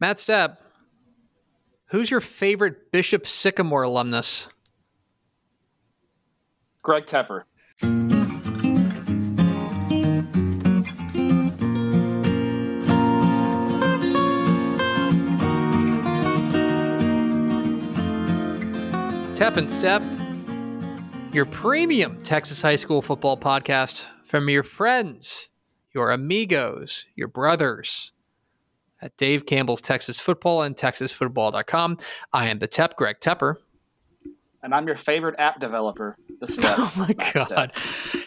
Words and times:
Matt 0.00 0.16
Stepp, 0.16 0.56
who's 1.88 2.10
your 2.10 2.22
favorite 2.22 2.90
Bishop 2.90 3.26
Sycamore 3.26 3.82
alumnus? 3.82 4.48
Greg 6.82 7.04
Tepper. 7.04 7.42
Tep 19.34 19.56
and 19.58 19.70
Step, 19.70 20.02
your 21.34 21.44
premium 21.44 22.22
Texas 22.22 22.62
high 22.62 22.76
school 22.76 23.02
football 23.02 23.36
podcast 23.36 24.06
from 24.24 24.48
your 24.48 24.62
friends, 24.62 25.50
your 25.92 26.10
amigos, 26.10 27.04
your 27.14 27.28
brothers 27.28 28.12
at 29.02 29.16
Dave 29.16 29.46
Campbell's 29.46 29.80
Texas 29.80 30.18
Football 30.18 30.62
and 30.62 30.76
TexasFootball.com. 30.76 31.98
I 32.32 32.48
am 32.48 32.58
the 32.58 32.66
Tep, 32.66 32.96
Greg 32.96 33.16
Tepper. 33.20 33.56
And 34.62 34.74
I'm 34.74 34.86
your 34.86 34.96
favorite 34.96 35.36
app 35.38 35.58
developer, 35.58 36.16
the 36.40 36.46
Step. 36.46 36.74
Oh 36.78 36.92
my 36.96 37.12
god! 37.32 37.72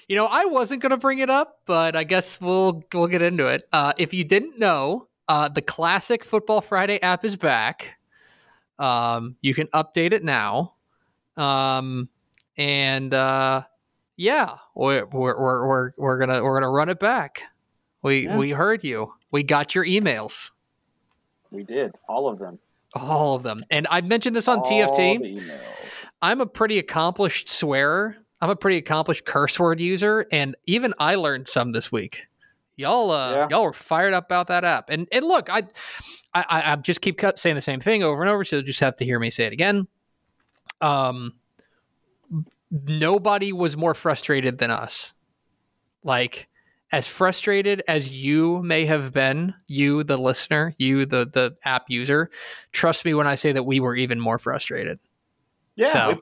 You 0.08 0.16
know, 0.16 0.26
I 0.26 0.46
wasn't 0.46 0.82
going 0.82 0.90
to 0.90 0.98
bring 0.98 1.20
it 1.20 1.30
up, 1.30 1.60
but 1.66 1.96
I 1.96 2.04
guess 2.04 2.42
we'll 2.42 2.84
we'll 2.94 3.08
get 3.08 3.22
into 3.22 3.48
it. 3.48 3.68
Uh, 3.72 3.94
if 3.98 4.14
you 4.16 4.24
didn't 4.24 4.58
know, 4.58 5.08
uh, 5.28 5.50
the 5.50 5.62
classic 5.62 6.24
Football 6.24 6.62
Friday 6.62 7.00
app 7.04 7.24
is 7.24 7.38
back. 7.38 8.00
Um, 8.80 9.36
you 9.42 9.54
can 9.54 9.68
update 9.68 10.12
it 10.12 10.24
now. 10.24 10.74
Um, 11.38 12.10
and 12.58 13.14
uh, 13.14 13.64
yeah, 14.18 14.56
we're, 14.76 15.06
we're 15.06 15.40
we're 15.40 15.68
we're 15.68 15.92
we're 15.98 16.18
gonna 16.18 16.44
we're 16.44 16.60
gonna 16.60 16.72
run 16.72 16.90
it 16.90 17.00
back. 17.00 17.44
We 18.02 18.26
Yeah. 18.26 18.38
we 18.38 18.50
heard 18.50 18.84
you. 18.84 19.14
We 19.32 19.44
got 19.44 19.76
your 19.76 19.86
emails, 19.86 20.50
We 21.54 21.64
did 21.64 21.96
all 22.10 22.28
of 22.28 22.40
them. 22.40 22.60
all 22.96 23.36
of 23.36 23.44
them. 23.44 23.60
And 23.72 23.88
I 23.90 24.02
mentioned 24.02 24.36
this 24.36 24.48
on 24.48 24.60
All 24.60 24.66
TFT. 24.66 25.42
I'm 26.22 26.42
a 26.42 26.46
pretty 26.46 26.80
accomplished 26.80 27.50
swearer. 27.50 28.18
I'm 28.42 28.50
a 28.50 28.56
pretty 28.56 28.78
accomplished 28.78 29.24
curse 29.26 29.58
word 29.60 29.80
user, 29.80 30.26
and 30.32 30.56
even 30.66 30.94
I 31.00 31.16
learned 31.16 31.48
some 31.48 31.72
this 31.72 31.92
week. 31.92 32.26
Y'all, 32.76 33.10
uh, 33.12 33.32
Yeah. 33.32 33.48
y'all 33.52 33.64
were 33.64 33.72
fired 33.74 34.14
up 34.14 34.26
about 34.26 34.48
that 34.48 34.64
app. 34.66 34.90
And 34.90 35.08
and 35.12 35.26
look, 35.26 35.50
I, 35.50 35.64
I, 36.34 36.46
I 36.50 36.72
I 36.74 36.76
just 36.78 37.02
keep 37.02 37.22
saying 37.36 37.56
the 37.56 37.62
same 37.62 37.80
thing 37.80 38.04
over 38.04 38.22
and 38.22 38.30
over, 38.30 38.44
so 38.44 38.58
you'll 38.58 38.66
just 38.66 38.80
have 38.82 38.98
to 38.98 39.06
hear 39.06 39.20
me 39.20 39.30
say 39.30 39.46
it 39.46 39.54
again. 39.54 39.88
Um, 40.82 41.34
nobody 42.72 43.54
was 43.54 43.78
more 43.78 43.94
frustrated 43.94 44.58
than 44.58 44.72
us. 44.72 45.14
Like 46.04 46.48
as 46.94 47.08
frustrated 47.08 47.84
as 47.88 48.10
you 48.10 48.62
may 48.64 48.86
have 48.86 49.12
been, 49.12 49.54
you 49.68 50.04
the 50.06 50.16
listener, 50.16 50.74
you 50.78 51.06
the 51.06 51.26
the 51.26 51.56
app 51.66 51.90
user, 51.90 52.30
trust 52.72 53.04
me 53.04 53.14
when 53.14 53.28
I 53.28 53.36
say 53.36 53.52
that 53.52 53.64
we 53.64 53.80
were 53.82 53.96
even 53.96 54.20
more 54.20 54.38
frustrated. 54.38 55.00
Yeah, 55.76 55.92
So- 55.92 56.22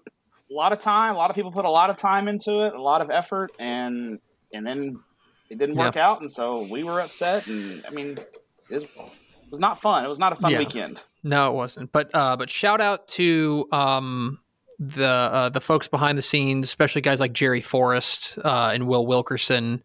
a 0.49 0.53
lot 0.53 0.73
of 0.73 0.79
time. 0.79 1.13
A 1.15 1.17
lot 1.17 1.29
of 1.29 1.35
people 1.35 1.51
put 1.51 1.63
a 1.65 1.69
lot 1.69 1.89
of 1.89 1.95
time 1.97 2.27
into 2.27 2.61
it, 2.61 2.73
a 2.73 2.81
lot 2.81 3.01
of 3.01 3.09
effort, 3.09 3.51
and 3.59 4.19
and 4.53 4.65
then 4.65 4.99
it 5.49 5.57
didn't 5.57 5.75
work 5.75 5.95
out, 5.97 6.19
and 6.21 6.29
so 6.31 6.63
we 6.63 6.83
were 6.83 6.99
upset. 7.01 7.47
And 7.47 7.85
I 7.87 7.89
mean, 7.91 8.17
it 8.69 8.73
was, 8.73 8.83
it 8.83 8.89
was 9.49 9.59
not 9.59 9.79
fun. 9.81 10.03
It 10.03 10.07
was 10.07 10.19
not 10.19 10.33
a 10.33 10.35
fun 10.35 10.51
Yeah. 10.51 10.59
weekend. 10.59 10.99
No, 11.23 11.47
it 11.51 11.53
wasn't. 11.53 11.91
But 11.91 12.09
uh, 12.13 12.35
but 12.37 12.49
shout 12.49 12.81
out 12.81 13.07
to 13.09 13.67
um, 13.71 14.39
the 14.79 15.05
uh, 15.07 15.49
the 15.49 15.61
folks 15.61 15.87
behind 15.87 16.17
the 16.17 16.21
scenes, 16.21 16.65
especially 16.67 17.01
guys 17.01 17.19
like 17.19 17.31
Jerry 17.33 17.61
Forrest 17.61 18.37
uh, 18.43 18.71
and 18.73 18.87
Will 18.87 19.05
Wilkerson, 19.05 19.83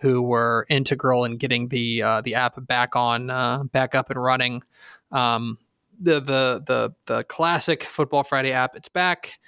who 0.00 0.22
were 0.22 0.64
integral 0.68 1.24
in 1.24 1.36
getting 1.36 1.68
the 1.68 2.02
uh, 2.02 2.20
the 2.20 2.34
app 2.34 2.54
back 2.66 2.94
on 2.96 3.30
uh, 3.30 3.64
back 3.64 3.94
up 3.94 4.10
and 4.10 4.22
running. 4.22 4.62
Um, 5.10 5.58
the 6.00 6.20
the 6.20 6.62
the 6.66 6.94
the 7.06 7.24
classic 7.24 7.82
Football 7.82 8.24
Friday 8.24 8.52
app, 8.52 8.76
it's 8.76 8.88
back. 8.88 9.38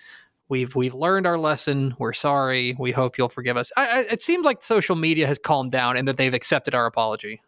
We've 0.48 0.74
we've 0.74 0.94
learned 0.94 1.26
our 1.26 1.38
lesson. 1.38 1.94
We're 1.98 2.12
sorry. 2.12 2.74
We 2.78 2.90
hope 2.90 3.16
you'll 3.18 3.28
forgive 3.28 3.56
us. 3.56 3.70
I, 3.77 3.86
I, 3.86 4.00
it 4.10 4.22
seems 4.22 4.44
like 4.44 4.64
social 4.64 4.96
media 4.96 5.28
has 5.28 5.39
calmed 5.39 5.70
down 5.70 5.96
and 5.96 6.08
that 6.08 6.16
they've 6.16 6.34
accepted 6.34 6.74
our 6.74 6.86
apology. 6.86 7.40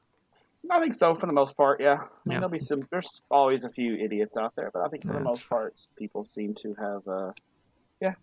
I 0.70 0.78
think 0.78 0.94
so 0.94 1.12
for 1.12 1.26
the 1.26 1.32
most 1.32 1.56
part. 1.56 1.80
Yeah, 1.80 1.94
I 1.94 1.96
mean, 1.98 2.08
Yeah. 2.26 2.34
there'll 2.34 2.48
be 2.48 2.58
some. 2.58 2.86
There's 2.92 3.24
always 3.32 3.64
a 3.64 3.68
few 3.68 3.96
idiots 3.96 4.36
out 4.36 4.54
there, 4.54 4.70
but 4.72 4.82
I 4.82 4.88
think 4.88 5.04
for 5.04 5.14
Yeah, 5.14 5.18
the 5.18 5.24
most 5.24 5.48
part, 5.48 5.84
people 5.96 6.22
seem 6.22 6.54
to 6.54 6.74
have. 6.74 7.08
Uh, 7.08 7.32
yeah, 8.00 8.14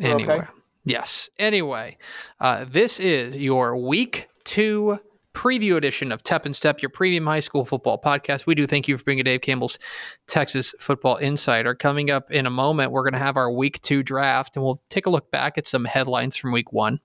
anyway. 0.00 0.38
okay. 0.38 0.46
Yes. 0.86 1.28
Anyway, 1.36 1.98
uh, 2.38 2.64
this 2.64 3.00
is 3.00 3.36
your 3.36 3.76
week 3.76 4.28
two 4.44 5.00
preview 5.34 5.76
edition 5.76 6.12
of 6.12 6.22
Tep 6.22 6.46
and 6.46 6.54
Step, 6.54 6.80
your 6.80 6.90
premium 6.90 7.26
high 7.26 7.40
school 7.40 7.64
football 7.64 8.00
podcast. 8.00 8.46
We 8.46 8.54
do 8.54 8.68
thank 8.68 8.86
you 8.86 8.96
for 8.96 9.02
bringing 9.02 9.24
Dave 9.24 9.40
Campbell's 9.40 9.80
Texas 10.28 10.76
Football 10.78 11.16
Insider. 11.16 11.74
Coming 11.74 12.12
up 12.12 12.30
in 12.30 12.46
a 12.46 12.50
moment, 12.50 12.92
we're 12.92 13.02
going 13.02 13.14
to 13.14 13.18
have 13.18 13.36
our 13.36 13.50
week 13.50 13.82
two 13.82 14.04
draft 14.04 14.54
and 14.54 14.64
we'll 14.64 14.80
take 14.88 15.06
a 15.06 15.10
look 15.10 15.28
back 15.32 15.58
at 15.58 15.66
some 15.66 15.84
headlines 15.84 16.36
from 16.36 16.52
week 16.52 16.72
one. 16.72 17.00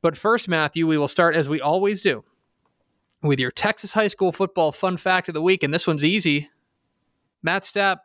But 0.00 0.16
first, 0.16 0.48
Matthew, 0.48 0.86
we 0.86 0.96
will 0.96 1.06
start 1.06 1.36
as 1.36 1.46
we 1.46 1.60
always 1.60 2.00
do 2.00 2.24
with 3.22 3.38
your 3.38 3.50
Texas 3.50 3.92
high 3.92 4.08
school 4.08 4.32
football 4.32 4.72
fun 4.72 4.96
fact 4.96 5.28
of 5.28 5.34
the 5.34 5.42
week. 5.42 5.62
And 5.62 5.74
this 5.74 5.86
one's 5.86 6.04
easy. 6.04 6.48
Matt 7.42 7.64
Stepp, 7.64 7.98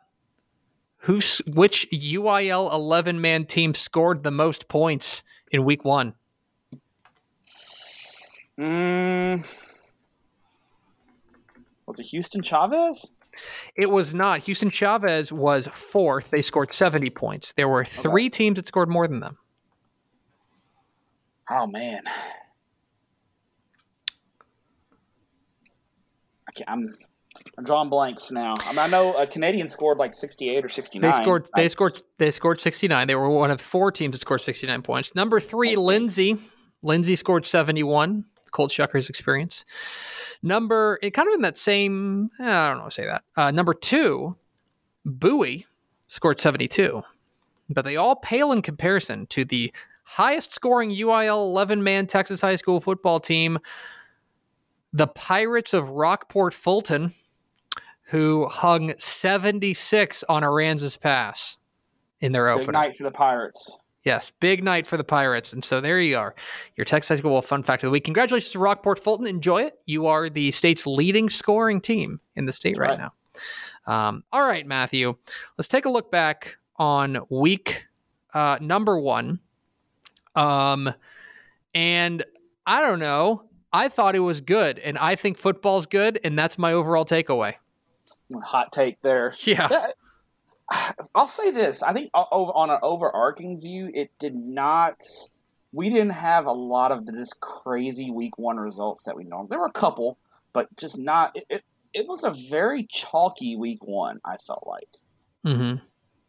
who's 1.00 1.38
which 1.46 1.88
UIL 1.92 2.72
11 2.72 3.20
man 3.20 3.44
team 3.44 3.74
scored 3.74 4.22
the 4.22 4.30
most 4.30 4.68
points 4.68 5.22
in 5.50 5.64
week 5.64 5.84
one? 5.84 6.14
Mm, 8.58 9.44
was 11.86 11.98
it 11.98 12.06
Houston 12.06 12.42
Chavez? 12.42 13.10
It 13.74 13.90
was 13.90 14.12
not. 14.12 14.40
Houston 14.44 14.70
Chavez 14.70 15.32
was 15.32 15.66
fourth. 15.68 16.30
They 16.30 16.42
scored 16.42 16.74
70 16.74 17.10
points. 17.10 17.54
There 17.54 17.68
were 17.68 17.84
three 17.84 18.28
teams 18.28 18.56
that 18.56 18.66
scored 18.68 18.88
more 18.88 19.08
than 19.08 19.20
them. 19.20 19.38
Oh 21.48 21.66
man, 21.66 22.02
I 26.48 26.52
can't, 26.54 26.90
I'm 27.56 27.64
drawing 27.64 27.88
blanks 27.88 28.30
now. 28.30 28.54
I, 28.66 28.70
mean, 28.70 28.78
I 28.78 28.86
know 28.86 29.14
a 29.14 29.26
Canadian 29.26 29.68
scored 29.68 29.98
like 29.98 30.12
68 30.12 30.64
or 30.64 30.68
69. 30.68 31.10
They 31.10 31.16
scored. 31.16 31.48
They 31.56 31.68
scored. 31.68 31.92
They 32.18 32.30
scored 32.30 32.60
69. 32.60 33.06
They 33.08 33.14
were 33.14 33.28
one 33.28 33.50
of 33.50 33.60
four 33.60 33.90
teams 33.92 34.12
that 34.12 34.20
scored 34.20 34.40
69 34.40 34.82
points. 34.82 35.14
Number 35.14 35.40
three. 35.40 35.76
Lindsay. 35.76 36.36
Lindsay 36.82 37.16
scored 37.16 37.46
71. 37.46 38.24
Colt 38.50 38.72
Shuckers 38.72 39.08
experience. 39.08 39.64
Number, 40.42 40.98
it 41.02 41.12
kind 41.12 41.28
of 41.28 41.34
in 41.34 41.42
that 41.42 41.58
same. 41.58 42.30
eh, 42.40 42.44
I 42.44 42.68
don't 42.68 42.78
know. 42.78 42.82
how 42.82 42.88
to 42.88 42.94
Say 42.94 43.06
that. 43.06 43.22
Uh, 43.36 43.50
number 43.50 43.74
two, 43.74 44.36
Bowie 45.04 45.66
scored 46.08 46.40
72, 46.40 47.02
but 47.68 47.84
they 47.84 47.96
all 47.96 48.16
pale 48.16 48.50
in 48.52 48.62
comparison 48.62 49.26
to 49.28 49.44
the 49.44 49.72
highest 50.04 50.52
scoring 50.52 50.90
UIL 50.90 51.36
11 51.36 51.82
man 51.84 52.06
Texas 52.06 52.40
high 52.40 52.56
school 52.56 52.80
football 52.80 53.20
team, 53.20 53.58
the 54.92 55.06
Pirates 55.06 55.72
of 55.72 55.90
Rockport 55.90 56.52
Fulton, 56.52 57.14
who 58.10 58.48
hung 58.48 58.92
76 58.98 60.24
on 60.28 60.42
Aransas 60.42 60.98
Pass 60.98 61.58
in 62.20 62.32
their 62.32 62.52
Big 62.52 62.62
opener. 62.62 62.72
night 62.72 62.96
for 62.96 63.04
the 63.04 63.10
Pirates. 63.10 63.78
Yes, 64.02 64.32
big 64.40 64.64
night 64.64 64.86
for 64.86 64.96
the 64.96 65.04
Pirates. 65.04 65.52
And 65.52 65.64
so 65.64 65.80
there 65.80 66.00
you 66.00 66.16
are. 66.16 66.34
Your 66.76 66.84
Texas 66.84 67.08
High 67.10 67.20
School 67.20 67.40
Fun 67.42 67.62
Fact 67.62 67.82
of 67.84 67.88
the 67.88 67.90
Week. 67.92 68.04
Congratulations 68.04 68.52
to 68.52 68.58
Rockport 68.58 68.98
Fulton. 68.98 69.26
Enjoy 69.26 69.62
it. 69.62 69.78
You 69.86 70.06
are 70.06 70.28
the 70.28 70.50
state's 70.50 70.86
leading 70.86 71.28
scoring 71.28 71.80
team 71.80 72.18
in 72.34 72.46
the 72.46 72.52
state 72.52 72.76
That's 72.78 72.98
right, 72.98 72.98
now. 72.98 73.12
Um, 73.86 74.24
all 74.32 74.46
right, 74.46 74.66
Matthew. 74.66 75.14
Let's 75.56 75.68
take 75.68 75.84
a 75.84 75.90
look 75.90 76.10
back 76.10 76.56
on 76.76 77.18
week 77.28 77.84
uh, 78.34 78.58
number 78.60 78.98
one. 78.98 79.38
Um, 80.34 80.92
and 81.74 82.24
I 82.66 82.80
don't 82.80 82.98
know. 82.98 83.44
I 83.72 83.88
thought 83.88 84.16
it 84.16 84.20
was 84.20 84.40
good, 84.40 84.80
and 84.80 84.98
I 84.98 85.14
think 85.14 85.38
football's 85.38 85.86
good, 85.86 86.18
and 86.24 86.36
that's 86.36 86.58
my 86.58 86.72
overall 86.72 87.04
takeaway. 87.04 87.54
Hot 88.44 88.72
take 88.72 89.00
there. 89.02 89.34
Yeah. 89.44 89.68
That- 89.68 89.94
I'll 91.16 91.26
say 91.26 91.50
this. 91.50 91.82
I 91.82 91.92
think 91.92 92.10
on 92.14 92.70
an 92.70 92.78
overarching 92.82 93.60
view, 93.60 93.90
it 93.92 94.10
did 94.20 94.36
not. 94.36 95.00
We 95.72 95.90
didn't 95.90 96.10
have 96.12 96.46
a 96.46 96.52
lot 96.52 96.92
of 96.92 97.06
this 97.06 97.32
crazy 97.40 98.10
week 98.10 98.38
one 98.38 98.56
results 98.56 99.02
that 99.04 99.16
we 99.16 99.24
know. 99.24 99.46
There 99.50 99.58
were 99.58 99.66
a 99.66 99.72
couple, 99.72 100.16
but 100.52 100.68
just 100.76 100.96
not. 100.98 101.32
It, 101.34 101.44
it, 101.50 101.64
it 101.92 102.06
was 102.06 102.22
a 102.22 102.34
very 102.50 102.84
chalky 102.84 103.56
week 103.56 103.80
one. 103.82 104.20
I 104.24 104.36
felt 104.46 104.64
like 104.66 104.88
Mm-hmm. 105.44 105.82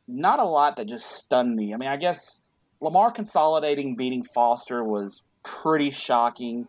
not 0.08 0.40
a 0.40 0.44
lot 0.44 0.78
that 0.78 0.88
just 0.88 1.06
stunned 1.12 1.56
me. 1.56 1.74
I 1.74 1.78
mean, 1.78 1.90
I 1.90 1.98
guess 1.98 2.42
Lamar 2.80 3.12
Consolidated 3.12 3.96
beating 3.98 4.24
Foster 4.24 4.84
was 4.84 5.24
pretty 5.44 5.90
shocking, 5.92 6.68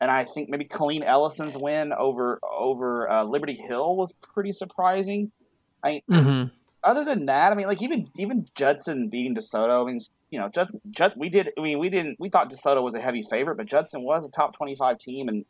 and 0.00 0.10
I 0.10 0.24
think 0.24 0.48
maybe 0.48 0.64
Killeen 0.64 1.04
Ellison's 1.04 1.56
win 1.56 1.92
over 1.92 2.38
over 2.42 3.10
uh, 3.10 3.24
Liberty 3.24 3.54
Hill 3.54 3.96
was 3.96 4.12
pretty 4.34 4.52
surprising. 4.52 5.32
I 5.82 6.02
Mm-hmm. 6.10 6.48
other 6.84 7.04
than 7.04 7.26
that, 7.26 7.52
I 7.52 7.54
mean, 7.54 7.66
like 7.66 7.82
even 7.82 8.08
even 8.16 8.46
Judson 8.54 9.08
beating 9.08 9.34
DeSoto. 9.34 9.82
I 9.82 9.86
mean, 9.90 10.00
you 10.30 10.38
know, 10.38 10.48
Judson, 10.48 10.80
Jud, 10.90 11.14
we 11.16 11.28
did. 11.28 11.50
I 11.58 11.60
mean, 11.60 11.78
we 11.78 11.88
didn't. 11.88 12.18
We 12.18 12.28
thought 12.28 12.50
DeSoto 12.50 12.82
was 12.82 12.94
a 12.94 13.00
heavy 13.00 13.22
favorite, 13.30 13.56
but 13.56 13.66
Judson 13.66 14.02
was 14.02 14.24
a 14.26 14.30
top 14.30 14.56
twenty-five 14.56 14.98
team, 14.98 15.28
and 15.28 15.44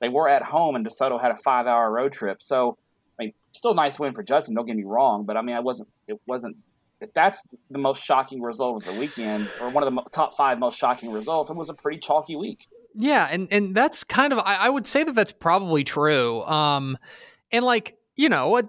they 0.00 0.08
were 0.08 0.28
at 0.28 0.42
home, 0.42 0.76
and 0.76 0.86
DeSoto 0.86 1.20
had 1.20 1.30
a 1.30 1.36
five-hour 1.44 1.90
road 1.90 2.12
trip. 2.12 2.40
So, 2.40 2.76
I 3.18 3.24
mean, 3.24 3.32
still 3.52 3.72
a 3.72 3.74
nice 3.74 3.98
win 3.98 4.14
for 4.14 4.22
Judson. 4.22 4.54
Don't 4.54 4.66
get 4.66 4.76
me 4.76 4.84
wrong, 4.84 5.24
but 5.24 5.36
I 5.36 5.42
mean, 5.42 5.56
I 5.56 5.60
wasn't. 5.60 5.88
It 6.06 6.20
wasn't. 6.26 6.56
If 7.00 7.12
that's 7.12 7.48
the 7.70 7.78
most 7.78 8.04
shocking 8.04 8.42
result 8.42 8.82
of 8.82 8.92
the 8.92 8.98
weekend, 8.98 9.48
or 9.60 9.70
one 9.70 9.84
of 9.84 9.94
the 9.94 10.02
top 10.10 10.36
five 10.36 10.58
most 10.58 10.76
shocking 10.78 11.12
results, 11.12 11.48
it 11.50 11.56
was 11.56 11.68
a 11.68 11.74
pretty 11.74 11.98
chalky 11.98 12.34
week. 12.34 12.66
Yeah, 12.94 13.28
and 13.30 13.48
and 13.50 13.74
that's 13.74 14.04
kind 14.04 14.32
of 14.32 14.38
I, 14.40 14.56
I 14.56 14.68
would 14.68 14.86
say 14.86 15.04
that 15.04 15.14
that's 15.14 15.32
probably 15.32 15.84
true. 15.84 16.42
Um, 16.44 16.98
and 17.52 17.64
like 17.64 17.98
you 18.18 18.28
know, 18.28 18.60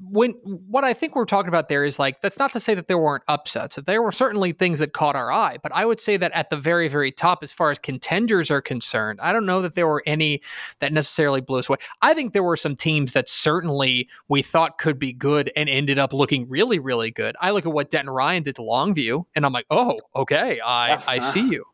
when 0.00 0.30
what 0.30 0.82
I 0.82 0.94
think 0.94 1.14
we're 1.14 1.26
talking 1.26 1.50
about 1.50 1.68
there 1.68 1.84
is 1.84 1.98
like 1.98 2.22
that's 2.22 2.38
not 2.38 2.54
to 2.54 2.58
say 2.58 2.74
that 2.74 2.88
there 2.88 2.96
weren't 2.96 3.22
upsets. 3.28 3.76
That 3.76 3.84
there 3.84 4.00
were 4.00 4.10
certainly 4.10 4.52
things 4.52 4.78
that 4.78 4.94
caught 4.94 5.14
our 5.14 5.30
eye, 5.30 5.58
but 5.62 5.72
I 5.74 5.84
would 5.84 6.00
say 6.00 6.16
that 6.16 6.32
at 6.32 6.48
the 6.48 6.56
very, 6.56 6.88
very 6.88 7.12
top, 7.12 7.44
as 7.44 7.52
far 7.52 7.70
as 7.70 7.78
contenders 7.78 8.50
are 8.50 8.62
concerned, 8.62 9.20
I 9.20 9.34
don't 9.34 9.44
know 9.44 9.60
that 9.60 9.74
there 9.74 9.86
were 9.86 10.02
any 10.06 10.40
that 10.80 10.90
necessarily 10.90 11.42
blew 11.42 11.58
us 11.58 11.68
away. 11.68 11.76
I 12.00 12.14
think 12.14 12.32
there 12.32 12.42
were 12.42 12.56
some 12.56 12.76
teams 12.76 13.12
that 13.12 13.28
certainly 13.28 14.08
we 14.28 14.40
thought 14.40 14.78
could 14.78 14.98
be 14.98 15.12
good 15.12 15.52
and 15.54 15.68
ended 15.68 15.98
up 15.98 16.14
looking 16.14 16.48
really, 16.48 16.78
really 16.78 17.10
good. 17.10 17.36
I 17.42 17.50
look 17.50 17.66
at 17.66 17.72
what 17.72 17.90
Denton 17.90 18.08
Ryan 18.08 18.42
did 18.42 18.56
to 18.56 18.62
Longview, 18.62 19.26
and 19.36 19.44
I'm 19.44 19.52
like, 19.52 19.66
oh, 19.70 19.96
okay, 20.16 20.60
I 20.64 20.98
I 21.06 21.18
see 21.18 21.46
you. 21.46 21.66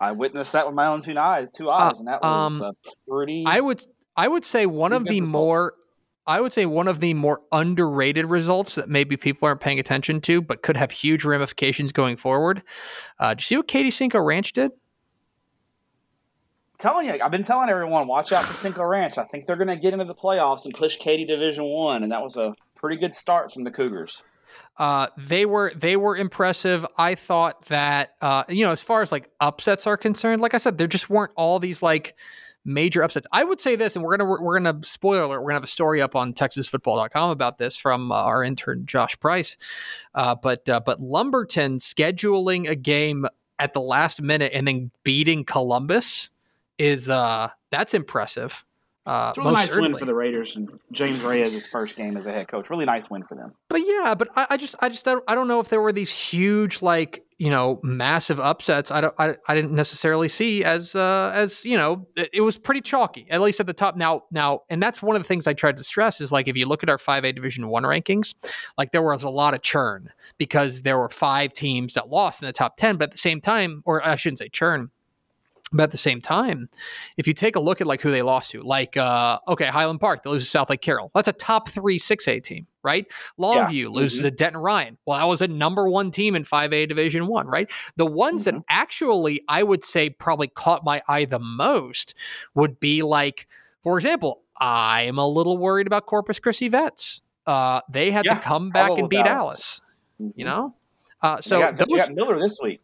I 0.00 0.12
witnessed 0.12 0.52
that 0.52 0.66
with 0.66 0.74
my 0.74 0.86
own 0.86 1.02
two 1.02 1.18
eyes, 1.18 1.50
two 1.50 1.70
eyes, 1.70 1.96
uh, 1.96 1.98
and 1.98 2.08
that 2.08 2.22
was 2.22 2.62
um, 2.62 2.72
pretty. 3.08 3.44
I 3.46 3.60
would 3.60 3.84
I 4.16 4.28
would 4.28 4.44
say 4.44 4.66
one 4.66 4.92
of 4.92 5.04
the 5.04 5.20
result. 5.20 5.32
more 5.32 5.74
I 6.26 6.40
would 6.40 6.52
say 6.52 6.66
one 6.66 6.88
of 6.88 7.00
the 7.00 7.14
more 7.14 7.40
underrated 7.52 8.26
results 8.26 8.76
that 8.76 8.88
maybe 8.88 9.16
people 9.16 9.46
aren't 9.46 9.60
paying 9.60 9.78
attention 9.78 10.20
to, 10.22 10.40
but 10.40 10.62
could 10.62 10.76
have 10.76 10.90
huge 10.90 11.24
ramifications 11.24 11.92
going 11.92 12.16
forward. 12.16 12.62
Uh, 13.18 13.30
did 13.30 13.40
you 13.40 13.44
see 13.44 13.56
what 13.56 13.68
Katy 13.68 13.90
Cinco 13.90 14.20
Ranch 14.20 14.52
did? 14.52 14.72
telling 16.80 17.06
you, 17.06 17.18
I've 17.22 17.30
been 17.30 17.42
telling 17.42 17.68
everyone, 17.68 18.08
watch 18.08 18.32
out 18.32 18.44
for 18.44 18.54
Cinco 18.54 18.82
Ranch. 18.82 19.18
I 19.18 19.24
think 19.24 19.44
they're 19.44 19.56
going 19.56 19.68
to 19.68 19.76
get 19.76 19.92
into 19.92 20.06
the 20.06 20.14
playoffs 20.14 20.64
and 20.64 20.74
push 20.74 20.96
Katy 20.96 21.26
Division 21.26 21.64
One, 21.64 22.02
and 22.02 22.10
that 22.10 22.22
was 22.22 22.36
a 22.36 22.54
pretty 22.74 22.96
good 22.96 23.14
start 23.14 23.52
from 23.52 23.62
the 23.62 23.70
Cougars. 23.70 24.24
Uh, 24.76 25.08
they 25.18 25.46
were 25.46 25.72
they 25.76 25.96
were 25.96 26.16
impressive. 26.16 26.86
I 26.96 27.14
thought 27.14 27.66
that 27.66 28.14
uh, 28.20 28.44
you 28.48 28.64
know, 28.64 28.72
as 28.72 28.82
far 28.82 29.02
as 29.02 29.12
like 29.12 29.30
upsets 29.40 29.86
are 29.86 29.96
concerned, 29.96 30.42
like 30.42 30.54
I 30.54 30.58
said, 30.58 30.78
there 30.78 30.86
just 30.86 31.10
weren't 31.10 31.32
all 31.36 31.58
these 31.58 31.82
like 31.82 32.16
major 32.64 33.02
upsets. 33.02 33.26
I 33.32 33.44
would 33.44 33.60
say 33.60 33.76
this, 33.76 33.96
and 33.96 34.04
we're 34.04 34.16
gonna 34.16 34.42
we're 34.42 34.58
gonna 34.58 34.82
spoiler 34.82 35.22
alert. 35.22 35.40
We're 35.40 35.48
gonna 35.50 35.56
have 35.56 35.64
a 35.64 35.68
story 35.68 36.00
up 36.02 36.16
on 36.16 36.32
TexasFootball.com 36.32 37.30
about 37.30 37.58
this 37.58 37.76
from 37.76 38.12
uh, 38.12 38.16
our 38.16 38.44
intern 38.44 38.86
Josh 38.86 39.18
Price. 39.20 39.56
Uh, 40.14 40.34
but 40.34 40.68
uh, 40.68 40.80
but 40.84 41.00
Lumberton 41.00 41.78
scheduling 41.78 42.68
a 42.68 42.74
game 42.74 43.26
at 43.58 43.74
the 43.74 43.80
last 43.80 44.22
minute 44.22 44.52
and 44.54 44.66
then 44.66 44.90
beating 45.04 45.44
Columbus 45.44 46.30
is 46.78 47.10
uh 47.10 47.48
that's 47.70 47.92
impressive. 47.92 48.64
Uh, 49.06 49.28
it's 49.30 49.38
a 49.38 49.40
really 49.40 49.54
nice 49.54 49.68
certainly. 49.68 49.88
win 49.90 49.98
for 49.98 50.04
the 50.04 50.14
Raiders 50.14 50.56
and 50.56 50.68
James 50.92 51.22
Reyes' 51.22 51.66
first 51.66 51.96
game 51.96 52.16
as 52.16 52.26
a 52.26 52.32
head 52.32 52.48
coach. 52.48 52.70
Really 52.70 52.84
nice 52.84 53.10
win 53.10 53.22
for 53.22 53.34
them. 53.34 53.54
But 53.68 53.80
yeah, 53.80 54.14
but 54.16 54.28
I, 54.36 54.46
I 54.50 54.56
just, 54.56 54.74
I 54.80 54.88
just, 54.88 55.06
I 55.08 55.34
don't 55.34 55.48
know 55.48 55.60
if 55.60 55.68
there 55.68 55.80
were 55.80 55.92
these 55.92 56.10
huge, 56.10 56.82
like 56.82 57.24
you 57.40 57.48
know, 57.48 57.80
massive 57.82 58.38
upsets. 58.38 58.90
I 58.90 59.00
don't, 59.00 59.14
I, 59.18 59.34
I 59.48 59.54
didn't 59.54 59.72
necessarily 59.72 60.28
see 60.28 60.62
as, 60.62 60.94
uh, 60.94 61.32
as 61.34 61.64
you 61.64 61.74
know, 61.74 62.06
it, 62.14 62.28
it 62.34 62.40
was 62.42 62.58
pretty 62.58 62.82
chalky 62.82 63.26
at 63.30 63.40
least 63.40 63.60
at 63.60 63.66
the 63.66 63.72
top. 63.72 63.96
Now, 63.96 64.24
now, 64.30 64.60
and 64.68 64.82
that's 64.82 65.00
one 65.00 65.16
of 65.16 65.22
the 65.22 65.26
things 65.26 65.46
I 65.46 65.54
tried 65.54 65.78
to 65.78 65.82
stress 65.82 66.20
is 66.20 66.30
like 66.30 66.48
if 66.48 66.56
you 66.56 66.66
look 66.66 66.82
at 66.82 66.90
our 66.90 66.98
five 66.98 67.24
A 67.24 67.32
Division 67.32 67.68
One 67.68 67.84
rankings, 67.84 68.34
like 68.76 68.92
there 68.92 69.00
was 69.00 69.22
a 69.22 69.30
lot 69.30 69.54
of 69.54 69.62
churn 69.62 70.10
because 70.36 70.82
there 70.82 70.98
were 70.98 71.08
five 71.08 71.54
teams 71.54 71.94
that 71.94 72.10
lost 72.10 72.42
in 72.42 72.46
the 72.46 72.52
top 72.52 72.76
ten, 72.76 72.98
but 72.98 73.04
at 73.04 73.12
the 73.12 73.18
same 73.18 73.40
time, 73.40 73.82
or 73.86 74.06
I 74.06 74.16
shouldn't 74.16 74.40
say 74.40 74.50
churn 74.50 74.90
but 75.72 75.84
at 75.84 75.90
the 75.90 75.96
same 75.96 76.20
time, 76.20 76.68
if 77.16 77.26
you 77.26 77.32
take 77.32 77.54
a 77.54 77.60
look 77.60 77.80
at 77.80 77.86
like 77.86 78.00
who 78.00 78.10
they 78.10 78.22
lost 78.22 78.50
to, 78.52 78.62
like 78.62 78.96
uh, 78.96 79.38
okay, 79.46 79.66
Highland 79.66 80.00
Park, 80.00 80.22
they 80.22 80.30
lose 80.30 80.50
to 80.50 80.58
Southlake 80.58 80.80
Carroll. 80.80 81.10
That's 81.14 81.28
a 81.28 81.32
top 81.32 81.68
three 81.68 81.98
six 81.98 82.26
A 82.26 82.40
team, 82.40 82.66
right? 82.82 83.06
Longview 83.38 83.82
yeah. 83.82 83.88
loses 83.88 84.18
mm-hmm. 84.18 84.28
to 84.28 84.30
Denton 84.32 84.60
Ryan. 84.60 84.98
Well, 85.06 85.18
that 85.18 85.24
was 85.26 85.42
a 85.42 85.48
number 85.48 85.88
one 85.88 86.10
team 86.10 86.34
in 86.34 86.44
five 86.44 86.72
A 86.72 86.86
Division 86.86 87.26
One, 87.28 87.46
right? 87.46 87.70
The 87.96 88.06
ones 88.06 88.44
mm-hmm. 88.44 88.58
that 88.58 88.64
actually 88.68 89.42
I 89.48 89.62
would 89.62 89.84
say 89.84 90.10
probably 90.10 90.48
caught 90.48 90.84
my 90.84 91.02
eye 91.06 91.24
the 91.24 91.38
most 91.38 92.14
would 92.54 92.80
be 92.80 93.02
like, 93.02 93.46
for 93.82 93.96
example, 93.96 94.42
I'm 94.60 95.18
a 95.18 95.26
little 95.26 95.56
worried 95.56 95.86
about 95.86 96.06
Corpus 96.06 96.40
Christi 96.40 96.68
Vets. 96.68 97.20
Uh, 97.46 97.80
they 97.88 98.10
had 98.10 98.26
yeah, 98.26 98.34
to 98.34 98.40
come 98.40 98.70
back 98.70 98.90
and 98.90 99.08
beat 99.08 99.20
Alice. 99.20 99.28
Alice 99.28 99.80
mm-hmm. 100.20 100.38
You 100.38 100.44
know, 100.46 100.74
uh, 101.22 101.40
so 101.40 101.60
got, 101.60 101.76
those, 101.76 102.10
Miller 102.10 102.38
this 102.40 102.58
week. 102.60 102.80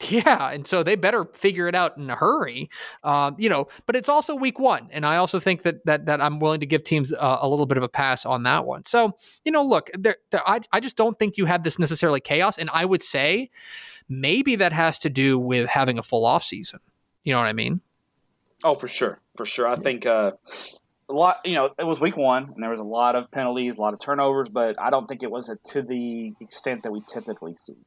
Yeah, 0.10 0.50
and 0.50 0.66
so 0.66 0.82
they 0.82 0.96
better 0.96 1.24
figure 1.32 1.68
it 1.68 1.74
out 1.74 1.96
in 1.96 2.10
a 2.10 2.16
hurry, 2.16 2.68
um, 3.04 3.36
you 3.38 3.48
know. 3.48 3.68
But 3.86 3.94
it's 3.94 4.08
also 4.08 4.34
week 4.34 4.58
one, 4.58 4.88
and 4.90 5.06
I 5.06 5.16
also 5.16 5.38
think 5.38 5.62
that 5.62 5.86
that 5.86 6.06
that 6.06 6.20
I'm 6.20 6.40
willing 6.40 6.60
to 6.60 6.66
give 6.66 6.82
teams 6.82 7.12
uh, 7.12 7.38
a 7.40 7.48
little 7.48 7.66
bit 7.66 7.76
of 7.76 7.84
a 7.84 7.88
pass 7.88 8.26
on 8.26 8.42
that 8.42 8.66
one. 8.66 8.84
So 8.84 9.16
you 9.44 9.52
know, 9.52 9.62
look, 9.62 9.90
there, 9.94 10.16
there, 10.30 10.42
I 10.48 10.60
I 10.72 10.80
just 10.80 10.96
don't 10.96 11.18
think 11.18 11.36
you 11.36 11.46
had 11.46 11.62
this 11.62 11.78
necessarily 11.78 12.20
chaos, 12.20 12.58
and 12.58 12.68
I 12.72 12.84
would 12.84 13.02
say 13.02 13.50
maybe 14.08 14.56
that 14.56 14.72
has 14.72 14.98
to 15.00 15.10
do 15.10 15.38
with 15.38 15.68
having 15.68 15.98
a 15.98 16.02
full 16.02 16.24
off 16.24 16.42
season. 16.42 16.80
You 17.24 17.32
know 17.32 17.38
what 17.38 17.46
I 17.46 17.52
mean? 17.52 17.80
Oh, 18.64 18.74
for 18.74 18.88
sure, 18.88 19.20
for 19.36 19.44
sure. 19.44 19.68
I 19.68 19.76
think 19.76 20.04
uh, 20.04 20.32
a 21.08 21.12
lot. 21.12 21.40
You 21.44 21.54
know, 21.54 21.70
it 21.78 21.86
was 21.86 22.00
week 22.00 22.16
one, 22.16 22.50
and 22.52 22.62
there 22.62 22.70
was 22.70 22.80
a 22.80 22.84
lot 22.84 23.14
of 23.14 23.30
penalties, 23.30 23.78
a 23.78 23.80
lot 23.80 23.94
of 23.94 24.00
turnovers, 24.00 24.48
but 24.48 24.80
I 24.80 24.90
don't 24.90 25.06
think 25.06 25.22
it 25.22 25.30
was 25.30 25.54
to 25.70 25.82
the 25.82 26.34
extent 26.40 26.82
that 26.82 26.92
we 26.92 27.02
typically 27.06 27.54
see. 27.54 27.78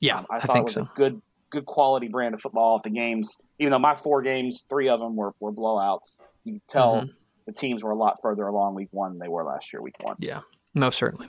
Yeah, 0.00 0.18
um, 0.18 0.26
I, 0.30 0.36
I 0.36 0.40
thought 0.40 0.56
it 0.56 0.64
was 0.64 0.74
so. 0.74 0.82
a 0.82 0.90
good 0.94 1.20
good 1.50 1.66
quality 1.66 2.08
brand 2.08 2.34
of 2.34 2.40
football 2.40 2.76
at 2.76 2.82
the 2.82 2.90
games. 2.90 3.36
Even 3.58 3.72
though 3.72 3.78
my 3.78 3.94
four 3.94 4.22
games, 4.22 4.64
three 4.68 4.88
of 4.88 5.00
them 5.00 5.16
were, 5.16 5.32
were 5.40 5.52
blowouts. 5.52 6.20
You 6.44 6.54
could 6.54 6.68
tell 6.68 6.96
mm-hmm. 6.96 7.12
the 7.46 7.52
teams 7.52 7.84
were 7.84 7.90
a 7.90 7.96
lot 7.96 8.16
further 8.22 8.46
along 8.46 8.74
week 8.74 8.88
one 8.92 9.12
than 9.12 9.18
they 9.18 9.28
were 9.28 9.44
last 9.44 9.72
year, 9.72 9.82
week 9.82 9.96
one. 10.02 10.16
Yeah, 10.18 10.40
most 10.74 10.96
certainly. 10.98 11.28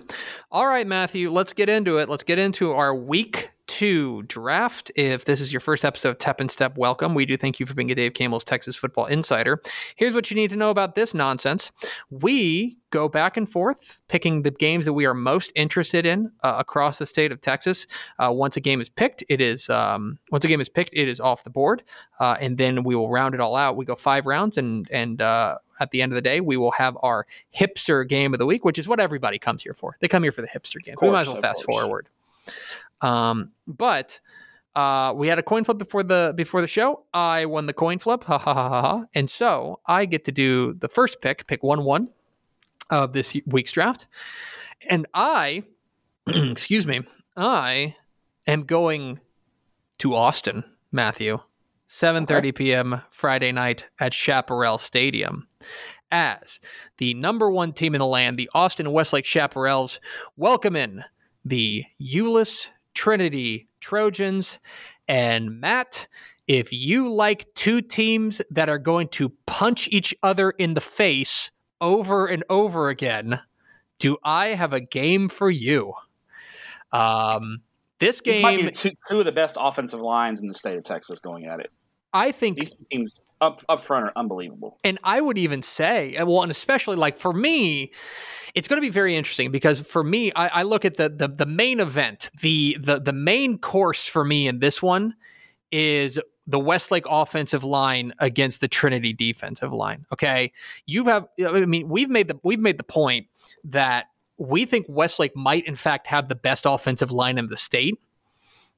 All 0.52 0.66
right, 0.66 0.88
Matthew, 0.88 1.30
let's 1.30 1.54
get 1.54 1.70
into 1.70 1.98
it. 1.98 2.10
Let's 2.10 2.24
get 2.24 2.40
into 2.40 2.72
our 2.72 2.96
week 2.96 3.51
two 3.68 4.24
draft. 4.24 4.92
If 4.96 5.26
this 5.26 5.42
is 5.42 5.54
your 5.54 5.60
first 5.60 5.86
episode 5.86 6.10
of 6.10 6.18
Tep 6.18 6.40
and 6.40 6.52
Step, 6.52 6.78
welcome. 6.78 7.16
We 7.16 7.26
do 7.26 7.38
thank 7.38 7.60
you 7.60 7.66
for 7.66 7.74
being 7.74 7.92
a 7.92 7.96
Dave 7.96 8.14
Campbell's 8.14 8.44
Texas 8.44 8.76
Football 8.76 9.06
Insider. 9.06 9.62
Here's 9.96 10.14
what 10.14 10.30
you 10.30 10.36
need 10.36 10.50
to 10.52 10.56
know 10.56 10.70
about 10.70 10.96
this 10.96 11.14
nonsense. 11.14 11.72
We 12.10 12.78
go 12.92 13.08
back 13.10 13.38
and 13.38 13.50
forth 13.50 14.02
picking 14.08 14.44
the 14.44 14.52
games 14.52 14.86
that 14.86 14.94
we 14.94 15.06
are 15.06 15.14
most 15.14 15.52
interested 15.56 16.06
in 16.06 16.32
uh, 16.44 16.56
across 16.60 16.98
the 16.98 17.06
state 17.06 17.32
of 17.32 17.42
Texas. 17.42 17.88
Uh, 18.20 18.32
once 18.32 18.58
a 18.58 18.62
game 18.62 18.82
is 18.82 18.90
picked, 18.90 19.24
it 19.30 19.42
is 19.42 19.70
um, 19.70 20.20
once 20.32 20.46
a 20.46 20.48
game 20.48 20.62
is 20.62 20.70
picked, 20.70 20.92
it 20.94 21.08
is 21.08 21.20
off 21.20 21.44
the 21.44 21.50
board, 21.50 21.84
uh, 22.20 22.38
and 22.40 22.58
then 22.58 22.84
we 22.84 22.96
will 22.96 23.10
round 23.10 23.34
it 23.34 23.42
all 23.42 23.56
out. 23.56 23.76
We 23.78 23.86
go 23.86 23.96
five 23.96 24.26
rounds, 24.26 24.58
and 24.58 24.86
and 24.92 25.22
uh, 25.22 25.58
at 25.80 25.92
the 25.92 26.02
end 26.02 26.12
of 26.12 26.16
the 26.16 26.22
day, 26.22 26.42
we 26.42 26.58
will 26.58 26.72
have 26.72 26.98
our 27.02 27.26
hipster 27.56 28.08
game 28.08 28.34
of 28.34 28.40
the 28.40 28.46
week, 28.46 28.64
which 28.64 28.78
is 28.78 28.88
what 28.88 29.00
everybody 29.00 29.40
comes 29.40 29.64
here 29.64 29.74
for. 29.74 29.98
They 30.00 30.08
come 30.08 30.24
here 30.24 30.32
for 30.32 30.42
the 30.42 30.48
hipster 30.48 30.82
game. 30.82 30.96
Course, 30.96 31.10
we 31.10 31.12
might 31.12 31.22
as 31.22 31.28
well 31.28 31.42
fast 31.42 31.66
course. 31.66 31.82
forward. 31.82 32.08
Um, 33.02 33.52
but 33.68 34.20
uh, 34.76 35.14
we 35.16 35.28
had 35.28 35.40
a 35.40 35.44
coin 35.44 35.64
flip 35.64 35.78
before 35.78 36.04
the 36.04 36.34
before 36.36 36.62
the 36.62 36.68
show. 36.68 37.04
I 37.14 37.46
won 37.46 37.66
the 37.66 37.74
coin 37.74 38.00
flip, 38.00 38.24
ha 38.24 38.38
ha 38.38 38.54
ha 38.54 38.70
ha, 38.70 38.82
ha. 38.82 39.06
and 39.14 39.30
so 39.30 39.80
I 39.86 40.06
get 40.06 40.24
to 40.26 40.32
do 40.32 40.74
the 40.74 40.88
first 40.88 41.22
pick, 41.22 41.48
pick 41.48 41.62
one 41.62 41.84
one 41.84 42.10
of 42.90 43.14
this 43.14 43.36
week's 43.46 43.72
draft, 43.72 44.08
and 44.90 45.08
I, 45.14 45.64
excuse 46.28 46.88
me, 46.88 47.02
I 47.36 47.96
am 48.48 48.64
going 48.64 49.20
to 50.00 50.16
Austin, 50.16 50.64
Matthew, 50.92 51.40
seven 51.88 52.26
thirty 52.26 52.50
okay. 52.50 52.64
p.m. 52.64 53.02
Friday 53.10 53.52
night 53.52 53.86
at 54.00 54.14
Chaparral 54.14 54.78
Stadium. 54.78 55.48
As 56.14 56.60
the 56.98 57.14
number 57.14 57.50
one 57.50 57.72
team 57.72 57.96
in 57.96 58.00
the 58.00 58.06
land, 58.06 58.38
the 58.38 58.50
Austin 58.54 58.92
Westlake 58.92 59.26
Chaparrals 59.26 60.00
welcome 60.36 60.76
in 60.76 61.04
the 61.44 61.86
Euless 62.02 62.68
Trinity 62.94 63.68
Trojans. 63.80 64.60
And 65.08 65.60
Matt, 65.60 66.08
if 66.48 66.72
you 66.74 67.14
like 67.14 67.54
two 67.54 67.82
teams 67.82 68.42
that 68.50 68.70
are 68.70 68.80
going 68.80 69.08
to 69.10 69.30
punch 69.46 69.88
each 69.92 70.16
other 70.24 70.52
in 70.52 70.74
the 70.74 70.82
face 70.82 71.52
over 71.80 72.28
and 72.28 72.44
over 72.50 72.90
again, 72.90 73.42
do 74.00 74.18
I 74.24 74.48
have 74.50 74.74
a 74.74 74.80
game 74.80 75.30
for 75.30 75.50
you? 75.50 75.94
Um, 76.92 77.62
this 78.00 78.20
game 78.20 78.42
might 78.42 78.60
be 78.60 78.72
two, 78.72 78.92
two 79.08 79.20
of 79.20 79.26
the 79.26 79.32
best 79.32 79.58
offensive 79.60 80.00
lines 80.00 80.42
in 80.42 80.48
the 80.48 80.54
state 80.54 80.78
of 80.78 80.84
Texas 80.84 81.20
going 81.20 81.46
at 81.46 81.60
it. 81.60 81.72
I 82.14 82.32
think 82.32 82.58
these 82.58 82.76
teams 82.90 83.16
up 83.40 83.62
up 83.70 83.82
front 83.82 84.08
are 84.08 84.14
unbelievable. 84.16 84.78
And 84.84 85.00
I 85.04 85.22
would 85.22 85.38
even 85.38 85.62
say, 85.64 86.16
well, 86.24 86.44
and 86.44 86.52
especially 86.52 86.96
like 86.96 87.18
for 87.18 87.34
me, 87.34 87.92
it's 88.54 88.68
going 88.68 88.78
to 88.78 88.86
be 88.86 88.92
very 88.92 89.16
interesting 89.16 89.52
because 89.52 89.80
for 89.80 90.04
me, 90.04 90.32
I, 90.34 90.48
I 90.48 90.64
look 90.64 90.86
at 90.86 90.98
the, 90.98 91.10
the 91.10 91.28
the 91.28 91.46
main 91.46 91.80
event, 91.80 92.30
the 92.42 92.78
the 92.80 93.00
the 93.00 93.14
main 93.14 93.58
course 93.58 94.08
for 94.08 94.24
me 94.24 94.48
in 94.48 94.60
this 94.60 94.82
one 94.82 95.16
is 95.72 96.20
the 96.48 96.60
Westlake 96.60 97.06
offensive 97.10 97.64
line 97.64 98.14
against 98.20 98.62
the 98.62 98.68
Trinity 98.68 99.14
defensive 99.14 99.72
line. 99.72 100.06
Okay, 100.12 100.52
you 100.86 101.06
have. 101.06 101.28
Have, 101.40 101.56
I 101.56 101.66
mean, 101.66 101.88
we've 101.88 102.10
made 102.10 102.28
the 102.28 102.40
we've 102.44 102.60
made 102.60 102.78
the 102.78 102.84
point 102.84 103.28
that 103.64 104.06
we 104.38 104.66
think 104.66 104.86
Westlake 104.90 105.36
might 105.36 105.66
in 105.66 105.76
fact 105.76 106.08
have 106.08 106.28
the 106.28 106.36
best 106.36 106.66
offensive 106.66 107.12
line 107.12 107.38
in 107.38 107.48
the 107.48 107.58
state. 107.58 108.00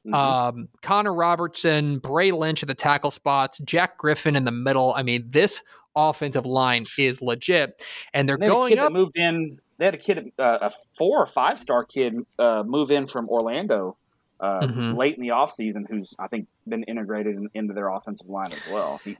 Mm-hmm. 0.05 0.13
Um, 0.13 0.67
Connor 0.81 1.13
Robertson, 1.13 1.99
Bray 1.99 2.31
Lynch 2.31 2.61
at 2.61 2.67
the 2.67 2.75
tackle 2.75 3.11
spots, 3.11 3.59
Jack 3.59 3.97
Griffin 3.97 4.35
in 4.35 4.43
the 4.43 4.51
middle. 4.51 4.93
I 4.95 5.03
mean, 5.03 5.25
this 5.29 5.61
offensive 5.95 6.45
line 6.45 6.85
is 6.97 7.21
legit, 7.21 7.83
and 8.13 8.27
they're 8.27 8.35
and 8.35 8.43
going 8.43 8.79
up. 8.79 8.91
Moved 8.91 9.15
in 9.15 9.59
they 9.77 9.85
had 9.85 9.93
a 9.95 9.97
kid, 9.97 10.31
uh, 10.39 10.59
a 10.61 10.71
four 10.93 11.21
or 11.21 11.25
five 11.25 11.59
star 11.59 11.83
kid, 11.83 12.15
uh, 12.39 12.63
move 12.65 12.91
in 12.91 13.07
from 13.07 13.27
Orlando 13.29 13.97
uh, 14.39 14.61
mm-hmm. 14.61 14.93
late 14.97 15.15
in 15.15 15.21
the 15.21 15.29
offseason 15.29 15.87
who's 15.89 16.15
I 16.19 16.27
think 16.27 16.47
been 16.67 16.83
integrated 16.83 17.35
in, 17.35 17.49
into 17.53 17.73
their 17.73 17.89
offensive 17.89 18.27
line 18.27 18.51
as 18.51 18.61
well. 18.71 18.99
He's, 19.03 19.17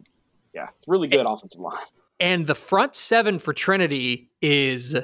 yeah, 0.54 0.68
it's 0.75 0.88
really 0.88 1.08
good 1.08 1.22
and, 1.22 1.30
offensive 1.30 1.60
line. 1.60 1.78
And 2.20 2.46
the 2.48 2.56
front 2.56 2.96
seven 2.96 3.40
for 3.40 3.54
Trinity 3.54 4.30
is, 4.42 4.96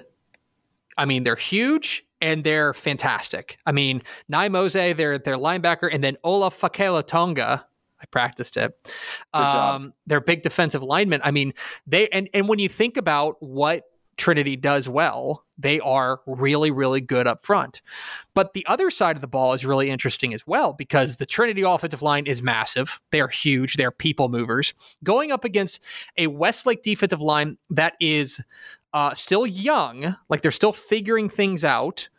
I 0.97 1.05
mean, 1.05 1.23
they're 1.23 1.35
huge 1.35 2.05
and 2.21 2.43
they're 2.43 2.73
fantastic. 2.73 3.57
I 3.65 3.71
mean, 3.71 4.01
Nai 4.27 4.49
Mose, 4.49 4.73
their 4.73 5.17
their 5.17 5.37
linebacker, 5.37 5.89
and 5.91 6.03
then 6.03 6.17
Olaf 6.23 6.59
Fakela 6.59 7.05
Tonga. 7.05 7.65
I 8.01 8.05
practiced 8.05 8.55
it. 8.55 8.73
Um, 9.33 9.93
they're 10.07 10.21
big 10.21 10.41
defensive 10.41 10.81
linemen. 10.81 11.19
I 11.23 11.31
mean, 11.31 11.53
they 11.85 12.07
and 12.09 12.29
and 12.33 12.47
when 12.47 12.59
you 12.59 12.69
think 12.69 12.95
about 12.95 13.35
what 13.41 13.83
Trinity 14.19 14.57
does 14.57 14.87
well, 14.87 15.45
they 15.57 15.79
are 15.79 16.19
really, 16.27 16.71
really 16.71 17.01
good 17.01 17.25
up 17.25 17.43
front. 17.43 17.81
But 18.33 18.53
the 18.53 18.65
other 18.67 18.91
side 18.91 19.15
of 19.15 19.21
the 19.21 19.27
ball 19.27 19.53
is 19.53 19.65
really 19.65 19.89
interesting 19.89 20.33
as 20.33 20.45
well 20.45 20.73
because 20.73 21.17
the 21.17 21.25
Trinity 21.25 21.61
offensive 21.61 22.01
line 22.01 22.27
is 22.27 22.43
massive. 22.43 22.99
They're 23.11 23.29
huge. 23.29 23.75
They're 23.75 23.91
people 23.91 24.29
movers. 24.29 24.73
Going 25.03 25.31
up 25.31 25.45
against 25.45 25.81
a 26.17 26.27
Westlake 26.27 26.83
defensive 26.83 27.21
line 27.21 27.57
that 27.69 27.93
is 27.99 28.41
uh, 28.93 29.13
still 29.13 29.45
young, 29.45 30.15
like 30.29 30.41
they're 30.41 30.51
still 30.51 30.73
figuring 30.73 31.29
things 31.29 31.63
out, 31.63 32.09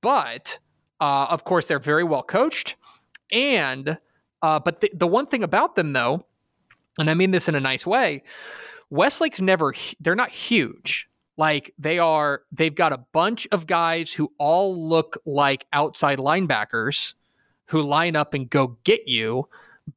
but 0.00 0.58
uh, 1.00 1.26
of 1.30 1.44
course 1.44 1.66
they're 1.66 1.78
very 1.78 2.04
well 2.04 2.22
coached. 2.22 2.76
And 3.32 3.98
uh, 4.42 4.58
but 4.60 4.80
the, 4.80 4.90
the 4.94 5.06
one 5.06 5.26
thing 5.26 5.42
about 5.42 5.76
them 5.76 5.92
though, 5.92 6.26
and 6.98 7.10
I 7.10 7.14
mean 7.14 7.30
this 7.30 7.48
in 7.48 7.54
a 7.54 7.60
nice 7.60 7.86
way, 7.86 8.22
Westlake's 8.90 9.40
never 9.40 9.74
they're 10.00 10.14
not 10.14 10.30
huge. 10.30 11.08
Like 11.36 11.72
they 11.78 11.98
are 11.98 12.42
they've 12.52 12.74
got 12.74 12.92
a 12.92 12.98
bunch 13.12 13.48
of 13.50 13.66
guys 13.66 14.12
who 14.12 14.32
all 14.38 14.88
look 14.88 15.18
like 15.24 15.66
outside 15.72 16.18
linebackers 16.18 17.14
who 17.66 17.82
line 17.82 18.16
up 18.16 18.34
and 18.34 18.50
go 18.50 18.76
get 18.84 19.06
you 19.06 19.48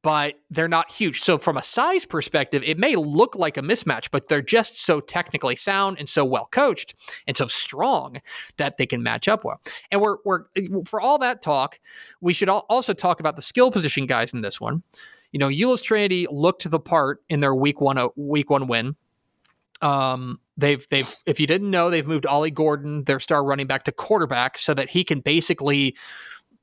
but 0.02 0.34
they're 0.50 0.68
not 0.68 0.90
huge. 0.90 1.20
So 1.22 1.38
from 1.38 1.56
a 1.56 1.62
size 1.62 2.04
perspective, 2.04 2.62
it 2.64 2.78
may 2.78 2.96
look 2.96 3.36
like 3.36 3.56
a 3.56 3.62
mismatch, 3.62 4.08
but 4.10 4.28
they're 4.28 4.42
just 4.42 4.78
so 4.78 5.00
technically 5.00 5.56
sound 5.56 5.98
and 5.98 6.08
so 6.08 6.24
well 6.24 6.48
coached 6.50 6.94
and 7.26 7.36
so 7.36 7.46
strong 7.46 8.20
that 8.56 8.76
they 8.78 8.86
can 8.86 9.02
match 9.02 9.28
up 9.28 9.44
well. 9.44 9.60
And 9.90 10.00
we're 10.00 10.16
we're 10.24 10.44
for 10.86 11.00
all 11.00 11.18
that 11.18 11.42
talk, 11.42 11.78
we 12.20 12.32
should 12.32 12.48
also 12.48 12.92
talk 12.92 13.20
about 13.20 13.36
the 13.36 13.42
skill 13.42 13.70
position 13.70 14.06
guys 14.06 14.32
in 14.32 14.40
this 14.40 14.60
one. 14.60 14.82
You 15.32 15.38
know, 15.38 15.48
Euless 15.48 15.82
Trinity 15.82 16.26
looked 16.30 16.68
the 16.70 16.80
part 16.80 17.22
in 17.28 17.40
their 17.40 17.54
week 17.54 17.80
one 17.80 17.98
uh, 17.98 18.08
week 18.16 18.50
one 18.50 18.66
win. 18.66 18.96
Um, 19.82 20.40
they've 20.56 20.86
they've 20.88 21.12
if 21.26 21.40
you 21.40 21.46
didn't 21.46 21.70
know, 21.70 21.90
they've 21.90 22.06
moved 22.06 22.26
Ollie 22.26 22.50
Gordon, 22.50 23.04
their 23.04 23.20
star 23.20 23.44
running 23.44 23.66
back, 23.66 23.84
to 23.84 23.92
quarterback 23.92 24.58
so 24.58 24.74
that 24.74 24.90
he 24.90 25.04
can 25.04 25.20
basically 25.20 25.96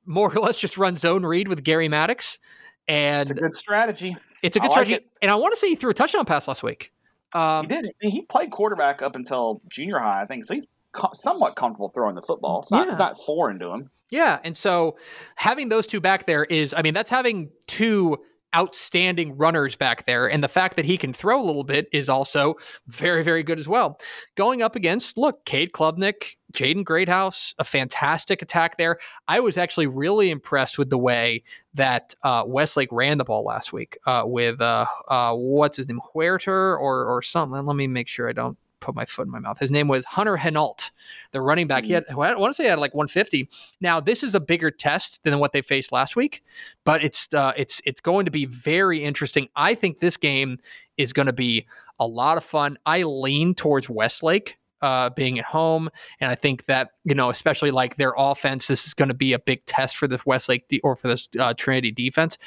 more 0.06 0.36
or 0.36 0.42
less 0.42 0.58
just 0.58 0.78
run 0.78 0.98
zone 0.98 1.26
read 1.26 1.48
with 1.48 1.64
Gary 1.64 1.88
Maddox. 1.88 2.40
And 2.88 3.30
it's 3.30 3.38
a 3.38 3.42
good 3.42 3.54
strategy. 3.54 4.18
It's 4.42 4.58
a 4.58 4.60
good 4.60 4.72
strategy. 4.72 4.96
It. 4.96 5.08
And 5.22 5.32
I 5.32 5.36
want 5.36 5.54
to 5.54 5.60
say 5.60 5.70
he 5.70 5.76
threw 5.76 5.92
a 5.92 5.94
touchdown 5.94 6.26
pass 6.26 6.48
last 6.48 6.64
week. 6.64 6.92
Um, 7.34 7.70
he 7.70 7.76
did. 7.76 7.92
He 8.02 8.22
played 8.24 8.52
quarterback 8.52 9.02
up 9.02 9.16
until 9.16 9.62
junior 9.70 10.00
high, 10.00 10.22
I 10.22 10.26
think. 10.26 10.46
So 10.46 10.54
he's 10.54 10.68
co- 10.92 11.12
somewhat 11.14 11.56
comfortable 11.56 11.90
throwing 11.90 12.16
the 12.16 12.22
football. 12.22 12.62
It's 12.62 12.72
not, 12.72 12.88
yeah. 12.88 12.98
not 12.98 13.18
foreign 13.18 13.60
to 13.60 13.70
him. 13.72 13.90
Yeah. 14.10 14.40
And 14.44 14.58
so 14.58 14.98
having 15.36 15.70
those 15.70 15.88
two 15.88 16.02
back 16.02 16.26
there 16.26 16.44
is, 16.44 16.74
I 16.74 16.82
mean, 16.82 16.94
that's 16.94 17.10
having 17.10 17.50
two 17.68 18.18
outstanding 18.56 19.38
runners 19.38 19.76
back 19.76 20.06
there. 20.06 20.30
And 20.30 20.44
the 20.44 20.48
fact 20.48 20.76
that 20.76 20.86
he 20.86 20.98
can 20.98 21.14
throw 21.14 21.42
a 21.42 21.46
little 21.46 21.64
bit 21.64 21.88
is 21.92 22.10
also 22.10 22.56
very, 22.88 23.24
very 23.24 23.44
good 23.44 23.60
as 23.60 23.68
well. 23.68 24.00
Going 24.36 24.62
up 24.62 24.76
against, 24.76 25.18
look, 25.18 25.46
Cade 25.46 25.72
Klubnik, 25.72 26.36
Jaden 26.54 26.84
Greathouse, 26.84 27.56
a 27.60 27.64
fantastic 27.64 28.42
attack 28.42 28.78
there. 28.78 28.98
I 29.28 29.40
was 29.40 29.58
actually 29.58 29.88
really 29.88 30.30
impressed 30.30 30.78
with 30.78 30.90
the 30.90 30.98
way 30.98 31.44
that 31.74 32.14
uh, 32.24 32.44
Westlake 32.46 32.90
ran 32.92 33.18
the 33.18 33.24
ball 33.24 33.44
last 33.44 33.72
week 33.72 33.98
uh, 34.06 34.24
with, 34.26 34.62
uh, 34.62 34.86
uh 35.08 35.34
what's 35.34 35.78
his 35.78 35.88
name, 35.88 36.02
Huerter 36.14 36.78
or, 36.78 37.06
or 37.06 37.22
something. 37.22 37.66
Let 37.66 37.76
me 37.76 37.88
make 37.88 38.08
sure 38.08 38.28
I 38.28 38.34
don't 38.34 38.58
put 38.82 38.96
my 38.96 39.06
foot 39.06 39.28
in 39.28 39.32
my 39.32 39.40
mouth. 39.40 39.60
His 39.60 39.72
name 39.72 39.88
was 39.88 40.04
Hunter 40.04 40.36
Henault, 40.36 40.90
the 41.32 41.42
running 41.42 41.68
back. 41.68 41.86
He 41.86 41.94
had, 41.94 42.04
I 42.10 42.16
want 42.16 42.38
to 42.38 42.54
say 42.54 42.64
he 42.64 42.70
had 42.70 42.80
like 42.80 42.94
150. 42.94 43.48
Now 43.80 44.02
this 44.02 44.24
is 44.24 44.36
a 44.36 44.40
bigger 44.40 44.72
test 44.72 45.24
than 45.24 45.40
what 45.40 45.54
they 45.54 45.62
faced 45.62 45.92
last 45.92 46.16
week, 46.16 46.44
but 46.84 47.04
it's 47.04 47.34
uh, 47.34 47.54
it's 47.56 47.82
it's 47.86 48.02
going 48.02 48.26
to 48.26 48.32
be 48.32 48.46
very 48.46 49.04
interesting. 49.04 49.48
I 49.56 49.76
think 49.76 50.00
this 50.00 50.18
game 50.18 50.60
is 50.98 51.14
going 51.14 51.28
to 51.28 51.34
be 51.34 51.68
a 52.00 52.06
lot 52.06 52.38
of 52.38 52.44
fun. 52.44 52.78
I 52.86 53.04
lean 53.04 53.56
towards 53.56 53.90
Westlake. 53.90 54.58
Uh, 54.84 55.12
being 55.12 55.38
at 55.38 55.46
home, 55.46 55.92
and 56.20 56.32
I 56.32 56.34
think 56.34 56.66
that 56.66 56.90
you 57.04 57.14
know, 57.14 57.30
especially 57.30 57.70
like 57.70 57.98
their 57.98 58.14
offense, 58.18 58.66
this 58.66 58.88
is 58.88 58.96
going 58.96 59.10
to 59.10 59.14
be 59.14 59.32
a 59.34 59.38
big 59.38 59.64
test 59.68 59.96
for 59.96 60.08
this 60.08 60.26
Westlake 60.26 60.68
de- 60.70 60.82
or 60.82 60.96
for 60.96 61.08
this 61.08 61.30
uh, 61.40 61.54
Trinity 61.56 61.92
defense. 61.92 62.40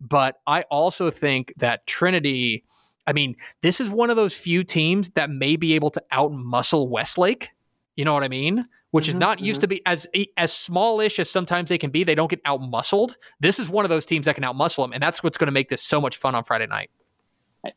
But 0.00 0.36
I 0.46 0.62
also 0.70 1.10
think 1.10 1.52
that 1.56 1.88
Trinity, 1.88 2.62
I 3.06 3.12
mean, 3.12 3.36
this 3.62 3.80
is 3.80 3.90
one 3.90 4.10
of 4.10 4.16
those 4.16 4.34
few 4.34 4.62
teams 4.62 5.10
that 5.10 5.30
may 5.30 5.56
be 5.56 5.74
able 5.74 5.90
to 5.90 6.02
outmuscle 6.12 6.88
Westlake. 6.88 7.50
You 7.96 8.04
know 8.04 8.14
what 8.14 8.24
I 8.24 8.28
mean? 8.28 8.66
Which 8.90 9.04
mm-hmm, 9.04 9.10
is 9.10 9.16
not 9.16 9.38
mm-hmm. 9.38 9.46
used 9.46 9.60
to 9.62 9.68
be 9.68 9.82
as 9.86 10.06
as 10.36 10.52
smallish 10.52 11.18
as 11.18 11.30
sometimes 11.30 11.68
they 11.68 11.78
can 11.78 11.90
be. 11.90 12.04
They 12.04 12.14
don't 12.14 12.30
get 12.30 12.42
outmuscled. 12.44 13.16
This 13.40 13.58
is 13.58 13.68
one 13.68 13.84
of 13.84 13.88
those 13.88 14.04
teams 14.04 14.26
that 14.26 14.34
can 14.34 14.44
outmuscle 14.44 14.84
them, 14.84 14.92
and 14.92 15.02
that's 15.02 15.22
what's 15.22 15.38
going 15.38 15.46
to 15.46 15.52
make 15.52 15.68
this 15.68 15.82
so 15.82 16.00
much 16.00 16.16
fun 16.16 16.34
on 16.34 16.44
Friday 16.44 16.66
night. 16.66 16.90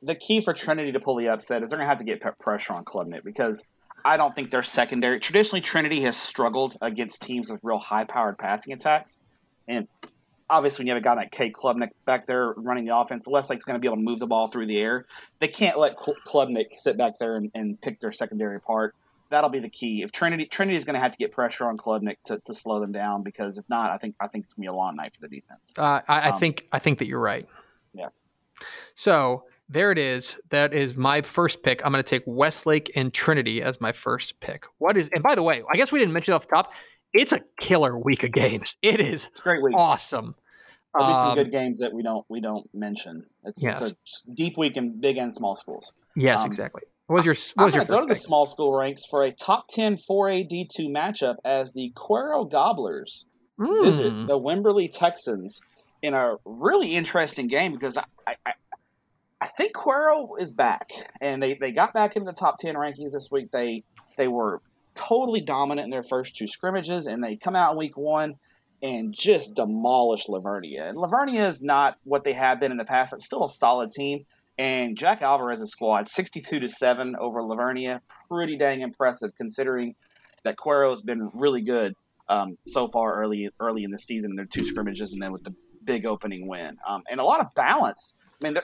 The 0.01 0.15
key 0.15 0.39
for 0.42 0.53
Trinity 0.53 0.92
to 0.92 1.00
pull 1.00 1.15
the 1.15 1.27
upset 1.27 1.62
is 1.62 1.70
they're 1.70 1.77
going 1.77 1.86
to 1.86 1.89
have 1.89 1.98
to 1.98 2.06
get 2.06 2.22
pressure 2.39 2.74
on 2.74 2.86
Klubnik 2.86 3.24
because 3.24 3.68
I 4.06 4.18
don't 4.18 4.36
think 4.36 4.50
their 4.50 4.63
secondary. 4.63 5.20
Traditionally, 5.20 5.62
Trinity 5.62 6.01
has 6.01 6.15
struggled 6.15 6.77
against 6.82 7.22
teams 7.22 7.50
with 7.50 7.60
real 7.63 7.80
high-powered 7.80 8.38
passing 8.38 8.74
attacks, 8.74 9.20
and 9.68 9.88
obviously 10.53 10.83
when 10.83 10.88
you 10.88 10.93
have 10.93 11.01
a 11.01 11.03
guy 11.03 11.13
like 11.13 11.31
Cade 11.31 11.53
Klubnik 11.53 11.89
back 12.05 12.25
there 12.25 12.53
running 12.53 12.86
the 12.86 12.95
offense, 12.95 13.27
Westlake's 13.27 13.65
going 13.65 13.75
to 13.75 13.79
be 13.79 13.88
able 13.88 13.98
to 13.98 14.03
move 14.03 14.19
the 14.19 14.27
ball 14.27 14.48
through 14.48 14.67
the 14.67 14.79
air. 14.79 15.05
They 15.39 15.48
can't 15.48 15.77
let 15.77 15.98
Klubnik 15.98 16.72
sit 16.72 16.98
back 16.98 17.17
there 17.17 17.38
and, 17.38 17.51
and, 17.55 17.81
pick 17.81 18.00
their 18.00 18.12
secondary 18.12 18.57
apart. 18.57 18.95
That'll 19.29 19.50
be 19.50 19.60
the 19.60 19.69
key. 19.69 20.03
If 20.03 20.12
Trinity 20.12 20.45
Trinity 20.45 20.77
is 20.77 20.86
going 20.86 20.93
to 20.93 21.00
have 21.00 21.12
to 21.12 21.17
get 21.17 21.31
pressure 21.31 21.67
on 21.67 21.75
Klubnik 21.75 22.17
to, 22.25 22.39
to 22.45 22.53
slow 22.53 22.79
them 22.79 22.91
down 22.91 23.24
because 23.24 23.57
if 23.57 23.67
not, 23.67 23.89
I 23.89 23.98
think 23.98 24.15
I 24.19 24.27
think 24.27 24.45
it's 24.45 24.53
going 24.53 24.65
to 24.65 24.72
be 24.72 24.74
a 24.74 24.77
long 24.77 24.95
night 24.95 25.13
for 25.15 25.22
the 25.22 25.27
defense. 25.27 25.74
Uh, 25.77 26.01
I, 26.07 26.29
um, 26.29 26.33
I 26.33 26.38
think 26.38 26.67
I 26.72 26.77
think 26.77 27.00
that 27.00 27.07
you're 27.07 27.19
right. 27.19 27.50
Yeah. 27.95 28.10
So 28.93 29.45
there 29.67 29.91
it 29.91 29.98
is. 29.98 30.39
That 30.50 30.74
is 30.74 30.95
my 30.98 31.24
first 31.24 31.63
pick. 31.63 31.83
I'm 31.83 31.91
going 31.91 32.03
to 32.03 32.07
take 32.07 32.24
Westlake 32.27 32.91
and 32.95 33.12
Trinity 33.12 33.63
as 33.63 33.81
my 33.81 33.91
first 33.91 34.39
pick. 34.39 34.65
What 34.77 34.98
is? 34.98 35.10
And 35.13 35.24
by 35.24 35.33
the 35.33 35.43
way, 35.43 35.63
I 35.72 35.77
guess 35.77 35.91
we 35.91 35.98
didn't 35.98 36.13
mention 36.13 36.36
off 36.36 36.48
the 36.48 36.55
top. 36.55 36.74
It's 37.13 37.31
a 37.31 37.41
killer 37.60 37.98
week 37.98 38.24
of 38.24 38.31
games. 38.31 38.77
It 38.81 39.00
is. 39.00 39.27
It's 39.27 39.39
great 39.39 39.62
week. 39.63 39.75
Awesome. 39.75 40.36
There'll 40.94 41.12
be 41.12 41.16
some 41.16 41.30
um, 41.30 41.36
good 41.36 41.52
games 41.52 41.80
that 41.80 41.92
we 41.92 42.04
don't 42.04 42.26
we 42.30 42.40
don't 42.40 42.70
mention. 42.74 43.26
It's, 43.46 43.64
yes. 43.64 43.82
it's 43.82 44.26
a 44.28 44.32
deep 44.32 44.58
week 44.58 44.78
in 44.78 45.00
big 45.00 45.18
and 45.18 45.34
small 45.34 45.56
schools. 45.56 45.92
Yes, 46.16 46.44
um, 46.44 46.48
exactly. 46.48 46.84
What 47.08 47.18
was 47.18 47.26
your 47.26 47.36
what 47.56 47.66
was 47.66 47.76
your 47.76 47.86
go 47.86 48.02
to 48.02 48.14
the 48.14 48.20
small 48.20 48.46
school 48.46 48.74
ranks 48.74 49.02
for 49.10 49.24
a 49.24 49.32
top 49.32 49.66
10 49.70 49.98
4A 49.98 50.50
D2 50.50 50.90
matchup 50.90 51.36
as 51.44 51.74
the 51.74 51.92
Cuero 51.96 52.50
Gobblers 52.50 53.26
mm. 53.60 53.84
visit 53.84 54.28
the 54.28 54.40
Wimberley 54.40 54.90
Texans 54.92 55.62
in 56.02 56.14
a 56.14 56.36
really 56.46 56.96
interesting 56.96 57.48
game 57.48 57.72
because 57.72 57.98
I, 57.98 58.04
I, 58.28 58.54
I 59.42 59.48
think 59.48 59.76
Cuero 59.76 60.40
is 60.40 60.52
back 60.52 60.92
and 61.20 61.42
they, 61.42 61.56
they 61.56 61.72
got 61.72 61.94
back 61.94 62.16
into 62.16 62.26
the 62.26 62.38
top 62.38 62.58
10 62.60 62.76
rankings 62.76 63.12
this 63.12 63.30
week. 63.32 63.52
They 63.52 63.84
they 64.16 64.28
were 64.28 64.62
totally 64.94 65.42
dominant 65.42 65.86
in 65.86 65.90
their 65.90 66.04
first 66.04 66.36
two 66.36 66.48
scrimmages 66.48 67.08
and 67.08 67.24
they 67.24 67.36
come 67.36 67.56
out 67.56 67.72
in 67.72 67.78
week 67.78 67.98
one 67.98 68.36
and 68.84 69.13
just 69.13 69.56
demolish 69.56 70.28
La 70.28 70.40
Vernia. 70.40 70.90
And 70.90 70.98
La 70.98 71.08
Vernia 71.08 71.50
is 71.50 71.63
not 71.63 71.98
what 72.04 72.25
they 72.25 72.34
have 72.34 72.60
been 72.60 72.72
in 72.72 72.78
the 72.78 72.86
past, 72.86 73.12
but 73.12 73.22
still 73.22 73.46
a 73.46 73.50
solid 73.50 73.90
team. 73.90 74.25
And 74.58 74.98
Jack 74.98 75.22
Alvarez's 75.22 75.72
squad, 75.72 76.08
62 76.08 76.60
to 76.60 76.70
7 76.70 77.16
over 77.16 77.42
La 77.42 77.56
Vernia, 77.56 78.02
pretty 78.30 78.58
dang 78.58 78.82
impressive 78.82 79.32
considering 79.36 79.96
that 80.44 80.58
Cuero's 80.58 81.02
been 81.02 81.32
really 81.34 81.62
good 81.62 81.96
um, 82.28 82.58
so 82.66 82.88
far 82.90 83.16
early 83.16 83.50
early 83.60 83.84
in 83.84 83.92
the 83.92 84.00
season. 84.00 84.32
In 84.32 84.36
their 84.36 84.46
two 84.46 84.66
scrimmages 84.66 85.13
and 85.13 85.22
then 85.22 85.32
with 85.32 85.44
the 85.44 85.56
big 85.86 86.06
opening 86.06 86.48
win. 86.48 86.78
Um, 86.88 87.04
and 87.10 87.20
a 87.20 87.24
lot 87.24 87.40
of 87.40 87.54
balance. 87.56 88.16
I 88.42 88.50
mean, 88.50 88.58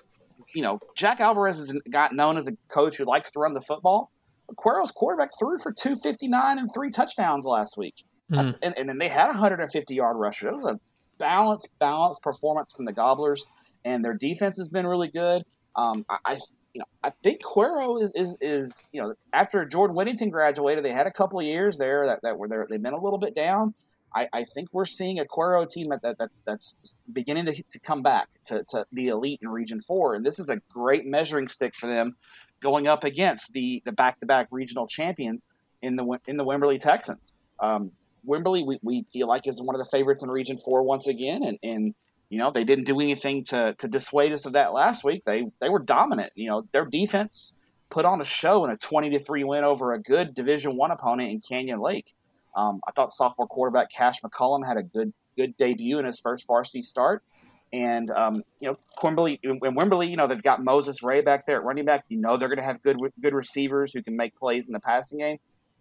you 0.53 0.61
know, 0.61 0.79
Jack 0.95 1.21
Alvarez 1.21 1.59
is 1.59 1.73
got 1.89 2.13
known 2.13 2.37
as 2.37 2.47
a 2.47 2.51
coach 2.67 2.97
who 2.97 3.05
likes 3.05 3.31
to 3.31 3.39
run 3.39 3.53
the 3.53 3.61
football. 3.61 4.11
Cuero's 4.57 4.91
quarterback 4.91 5.29
threw 5.39 5.57
for 5.57 5.71
259 5.71 6.59
and 6.59 6.69
three 6.73 6.89
touchdowns 6.89 7.45
last 7.45 7.77
week. 7.77 8.03
Mm. 8.31 8.57
And, 8.61 8.77
and 8.77 8.89
then 8.89 8.97
they 8.97 9.09
had 9.09 9.25
a 9.25 9.31
150 9.31 9.93
yard 9.93 10.17
rusher. 10.17 10.49
It 10.49 10.53
was 10.53 10.65
a 10.65 10.79
balanced, 11.17 11.71
balanced 11.79 12.21
performance 12.21 12.73
from 12.73 12.85
the 12.85 12.93
Gobblers, 12.93 13.45
and 13.85 14.03
their 14.03 14.13
defense 14.13 14.57
has 14.57 14.69
been 14.69 14.87
really 14.87 15.07
good. 15.07 15.43
Um, 15.75 16.05
I, 16.09 16.17
I, 16.25 16.33
you 16.73 16.79
know, 16.79 16.85
I 17.03 17.11
think 17.23 17.41
Cuero 17.43 18.01
is, 18.01 18.11
is, 18.15 18.37
is, 18.41 18.89
you 18.91 19.01
know, 19.01 19.13
after 19.33 19.65
Jordan 19.65 19.95
Whittington 19.95 20.29
graduated, 20.29 20.83
they 20.83 20.91
had 20.91 21.07
a 21.07 21.11
couple 21.11 21.39
of 21.39 21.45
years 21.45 21.77
there 21.77 22.05
that, 22.05 22.21
that 22.23 22.37
were 22.37 22.47
there. 22.47 22.67
They've 22.69 22.81
been 22.81 22.93
a 22.93 23.01
little 23.01 23.19
bit 23.19 23.35
down. 23.35 23.73
I, 24.13 24.27
I 24.33 24.43
think 24.43 24.69
we're 24.71 24.85
seeing 24.85 25.19
a 25.19 25.25
Cuero 25.25 25.69
team 25.69 25.89
that, 25.89 26.01
that 26.01 26.17
that's 26.17 26.41
that's 26.41 26.97
beginning 27.13 27.45
to, 27.45 27.63
to 27.69 27.79
come 27.79 28.01
back 28.01 28.27
to, 28.45 28.63
to 28.69 28.85
the 28.91 29.09
elite 29.09 29.39
in 29.41 29.49
Region 29.49 29.79
Four, 29.79 30.15
and 30.15 30.25
this 30.25 30.39
is 30.39 30.49
a 30.49 30.57
great 30.69 31.05
measuring 31.05 31.47
stick 31.47 31.75
for 31.75 31.87
them 31.87 32.15
going 32.59 32.87
up 32.87 33.03
against 33.03 33.53
the 33.53 33.81
the 33.85 33.91
back 33.91 34.17
to 34.19 34.25
back 34.25 34.47
regional 34.49 34.87
champions 34.87 35.47
in 35.81 35.95
the 35.95 36.19
in 36.27 36.37
the 36.37 36.45
Wimberley 36.45 36.79
Texans. 36.79 37.35
Um, 37.59 37.91
Wimberley, 38.27 38.65
we, 38.65 38.79
we 38.81 39.05
feel 39.11 39.27
like 39.27 39.47
is 39.47 39.61
one 39.61 39.75
of 39.75 39.79
the 39.79 39.89
favorites 39.89 40.23
in 40.23 40.29
Region 40.29 40.57
Four 40.57 40.83
once 40.83 41.07
again, 41.07 41.43
and, 41.43 41.59
and 41.63 41.95
you 42.29 42.37
know 42.37 42.51
they 42.51 42.63
didn't 42.63 42.85
do 42.85 42.99
anything 42.99 43.43
to 43.45 43.75
to 43.77 43.87
dissuade 43.87 44.31
us 44.31 44.45
of 44.45 44.53
that 44.53 44.73
last 44.73 45.03
week. 45.03 45.23
They 45.25 45.45
they 45.59 45.69
were 45.69 45.79
dominant. 45.79 46.31
You 46.35 46.49
know 46.49 46.67
their 46.71 46.85
defense 46.85 47.53
put 47.89 48.05
on 48.05 48.21
a 48.21 48.25
show 48.25 48.63
in 48.65 48.71
a 48.71 48.77
twenty 48.77 49.09
to 49.11 49.19
three 49.19 49.43
win 49.43 49.63
over 49.63 49.93
a 49.93 49.99
good 49.99 50.33
Division 50.33 50.77
One 50.77 50.91
opponent 50.91 51.31
in 51.31 51.41
Canyon 51.41 51.79
Lake. 51.79 52.13
Um, 52.55 52.81
I 52.87 52.91
thought 52.91 53.11
sophomore 53.11 53.47
quarterback 53.47 53.91
Cash 53.91 54.21
McCollum 54.21 54.65
had 54.65 54.77
a 54.77 54.83
good 54.83 55.13
good 55.37 55.55
debut 55.57 55.99
in 55.99 56.05
his 56.05 56.19
first 56.19 56.45
varsity 56.45 56.81
start. 56.81 57.23
And 57.71 58.09
um, 58.11 58.41
you 58.59 58.67
know, 58.67 58.75
Wimberley 59.01 59.39
and 59.43 59.61
Wimberley, 59.61 60.09
you 60.09 60.17
know, 60.17 60.27
they've 60.27 60.41
got 60.41 60.63
Moses 60.63 61.03
Ray 61.03 61.21
back 61.21 61.45
there 61.45 61.57
at 61.57 61.63
running 61.63 61.85
back. 61.85 62.05
You 62.09 62.17
know, 62.17 62.35
they're 62.35 62.47
going 62.47 62.59
to 62.59 62.65
have 62.65 62.81
good 62.81 62.97
good 63.21 63.33
receivers 63.33 63.93
who 63.93 64.01
can 64.01 64.15
make 64.15 64.35
plays 64.35 64.67
in 64.67 64.73
the 64.73 64.79
passing 64.79 65.19
game. 65.19 65.37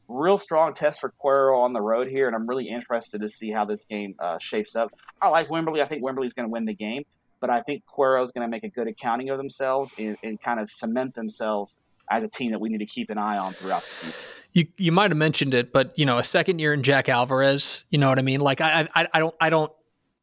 Real 0.09 0.39
strong 0.39 0.73
test 0.73 1.01
for 1.01 1.13
Cuero 1.23 1.59
on 1.59 1.75
the 1.75 1.83
road 1.83 2.09
here, 2.09 2.27
and 2.27 2.35
I'm 2.35 2.49
really 2.49 2.69
interested 2.69 3.21
to 3.21 3.29
see 3.29 3.51
how 3.51 3.65
this 3.65 3.85
game 3.85 4.15
uh, 4.19 4.39
shapes 4.39 4.75
up. 4.75 4.91
I 5.21 5.29
like 5.29 5.49
Wimberley. 5.49 5.83
I 5.83 5.87
think 5.87 6.03
Wimberley's 6.03 6.33
going 6.33 6.49
to 6.49 6.53
win 6.53 6.65
the 6.65 6.75
game, 6.75 7.05
but 7.41 7.51
I 7.51 7.61
think 7.61 7.85
Cuero's 7.87 8.33
going 8.33 8.47
to 8.47 8.49
make 8.49 8.65
a 8.65 8.69
good 8.69 8.89
accounting 8.89 9.29
of 9.29 9.37
themselves 9.37 9.93
and, 9.99 10.17
and 10.23 10.41
kind 10.41 10.61
of 10.61 10.71
cement 10.71 11.15
themselves 11.15 11.77
as 12.11 12.25
a 12.25 12.29
team 12.29 12.53
that 12.53 12.61
we 12.61 12.69
need 12.69 12.79
to 12.79 12.87
keep 12.87 13.11
an 13.11 13.19
eye 13.19 13.37
on 13.37 13.53
throughout 13.53 13.85
the 13.85 13.93
season. 13.93 14.21
You 14.53 14.67
you 14.79 14.93
might 14.93 15.11
have 15.11 15.19
mentioned 15.19 15.53
it, 15.55 15.73
but 15.73 15.99
you 15.99 16.07
know, 16.07 16.19
a 16.19 16.25
second 16.25 16.59
year 16.59 16.73
in 16.73 16.83
Jack 16.83 17.09
Alvarez, 17.09 17.85
you 17.91 17.99
know 17.99 18.09
what 18.09 18.19
I 18.19 18.23
mean? 18.23 18.41
Like 18.41 18.61
I 18.61 18.89
I, 18.95 19.09
I 19.13 19.19
don't 19.19 19.35
I 19.41 19.51
don't 19.51 19.73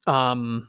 um 0.07 0.67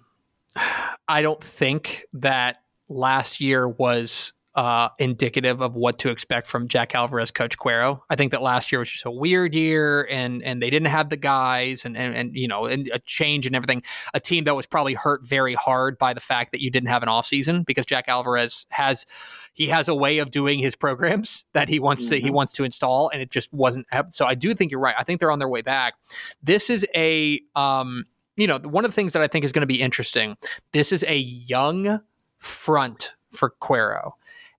I 1.08 1.23
don't 1.23 1.42
think 1.42 2.04
that 2.12 2.58
last 2.88 3.40
year 3.40 3.66
was 3.68 4.32
uh, 4.57 4.89
indicative 4.99 5.61
of 5.61 5.75
what 5.75 5.99
to 5.99 6.09
expect 6.09 6.47
from 6.47 6.67
Jack 6.67 6.95
Alvarez, 6.95 7.31
Coach 7.31 7.59
Cuero. 7.59 8.01
I 8.09 8.17
think 8.17 8.33
that 8.33 8.41
last 8.41 8.73
year 8.73 8.79
was 8.79 8.91
just 8.91 9.05
a 9.05 9.11
weird 9.11 9.55
year, 9.55 10.09
and 10.11 10.43
and 10.43 10.63
they 10.63 10.71
didn't 10.71 10.89
have 10.89 11.11
the 11.11 11.19
guys, 11.19 11.85
and 11.85 11.95
and, 11.95 12.17
and 12.17 12.35
you 12.35 12.49
know, 12.49 12.65
and 12.65 12.89
a 12.93 12.99
change 13.01 13.47
and 13.47 13.55
everything. 13.55 13.83
A 14.15 14.21
team 14.21 14.45
that 14.45 14.57
was 14.57 14.67
probably 14.67 14.95
hurt 14.95 15.27
very 15.27 15.53
hard 15.53 15.99
by 15.99 16.15
the 16.15 16.21
fact 16.21 16.53
that 16.53 16.63
you 16.63 16.71
didn't 16.71 16.89
have 16.89 17.03
an 17.03 17.09
off 17.09 17.27
season 17.27 17.65
because 17.65 17.85
Jack 17.85 18.07
Alvarez 18.09 18.67
has 18.71 19.05
he 19.53 19.69
has 19.69 19.89
a 19.89 19.95
way 19.95 20.19
of 20.19 20.31
doing 20.31 20.59
his 20.59 20.75
programs 20.75 21.45
that 21.53 21.69
he 21.69 21.79
wants 21.79 22.05
mm-hmm. 22.05 22.11
to 22.11 22.17
he 22.17 22.27
mm-hmm. 22.27 22.35
wants 22.35 22.53
to 22.55 22.65
install, 22.65 23.11
and 23.13 23.21
it 23.21 23.31
just 23.31 23.53
wasn't. 23.53 23.87
So 24.09 24.25
I 24.25 24.35
do 24.35 24.55
think 24.55 24.71
you're 24.71 24.81
right. 24.81 24.95
I 24.99 25.05
think 25.05 25.21
they're 25.21 25.31
on 25.31 25.39
their 25.39 25.51
way 25.51 25.61
back. 25.61 25.95
This 26.43 26.71
is 26.71 26.87
a 26.95 27.41
um, 27.55 28.05
you 28.37 28.47
know, 28.47 28.59
one 28.59 28.87
of 28.87 28.91
the 28.91 28.95
things 28.95 29.13
that 29.13 29.23
I 29.23 29.29
think 29.29 29.45
is 29.45 29.53
going 29.53 29.63
to 29.63 29.67
be 29.67 29.83
interesting. 29.83 30.37
This 30.73 30.93
is 30.93 31.05
a 31.09 31.19
young 31.19 32.01
front 32.39 33.13
for 33.33 33.55
Cuero. 33.61 34.13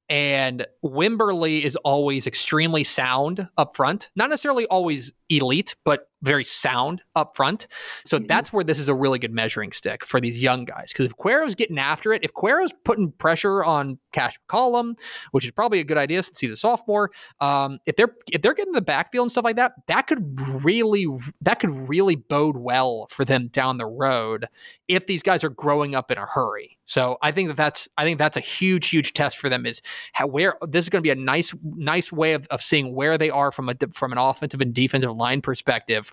And 0.10 0.66
Wimberley 0.84 1.62
is 1.62 1.76
always 1.78 2.28
extremely 2.28 2.84
sound 2.84 3.50
up 3.58 3.76
front. 3.76 4.10
Not 4.16 4.30
necessarily 4.30 4.66
always 4.68 5.12
elite, 5.30 5.76
but 5.84 6.10
very 6.22 6.44
sound 6.44 7.02
up 7.16 7.36
front. 7.36 7.68
So 8.06 8.18
mm-hmm. 8.18 8.28
that's 8.28 8.52
where 8.52 8.64
this 8.64 8.80
is 8.80 8.90
a 8.90 8.96
really 8.96 9.20
good 9.20 9.34
measuring 9.34 9.72
stick 9.72 10.06
for 10.06 10.20
these 10.20 10.42
young 10.42 10.66
guys. 10.66 10.92
Because 10.92 11.08
if 11.08 11.16
Cuero's 11.18 11.56
getting 11.56 11.78
after 11.78 12.14
it, 12.14 12.24
if 12.24 12.34
Cuero's 12.34 12.74
putting 12.84 13.12
pressure 13.12 13.64
on 13.64 14.00
Cash 14.12 14.40
McCollum, 14.48 14.98
which 15.32 15.46
is 15.46 15.52
probably 15.52 15.80
a 15.80 15.84
good 15.84 15.98
idea 15.98 16.24
since 16.24 16.40
he's 16.40 16.52
a 16.52 16.58
sophomore, 16.58 17.12
um, 17.40 17.80
if 17.86 17.96
they're 17.96 18.16
if 18.32 18.42
they're 18.42 18.54
getting 18.54 18.74
the 18.74 18.82
backfield 18.82 19.26
and 19.26 19.32
stuff 19.32 19.44
like 19.44 19.56
that, 19.58 19.74
that 19.88 20.08
could 20.08 20.40
really 20.64 21.08
that 21.42 21.60
could 21.60 21.90
really 21.90 22.16
bode 22.16 22.58
well 22.58 23.08
for 23.10 23.26
them 23.26 23.48
down 23.48 23.78
the 23.78 23.86
road 23.86 24.48
if 24.88 25.06
these 25.06 25.22
guys 25.22 25.44
are 25.44 25.50
growing 25.50 25.96
up 25.96 26.12
in 26.12 26.18
a 26.18 26.26
hurry. 26.26 26.78
So 26.86 27.18
I 27.22 27.32
think 27.32 27.50
that 27.50 27.58
that's 27.58 27.88
I 27.98 28.04
think 28.04 28.18
that's 28.18 28.38
a 28.38 28.42
huge 28.42 28.90
huge 28.90 29.14
test 29.14 29.38
for 29.38 29.50
them 29.50 29.66
is 29.66 29.82
how 30.14 30.28
where 30.28 30.56
this 30.62 30.86
is 30.86 30.90
going 30.90 31.02
to 31.02 31.08
be 31.08 31.12
a 31.12 31.16
nice 31.16 31.54
nice 31.64 32.12
way 32.12 32.34
of, 32.34 32.48
of 32.48 32.62
seeing 32.62 32.96
where 32.96 33.18
they 33.18 33.30
are 33.30 33.52
from 33.52 33.70
a 33.70 33.76
from 33.94 34.14
an 34.14 34.18
offensive 34.18 34.62
and 34.62 34.74
defensive 34.74 35.12
line 35.12 35.42
perspective 35.42 36.07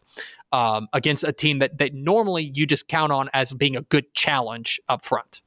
um, 0.53 0.89
against 0.93 1.25
a 1.25 1.33
team 1.33 1.59
that, 1.59 1.79
that 1.79 1.95
normally 1.95 2.53
you 2.55 2.67
just 2.67 2.89
count 2.89 3.13
on 3.13 3.29
as 3.33 3.53
being 3.53 3.77
a 3.77 3.83
good 3.83 4.13
challenge 4.15 4.81
up 4.89 5.05
front. 5.05 5.43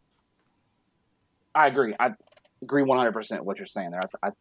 I 1.55 1.67
agree. 1.67 1.95
I 1.99 2.13
agree 2.62 2.83
100% 2.83 3.41
what 3.41 3.57
you're 3.57 3.65
saying 3.65 3.91
there. 3.91 4.01
I, 4.23 4.31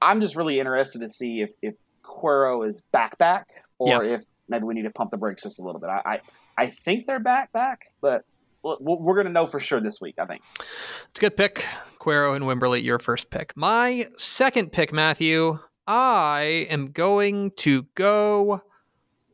I, 0.00 0.12
am 0.12 0.20
just 0.20 0.36
really 0.36 0.60
interested 0.60 1.00
to 1.00 1.08
see 1.08 1.40
if, 1.40 1.50
if 1.62 1.76
Cuero 2.02 2.66
is 2.66 2.82
back 2.92 3.18
back 3.18 3.48
or 3.78 4.04
if 4.04 4.22
maybe 4.48 4.64
we 4.64 4.74
need 4.74 4.82
to 4.82 4.90
pump 4.90 5.10
the 5.10 5.16
brakes 5.16 5.42
just 5.42 5.58
a 5.58 5.62
little 5.62 5.80
bit. 5.80 5.90
I, 5.90 6.02
I, 6.04 6.20
I 6.58 6.66
think 6.66 7.06
they're 7.06 7.20
back 7.20 7.52
back, 7.52 7.86
but 8.00 8.24
we're 8.62 9.14
going 9.14 9.26
to 9.26 9.32
know 9.32 9.46
for 9.46 9.58
sure 9.58 9.80
this 9.80 10.00
week, 10.00 10.16
I 10.18 10.26
think. 10.26 10.42
It's 10.60 11.18
a 11.18 11.20
good 11.20 11.36
pick. 11.36 11.64
Cuero 11.98 12.36
and 12.36 12.44
Wimberley, 12.44 12.82
your 12.82 12.98
first 12.98 13.30
pick. 13.30 13.56
My 13.56 14.08
second 14.18 14.72
pick, 14.72 14.92
Matthew, 14.92 15.58
I 15.86 16.66
am 16.70 16.92
going 16.92 17.50
to 17.58 17.86
go 17.94 18.62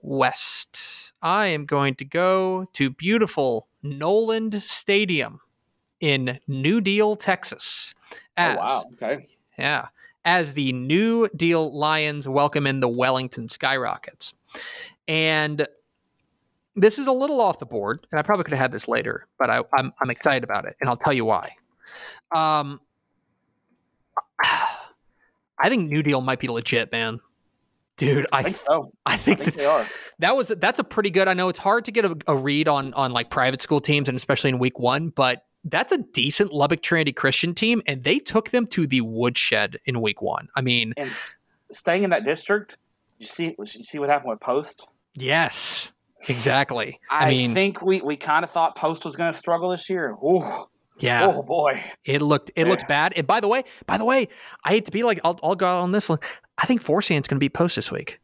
west. 0.03 1.13
I 1.23 1.47
am 1.47 1.67
going 1.67 1.95
to 1.97 2.05
go 2.05 2.67
to 2.75 2.91
beautiful 2.91 3.69
Noland 3.83 4.63
Stadium 4.63 5.41
in 6.01 6.39
New 6.47 6.81
Deal, 6.81 7.17
Texas. 7.17 7.95
As, 8.37 8.57
oh, 8.57 8.61
wow. 8.61 8.85
Okay. 8.95 9.27
Yeah. 9.59 9.89
As 10.25 10.55
the 10.55 10.73
New 10.73 11.29
Deal 11.35 11.77
Lions 11.77 12.29
welcome 12.29 12.67
in 12.67 12.81
the 12.81 12.89
Wellington 12.89 13.49
Skyrockets. 13.49 14.35
And 15.07 15.67
this 16.77 16.99
is 16.99 17.07
a 17.07 17.13
little 17.13 17.41
off 17.41 17.59
the 17.59 17.67
board, 17.67 18.07
and 18.13 18.19
I 18.19 18.23
probably 18.23 18.45
could 18.45 18.53
have 18.53 18.61
had 18.61 18.73
this 18.73 18.87
later, 18.87 19.27
but 19.39 19.51
I, 19.51 19.59
am 19.59 19.65
I'm, 19.77 19.93
I'm 20.01 20.11
excited 20.11 20.45
about 20.45 20.65
it, 20.65 20.77
and 20.81 20.89
I'll 20.89 20.97
tell 20.97 21.13
you 21.13 21.25
why. 21.25 21.51
Um, 22.31 22.81
I 25.61 25.69
think 25.69 25.91
New 25.91 26.05
Deal 26.05 26.21
might 26.21 26.39
be 26.39 26.47
legit, 26.47 26.93
man. 26.93 27.21
Dude, 27.99 28.27
I, 28.33 28.39
I 28.39 28.43
think 28.45 28.57
so. 28.57 28.89
I 29.05 29.17
think, 29.17 29.41
I 29.41 29.43
think 29.43 29.55
that, 29.55 29.55
they 29.55 29.67
are. 29.67 29.87
That 30.21 30.37
was 30.37 30.49
that's 30.57 30.79
a 30.79 30.85
pretty 30.85 31.11
good. 31.11 31.29
I 31.29 31.35
know 31.35 31.49
it's 31.49 31.59
hard 31.59 31.85
to 31.85 31.93
get 31.93 32.05
a, 32.05 32.17
a 32.27 32.37
read 32.37 32.69
on 32.69 32.95
on 32.95 33.13
like 33.13 33.29
private 33.29 33.61
school 33.61 33.81
teams 33.81 34.09
and 34.09 34.17
especially 34.17 34.51
in 34.51 34.59
week 34.59 34.79
one, 34.79 35.11
but 35.11 35.45
that's 35.65 35.93
a 35.93 35.99
decent 35.99 36.53
Lubbock 36.53 36.81
Trinity 36.81 37.13
Christian 37.13 37.55
team, 37.55 37.83
and 37.87 38.05
they 38.05 38.21
took 38.21 38.51
them 38.51 38.67
to 38.69 38.87
the 38.87 39.01
woodshed 39.01 39.79
in 39.85 40.01
week 40.01 40.23
one. 40.23 40.49
I 40.57 40.61
mean, 40.61 40.95
and 40.97 41.11
staying 41.73 42.05
in 42.05 42.11
that 42.11 42.25
district, 42.25 42.79
you 43.19 43.27
see, 43.27 43.55
you 43.59 43.67
see 43.67 43.99
what 43.99 44.09
happened 44.09 44.31
with 44.31 44.41
Post. 44.41 44.87
Yes, 45.15 45.91
exactly. 46.29 47.01
I, 47.11 47.27
I 47.27 47.31
mean, 47.31 47.53
think 47.53 47.83
we 47.83 48.01
we 48.01 48.17
kind 48.17 48.45
of 48.45 48.51
thought 48.53 48.77
Post 48.77 49.05
was 49.05 49.17
going 49.17 49.33
to 49.33 49.39
struggle 49.39 49.71
this 49.71 49.91
year. 49.91 50.17
Ooh, 50.25 50.43
yeah. 50.99 51.27
Oh 51.27 51.43
boy. 51.43 51.83
It 52.05 52.23
looked 52.23 52.51
it 52.55 52.67
yeah. 52.67 52.71
looked 52.71 52.89
bad. 52.89 53.13
And 53.17 53.27
by 53.27 53.41
the 53.41 53.49
way, 53.49 53.65
by 53.87 53.99
the 53.99 54.05
way, 54.05 54.29
I 54.65 54.71
hate 54.71 54.85
to 54.87 54.93
be 54.93 55.03
like 55.03 55.21
I'll, 55.25 55.39
I'll 55.43 55.57
go 55.57 55.81
on 55.81 55.93
this 55.93 56.09
one. 56.09 56.19
I 56.59 56.67
think 56.67 56.83
Forsan's 56.83 57.29
going 57.29 57.37
to 57.37 57.41
be 57.41 57.49
post 57.49 57.77
this 57.77 57.91
week. 57.91 58.21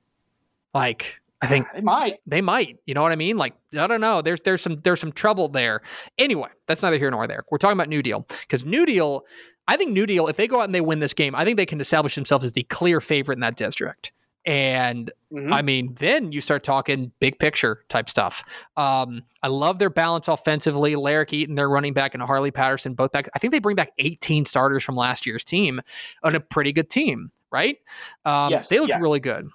Like 0.75 1.20
I 1.40 1.47
think 1.47 1.66
they 1.73 1.81
might. 1.81 2.18
They 2.27 2.40
might. 2.40 2.79
You 2.87 2.94
know 2.94 3.03
what 3.03 3.12
I 3.12 3.16
mean? 3.16 3.37
Like 3.37 3.55
I 3.79 3.87
don't 3.87 4.01
know. 4.01 4.23
There's 4.23 4.40
there's 4.40 4.62
some 4.62 4.77
there's 4.79 5.01
some 5.01 5.12
trouble 5.12 5.49
there. 5.49 5.83
Anyway, 6.18 6.49
that's 6.66 6.83
neither 6.83 6.99
here 6.99 7.11
nor 7.11 7.27
there. 7.27 7.44
We're 7.51 7.59
talking 7.59 7.77
about 7.77 7.88
New 7.88 8.03
Deal 8.03 8.27
because 8.40 8.64
New 8.64 8.85
Deal. 8.87 9.25
I 9.66 9.77
think 9.77 9.92
New 9.92 10.07
Deal. 10.07 10.27
If 10.27 10.37
they 10.37 10.47
go 10.47 10.61
out 10.61 10.64
and 10.64 10.75
they 10.75 10.81
win 10.81 10.99
this 10.99 11.14
game, 11.14 11.35
I 11.35 11.44
think 11.44 11.57
they 11.57 11.66
can 11.66 11.81
establish 11.81 12.14
themselves 12.14 12.44
as 12.44 12.53
the 12.53 12.64
clear 12.64 13.01
favorite 13.01 13.37
in 13.37 13.40
that 13.40 13.57
district. 13.57 14.12
And 14.47 15.11
mm-hmm. 15.33 15.53
I 15.53 15.62
mean, 15.62 15.94
then 15.99 16.33
you 16.33 16.42
start 16.42 16.64
talking 16.64 17.12
big 17.18 17.38
picture 17.38 17.85
type 17.88 18.11
stuff. 18.11 18.44
Um, 18.77 19.23
I 19.42 19.49
love 19.49 19.79
their 19.79 19.88
balance 19.88 20.29
offensively. 20.29 20.94
Larrick 20.94 21.33
Eaton, 21.33 21.55
their 21.55 21.68
running 21.68 21.94
back, 21.94 22.12
and 22.12 22.23
Harley 22.23 22.51
Patterson, 22.51 22.92
both 22.94 23.12
back. 23.12 23.29
I 23.35 23.38
think 23.38 23.53
they 23.53 23.59
bring 23.59 23.77
back 23.77 23.92
18 23.99 24.44
starters 24.44 24.85
from 24.85 24.97
last 24.97 25.25
year's 25.25 25.44
team 25.44 25.81
on 26.23 26.35
a 26.35 26.40
pretty 26.40 26.73
good 26.73 26.90
team, 26.90 27.31
right? 27.55 27.79
Um, 28.25 28.51
yes, 28.51 28.69
they 28.69 28.81
looked 28.81 28.90
yeah. 28.90 28.99
really 28.99 29.21
good. 29.21 29.49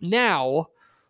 Now, 0.00 0.66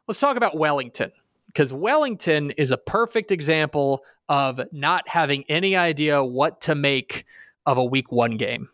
let's 0.07 0.21
talk 0.21 0.37
about 0.37 0.55
Wellington 0.55 1.11
because 1.47 1.73
Wellington 1.73 2.51
is 2.53 2.71
a 2.71 2.77
perfect 2.77 3.31
example 3.31 4.05
of 4.29 4.61
not 4.71 5.09
having 5.09 5.45
any 5.49 5.75
idea 5.75 6.23
what 6.23 6.61
to 6.63 6.75
make 6.75 7.25
of 7.65 7.79
a 7.79 7.85
week 7.85 8.13
one 8.13 8.37
game. 8.37 8.69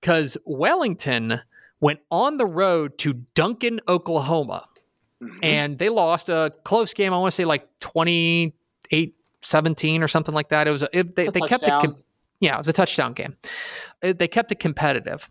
Because 0.00 0.36
Wellington 0.44 1.40
went 1.80 2.00
on 2.10 2.36
the 2.36 2.46
road 2.46 2.98
to 2.98 3.12
Duncan, 3.34 3.80
Oklahoma, 3.86 4.66
mm-hmm. 5.22 5.38
and 5.42 5.78
they 5.78 5.88
lost 5.88 6.28
a 6.28 6.50
close 6.64 6.92
game. 6.92 7.14
I 7.14 7.18
want 7.18 7.30
to 7.32 7.36
say 7.36 7.44
like 7.44 7.68
28 7.78 9.14
17 9.42 10.02
or 10.02 10.08
something 10.08 10.34
like 10.34 10.48
that. 10.48 10.66
It 10.66 10.72
was, 10.72 10.82
it, 10.92 11.14
they, 11.14 11.28
they 11.28 11.40
kept 11.42 11.64
it, 11.64 11.90
yeah, 12.40 12.56
it 12.56 12.58
was 12.58 12.68
a 12.68 12.72
touchdown 12.72 13.12
game. 13.12 13.36
It, 14.02 14.18
they 14.18 14.28
kept 14.28 14.52
it 14.52 14.58
competitive. 14.58 15.30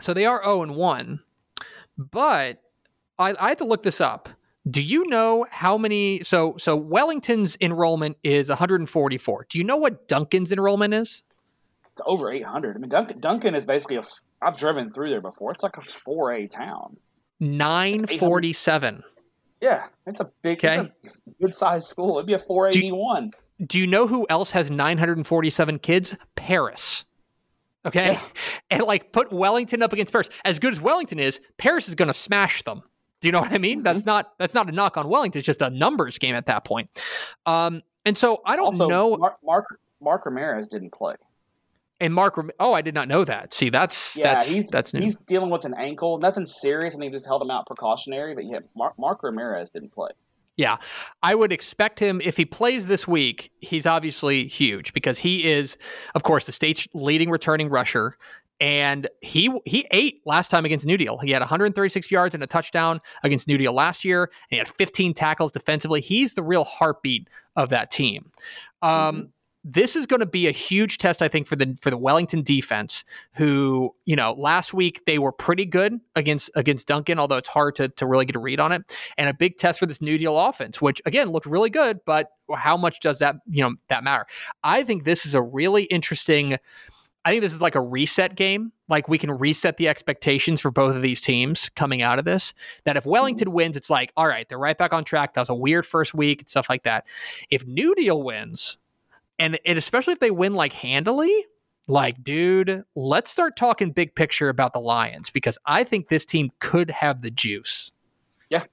So 0.00 0.12
they 0.12 0.26
are 0.26 0.42
0 0.42 0.62
and 0.62 0.76
1, 0.76 1.20
but 1.96 2.60
I, 3.18 3.34
I 3.40 3.48
had 3.50 3.58
to 3.58 3.64
look 3.64 3.82
this 3.82 4.00
up. 4.00 4.28
Do 4.68 4.80
you 4.80 5.04
know 5.08 5.46
how 5.50 5.76
many? 5.76 6.22
So 6.24 6.56
so 6.58 6.74
Wellington's 6.74 7.56
enrollment 7.60 8.16
is 8.24 8.48
144. 8.48 9.46
Do 9.48 9.58
you 9.58 9.64
know 9.64 9.76
what 9.76 10.08
Duncan's 10.08 10.52
enrollment 10.52 10.94
is? 10.94 11.22
It's 11.92 12.00
over 12.06 12.32
800. 12.32 12.76
I 12.76 12.78
mean, 12.80 12.88
Duncan, 12.88 13.20
Duncan 13.20 13.54
is 13.54 13.64
basically 13.64 13.96
a. 13.96 14.02
I've 14.42 14.56
driven 14.56 14.90
through 14.90 15.10
there 15.10 15.20
before. 15.20 15.52
It's 15.52 15.62
like 15.62 15.76
a 15.76 15.80
4A 15.80 16.50
town. 16.50 16.96
947. 17.40 19.02
Yeah, 19.60 19.84
it's 20.06 20.20
a 20.20 20.30
big, 20.42 20.58
okay. 20.64 20.90
it's 21.02 21.18
a 21.26 21.30
good 21.42 21.54
sized 21.54 21.86
school. 21.86 22.18
It'd 22.18 22.26
be 22.26 22.34
a 22.34 22.38
481. 22.38 23.30
Do, 23.30 23.66
do 23.66 23.78
you 23.78 23.86
know 23.86 24.06
who 24.06 24.26
else 24.28 24.50
has 24.50 24.70
947 24.70 25.78
kids? 25.78 26.16
Paris. 26.34 27.04
Okay. 27.86 28.12
Yeah. 28.12 28.20
And 28.70 28.82
like 28.82 29.12
put 29.12 29.30
Wellington 29.32 29.82
up 29.82 29.92
against 29.92 30.10
Paris. 30.10 30.28
As 30.44 30.58
good 30.58 30.72
as 30.72 30.80
Wellington 30.80 31.20
is, 31.20 31.40
Paris 31.58 31.86
is 31.86 31.94
going 31.94 32.08
to 32.08 32.14
smash 32.14 32.62
them 32.62 32.82
Do 33.20 33.28
you 33.28 33.32
know 33.32 33.40
what 33.40 33.52
I 33.52 33.58
mean? 33.58 33.78
Mm-hmm. 33.78 33.84
That's 33.84 34.04
not 34.04 34.32
that's 34.38 34.54
not 34.54 34.68
a 34.68 34.72
knock 34.72 34.96
on 34.96 35.08
Wellington. 35.08 35.38
It's 35.38 35.46
just 35.46 35.62
a 35.62 35.70
numbers 35.70 36.18
game 36.18 36.34
at 36.34 36.46
that 36.46 36.64
point. 36.64 36.90
Um, 37.46 37.82
and 38.04 38.18
so 38.18 38.40
I 38.44 38.56
don't 38.56 38.66
also, 38.66 38.88
know. 38.88 39.16
Mark, 39.16 39.36
Mark 39.44 39.66
Mark 40.00 40.26
Ramirez 40.26 40.68
didn't 40.68 40.90
play. 40.90 41.14
And 42.00 42.12
Mark, 42.12 42.38
oh, 42.58 42.72
I 42.72 42.82
did 42.82 42.94
not 42.94 43.06
know 43.06 43.24
that. 43.24 43.54
See, 43.54 43.70
that's 43.70 44.16
yeah, 44.16 44.34
that's, 44.34 44.48
he's 44.50 44.68
that's 44.68 44.92
new. 44.92 45.00
he's 45.00 45.16
dealing 45.16 45.50
with 45.50 45.64
an 45.64 45.74
ankle, 45.74 46.18
nothing 46.18 46.44
serious, 46.44 46.94
and 46.94 47.02
they 47.02 47.08
just 47.08 47.26
held 47.26 47.40
him 47.40 47.50
out 47.50 47.66
precautionary. 47.66 48.34
But 48.34 48.46
yeah, 48.46 48.58
Mark, 48.74 48.98
Mark 48.98 49.22
Ramirez 49.22 49.70
didn't 49.70 49.92
play. 49.92 50.10
Yeah, 50.56 50.76
I 51.22 51.34
would 51.34 51.52
expect 51.52 51.98
him 51.98 52.20
if 52.22 52.36
he 52.36 52.44
plays 52.44 52.86
this 52.86 53.08
week. 53.08 53.50
He's 53.60 53.86
obviously 53.86 54.46
huge 54.46 54.92
because 54.92 55.18
he 55.18 55.50
is, 55.50 55.76
of 56.14 56.22
course, 56.22 56.46
the 56.46 56.52
state's 56.52 56.86
leading 56.94 57.28
returning 57.28 57.68
rusher, 57.68 58.16
and 58.60 59.08
he 59.20 59.52
he 59.64 59.86
ate 59.90 60.20
last 60.26 60.50
time 60.50 60.64
against 60.64 60.86
New 60.86 60.96
Deal. 60.96 61.18
He 61.18 61.32
had 61.32 61.40
136 61.42 62.08
yards 62.10 62.36
and 62.36 62.44
a 62.44 62.46
touchdown 62.46 63.00
against 63.24 63.48
New 63.48 63.58
Deal 63.58 63.72
last 63.72 64.04
year, 64.04 64.24
and 64.24 64.30
he 64.50 64.58
had 64.58 64.68
15 64.68 65.12
tackles 65.12 65.50
defensively. 65.50 66.00
He's 66.00 66.34
the 66.34 66.42
real 66.44 66.64
heartbeat 66.64 67.28
of 67.56 67.70
that 67.70 67.90
team. 67.90 68.30
Um, 68.80 68.90
mm-hmm 68.92 69.20
this 69.64 69.96
is 69.96 70.04
going 70.04 70.20
to 70.20 70.26
be 70.26 70.46
a 70.46 70.50
huge 70.50 70.98
test, 70.98 71.22
I 71.22 71.28
think, 71.28 71.46
for 71.46 71.56
the 71.56 71.76
for 71.80 71.90
the 71.90 71.96
Wellington 71.96 72.42
defense. 72.42 73.04
Who 73.36 73.94
you 74.04 74.14
know, 74.14 74.34
last 74.34 74.74
week 74.74 75.04
they 75.06 75.18
were 75.18 75.32
pretty 75.32 75.64
good 75.64 76.00
against 76.14 76.50
against 76.54 76.86
Duncan, 76.86 77.18
although 77.18 77.38
it's 77.38 77.48
hard 77.48 77.74
to 77.76 77.88
to 77.88 78.06
really 78.06 78.26
get 78.26 78.36
a 78.36 78.38
read 78.38 78.60
on 78.60 78.72
it. 78.72 78.82
And 79.16 79.28
a 79.28 79.34
big 79.34 79.56
test 79.56 79.80
for 79.80 79.86
this 79.86 80.02
New 80.02 80.18
Deal 80.18 80.38
offense, 80.38 80.82
which 80.82 81.00
again 81.06 81.30
looked 81.30 81.46
really 81.46 81.70
good, 81.70 82.00
but 82.04 82.28
how 82.54 82.76
much 82.76 83.00
does 83.00 83.18
that 83.20 83.36
you 83.48 83.62
know 83.62 83.74
that 83.88 84.04
matter? 84.04 84.26
I 84.62 84.84
think 84.84 85.04
this 85.04 85.24
is 85.24 85.34
a 85.34 85.42
really 85.42 85.84
interesting. 85.84 86.58
I 87.26 87.30
think 87.30 87.40
this 87.40 87.54
is 87.54 87.62
like 87.62 87.74
a 87.74 87.80
reset 87.80 88.34
game. 88.34 88.70
Like 88.86 89.08
we 89.08 89.16
can 89.16 89.30
reset 89.30 89.78
the 89.78 89.88
expectations 89.88 90.60
for 90.60 90.70
both 90.70 90.94
of 90.94 91.00
these 91.00 91.22
teams 91.22 91.70
coming 91.70 92.02
out 92.02 92.18
of 92.18 92.26
this. 92.26 92.52
That 92.84 92.98
if 92.98 93.06
Wellington 93.06 93.48
mm-hmm. 93.48 93.54
wins, 93.54 93.76
it's 93.78 93.88
like, 93.88 94.12
all 94.14 94.26
right, 94.28 94.46
they're 94.46 94.58
right 94.58 94.76
back 94.76 94.92
on 94.92 95.04
track. 95.04 95.32
That 95.32 95.40
was 95.40 95.48
a 95.48 95.54
weird 95.54 95.86
first 95.86 96.12
week 96.12 96.42
and 96.42 96.48
stuff 96.50 96.68
like 96.68 96.82
that. 96.82 97.06
If 97.48 97.66
New 97.66 97.94
Deal 97.94 98.22
wins, 98.22 98.76
and, 99.38 99.58
and 99.64 99.78
especially 99.78 100.12
if 100.12 100.20
they 100.20 100.30
win 100.30 100.54
like 100.54 100.72
handily, 100.72 101.46
like, 101.86 102.24
dude, 102.24 102.84
let's 102.94 103.30
start 103.30 103.56
talking 103.56 103.90
big 103.90 104.14
picture 104.14 104.48
about 104.48 104.72
the 104.72 104.80
Lions 104.80 105.30
because 105.30 105.58
I 105.66 105.84
think 105.84 106.08
this 106.08 106.24
team 106.24 106.50
could 106.58 106.90
have 106.90 107.22
the 107.22 107.30
juice. 107.30 107.90
Yeah, 108.48 108.64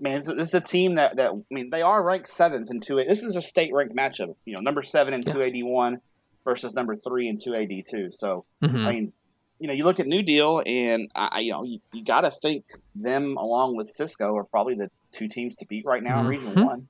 man, 0.00 0.14
this 0.14 0.28
is 0.28 0.54
a 0.54 0.60
team 0.60 0.96
that 0.96 1.16
that 1.16 1.32
I 1.32 1.54
mean 1.54 1.70
they 1.70 1.82
are 1.82 2.02
ranked 2.02 2.28
seventh 2.28 2.70
in 2.70 2.80
two. 2.80 2.96
This 2.96 3.22
is 3.22 3.36
a 3.36 3.42
state 3.42 3.72
ranked 3.72 3.94
matchup. 3.94 4.34
You 4.44 4.54
know, 4.54 4.60
number 4.60 4.82
seven 4.82 5.14
in 5.14 5.22
two 5.22 5.40
eighty 5.40 5.62
one 5.62 6.00
versus 6.44 6.74
number 6.74 6.96
three 6.96 7.28
in 7.28 7.38
two 7.38 7.54
eighty 7.54 7.84
two. 7.88 8.10
So 8.10 8.44
mm-hmm. 8.62 8.86
I 8.86 8.92
mean, 8.92 9.12
you 9.60 9.68
know, 9.68 9.74
you 9.74 9.84
look 9.84 10.00
at 10.00 10.06
New 10.06 10.22
Deal, 10.22 10.62
and 10.66 11.10
I, 11.14 11.40
you 11.40 11.52
know, 11.52 11.62
you, 11.62 11.80
you 11.92 12.04
got 12.04 12.22
to 12.22 12.30
think 12.30 12.64
them 12.94 13.36
along 13.36 13.76
with 13.76 13.88
Cisco 13.88 14.34
are 14.36 14.44
probably 14.44 14.74
the 14.74 14.90
two 15.12 15.28
teams 15.28 15.54
to 15.56 15.66
beat 15.66 15.84
right 15.84 16.02
now 16.02 16.16
mm-hmm. 16.16 16.32
in 16.32 16.40
Region 16.44 16.64
One. 16.64 16.88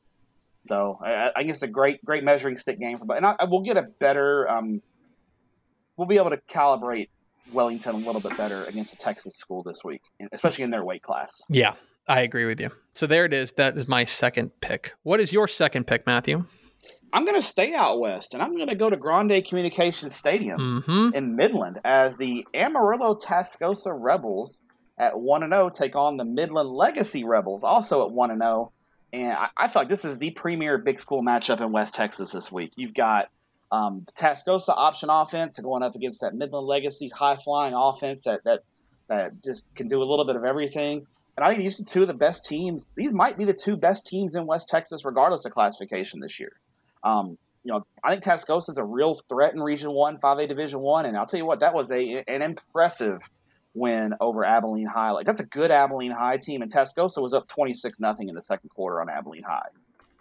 So 0.63 0.99
I, 1.03 1.31
I, 1.35 1.39
think 1.39 1.51
it's 1.51 1.63
a 1.63 1.69
great, 1.69 2.05
great 2.05 2.25
measuring 2.25 2.57
stick 2.57 2.79
game 2.79 2.99
for. 2.99 3.05
But 3.05 3.19
and 3.19 3.27
I, 3.27 3.37
I 3.41 3.45
will 3.45 3.63
get 3.63 3.77
a 3.77 3.83
better. 3.83 4.49
Um, 4.49 4.83
we'll 5.97 6.09
be 6.09 6.17
able 6.17 6.31
to 6.31 6.41
calibrate 6.49 7.09
Wellington 7.53 7.95
a 7.95 7.99
little 7.99 8.21
bit 8.21 8.37
better 8.37 8.65
against 8.65 8.93
a 8.95 8.97
Texas 8.97 9.37
school 9.37 9.63
this 9.63 9.85
week, 9.85 10.03
especially 10.33 10.65
in 10.65 10.71
their 10.71 10.85
weight 10.85 11.03
class. 11.03 11.43
Yeah, 11.49 11.75
I 12.07 12.21
agree 12.21 12.45
with 12.45 12.61
you. 12.61 12.71
So 12.95 13.07
there 13.07 13.25
it 13.25 13.33
is. 13.33 13.53
That 13.53 13.79
is 13.79 13.89
my 13.89 14.05
second 14.05 14.61
pick. 14.61 14.93
What 15.03 15.21
is 15.21 15.33
your 15.33 15.49
second 15.49 15.87
pick, 15.87 16.07
Matthew? 16.07 16.45
I'm 17.13 17.25
going 17.25 17.41
to 17.41 17.47
stay 17.47 17.75
out 17.75 18.01
west, 18.01 18.35
and 18.35 18.43
I'm 18.43 18.55
going 18.55 18.69
to 18.69 18.75
go 18.75 18.91
to 18.91 18.97
Grande 18.97 19.45
Communications 19.45 20.15
Stadium 20.15 20.83
mm-hmm. 20.83 21.15
in 21.15 21.37
Midland 21.37 21.81
as 21.85 22.17
the 22.17 22.47
Amarillo 22.55 23.15
Tascosa 23.15 23.97
Rebels 23.99 24.63
at 24.99 25.19
one 25.19 25.43
and 25.43 25.53
zero 25.53 25.67
oh 25.67 25.71
take 25.71 25.97
on 25.97 26.17
the 26.17 26.25
Midland 26.25 26.69
Legacy 26.69 27.25
Rebels, 27.25 27.65
also 27.65 28.05
at 28.05 28.13
one 28.13 28.31
and 28.31 28.43
zero 28.43 28.51
oh. 28.51 28.73
And 29.13 29.33
I, 29.33 29.49
I 29.57 29.69
feel 29.69 29.83
like 29.83 29.89
this 29.89 30.05
is 30.05 30.19
the 30.19 30.31
premier 30.31 30.79
big 30.79 30.99
school 30.99 31.23
matchup 31.23 31.61
in 31.61 31.73
West 31.73 31.95
Texas 31.95 32.33
this 32.33 32.53
week. 32.53 32.73
You've 32.77 32.95
got 32.95 33.29
um, 33.71 34.03
the 34.05 34.13
Tascosa 34.13 34.75
option 34.77 35.11
offense 35.11 35.59
going 35.59 35.83
up 35.83 35.95
against 35.95 36.21
that 36.21 36.35
Midland 36.35 36.67
Legacy 36.67 37.09
high 37.09 37.37
flying 37.37 37.75
offense 37.75 38.25
that, 38.25 38.45
that 38.45 38.61
that 39.09 39.43
just 39.43 39.75
can 39.75 39.89
do 39.89 40.03
a 40.03 40.05
little 40.05 40.27
bit 40.27 40.37
of 40.37 40.45
everything. 40.45 41.07
And 41.37 41.45
I 41.45 41.51
think 41.51 41.61
these 41.61 41.81
are 41.81 41.85
two 41.85 42.03
of 42.03 42.09
the 42.09 42.15
best 42.15 42.45
teams. 42.47 42.91
These 42.97 43.13
might 43.13 43.39
be 43.39 43.45
the 43.45 43.55
two 43.55 43.77
best 43.77 44.07
teams 44.07 44.35
in 44.35 44.47
West 44.47 44.69
Texas, 44.69 45.05
regardless 45.05 45.45
of 45.45 45.53
classification 45.53 46.21
this 46.21 46.39
year. 46.39 46.53
Um, 47.05 47.39
you 47.63 47.73
know, 47.73 47.87
I 48.03 48.11
think 48.11 48.23
Tascosa 48.23 48.71
is 48.71 48.79
a 48.79 48.85
real 48.85 49.15
threat 49.15 49.55
in 49.55 49.61
Region 49.63 49.93
One, 49.93 50.17
Five 50.17 50.39
A 50.39 50.47
Division 50.47 50.81
One, 50.81 51.07
and 51.07 51.17
I'll 51.17 51.27
tell 51.27 51.39
you 51.39 51.47
what, 51.47 51.61
that 51.61 51.75
was 51.75 51.91
a 51.91 52.25
an 52.27 52.43
impressive 52.43 53.21
win 53.79 54.15
over 54.21 54.45
Abilene 54.45 54.87
High. 54.87 55.11
Like 55.11 55.27
that's 55.27 55.41
a 55.41 55.47
good 55.47 55.71
Abilene 55.71 56.11
High 56.11 56.37
team, 56.37 56.63
and 56.63 56.73
Tascosa 56.73 57.23
was 57.23 57.33
up 57.33 57.49
twenty 57.49 57.75
six 57.75 58.01
nothing 58.01 58.29
in 58.29 58.35
the 58.35 58.43
second 58.43 58.71
quarter 58.71 59.01
on 59.01 59.09
Abilene 59.09 59.43
High 59.43 59.69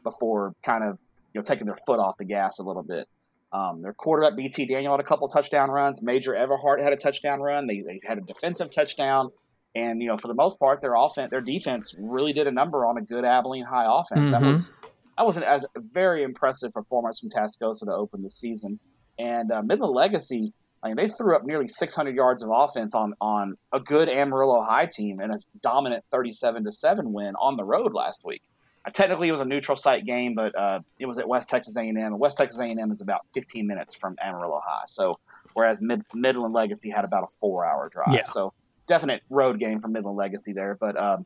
before 0.04 0.56
kind 0.64 0.84
of 0.84 0.98
you 1.34 1.40
know 1.40 1.44
taking 1.44 1.66
their 1.66 1.78
foot 1.86 2.00
off 2.00 2.18
the 2.18 2.26
gas 2.26 2.60
a 2.60 2.64
little 2.64 2.84
bit. 2.84 3.08
Um, 3.54 3.82
their 3.82 3.94
quarterback 3.94 4.36
BT 4.36 4.66
Daniel 4.66 4.94
had 4.94 5.00
a 5.00 5.08
couple 5.08 5.28
touchdown 5.28 5.72
runs. 5.72 6.02
Major 6.02 6.34
Everhart 6.34 6.82
had 6.82 6.92
a 6.92 6.98
touchdown 6.98 7.40
run. 7.40 7.66
They, 7.66 7.82
they 7.82 8.00
had 8.06 8.18
a 8.18 8.22
defensive 8.22 8.70
touchdown, 8.70 9.32
and 9.76 10.02
you 10.02 10.08
know 10.08 10.18
for 10.18 10.28
the 10.28 10.34
most 10.34 10.60
part 10.60 10.82
their 10.82 10.96
offense, 10.96 11.32
their 11.32 11.42
defense 11.42 11.96
really 12.00 12.34
did 12.34 12.48
a 12.48 12.52
number 12.52 12.86
on 12.86 12.98
a 12.98 13.02
good 13.02 13.26
Abilene 13.26 13.66
High 13.66 13.86
offense. 13.88 14.32
Mm-hmm. 14.32 14.32
That 14.32 14.42
was 14.42 14.72
that 15.18 15.26
was 15.26 15.38
an 15.38 15.44
as 15.44 15.66
very 15.76 16.24
impressive 16.24 16.74
performance 16.74 17.20
from 17.20 17.30
Tascosa 17.30 17.86
to 17.86 17.94
open 17.94 18.22
the 18.22 18.30
season. 18.30 18.80
And 19.20 19.52
uh, 19.52 19.64
Midland 19.64 19.94
Legacy, 19.94 20.54
I 20.88 20.92
mean, 20.92 20.96
they 20.96 21.10
threw 21.10 21.36
up 21.36 21.44
nearly 21.44 21.68
600 21.68 22.16
yards 22.16 22.42
of 22.42 22.50
offense 22.50 22.96
on 22.96 23.14
on 23.20 23.58
a 23.74 23.80
good 23.80 24.08
Amarillo 24.08 24.62
High 24.62 24.86
team 24.86 25.20
and 25.20 25.34
a 25.34 25.40
dominant 25.62 26.06
37 26.12 26.64
to 26.64 26.72
seven 26.72 27.12
win 27.12 27.36
on 27.36 27.58
the 27.58 27.66
road 27.66 27.94
last 27.94 28.24
week. 28.26 28.42
Uh, 28.86 28.92
technically, 28.92 29.28
it 29.28 29.34
was 29.34 29.42
a 29.42 29.46
neutral 29.46 29.76
site 29.76 30.06
game, 30.06 30.34
but 30.34 30.58
uh, 30.58 30.80
it 30.98 31.06
was 31.06 31.18
at 31.20 31.28
West 31.28 31.50
Texas 31.50 31.76
A&M. 31.76 32.18
West 32.18 32.38
Texas 32.38 32.58
A&M 32.58 32.90
is 32.90 33.02
about 33.02 33.26
15 33.34 33.68
minutes 33.68 33.96
from 33.96 34.16
Amarillo 34.22 34.62
High. 34.66 34.84
So, 34.88 35.20
whereas 35.56 35.82
Mid- 35.82 36.04
Midland 36.14 36.54
Legacy 36.54 36.90
had 36.90 37.04
about 37.04 37.24
a 37.24 37.28
four-hour 37.42 37.90
drive. 37.90 38.14
Yeah. 38.14 38.24
So, 38.24 38.54
definite 38.86 39.24
road 39.30 39.60
game 39.60 39.82
for 39.82 39.90
Midland 39.90 40.16
Legacy 40.16 40.54
there. 40.54 40.78
But 40.80 40.98
um, 40.98 41.26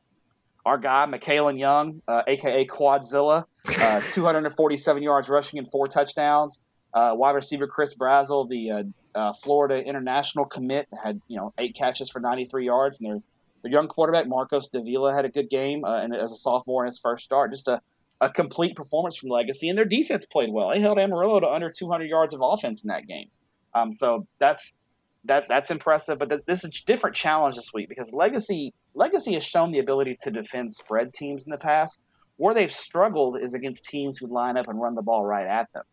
our 0.66 0.80
guy, 0.80 1.06
McKalen 1.08 1.60
Young, 1.60 2.02
uh, 2.08 2.24
aka 2.26 2.66
Quadzilla, 2.66 3.46
uh, 3.80 4.02
247 4.12 5.04
yards 5.04 5.30
rushing 5.30 5.60
and 5.60 5.70
four 5.70 5.88
touchdowns. 5.88 6.64
Uh, 6.96 7.14
wide 7.16 7.36
receiver 7.36 7.68
Chris 7.68 7.96
Brazzell, 7.96 8.50
the 8.50 8.72
uh, 9.16 9.34
Florida 9.34 9.84
international 9.84 10.46
commit, 10.46 10.88
had 11.04 11.22
you 11.28 11.38
know 11.38 11.54
eight 11.58 11.76
catches 11.76 12.10
for 12.10 12.20
93 12.20 12.66
yards, 12.66 13.00
and 13.00 13.10
their 13.10 13.20
their 13.64 13.72
young 13.72 13.88
quarterback 13.88 14.28
Marcos 14.28 14.70
Davila 14.70 15.14
had 15.14 15.26
a 15.26 15.30
good 15.30 15.50
game 15.50 15.84
uh, 15.86 16.00
and 16.00 16.16
as 16.16 16.32
a 16.32 16.36
sophomore 16.36 16.84
in 16.84 16.88
his 16.88 17.00
first 17.00 17.24
start. 17.24 17.52
Just 17.52 17.68
a, 17.68 17.82
a 18.20 18.30
complete 18.30 18.76
performance 18.76 19.18
from 19.18 19.30
Legacy, 19.30 19.70
and 19.70 19.78
their 19.78 19.86
defense 19.86 20.26
played 20.26 20.52
well. 20.52 20.70
They 20.70 20.80
held 20.80 21.00
Amarillo 21.00 21.40
to 21.40 21.50
under 21.50 21.72
200 21.72 22.06
yards 22.06 22.34
of 22.34 22.42
offense 22.42 22.84
in 22.84 22.88
that 22.88 23.08
game. 23.08 23.30
Um, 23.74 23.92
so 23.92 24.28
that's 24.40 24.76
that, 25.26 25.48
that's 25.48 25.70
impressive. 25.70 26.18
But 26.18 26.30
this, 26.30 26.44
this, 26.44 26.64
is 26.64 26.82
a 26.82 26.86
different 26.86 27.16
challenge 27.16 27.56
this 27.56 27.72
week 27.74 27.90
because 27.90 28.12
Legacy 28.12 28.74
Legacy 28.96 29.34
has 29.36 29.44
shown 29.44 29.72
the 29.72 29.80
ability 29.80 30.18
to 30.22 30.32
defend 30.32 30.72
spread 30.72 31.14
teams 31.14 31.46
in 31.46 31.52
the 31.52 31.58
past. 31.58 32.00
Where 32.38 32.56
they've 32.56 32.72
struggled 32.72 33.40
is 33.40 33.54
against 33.54 33.86
teams 33.86 34.18
who 34.18 34.26
line 34.26 34.58
up 34.58 34.68
and 34.68 34.82
run 34.82 34.96
the 34.96 35.04
ball 35.04 35.24
right 35.24 35.46
at 35.46 35.72
them 35.74 35.84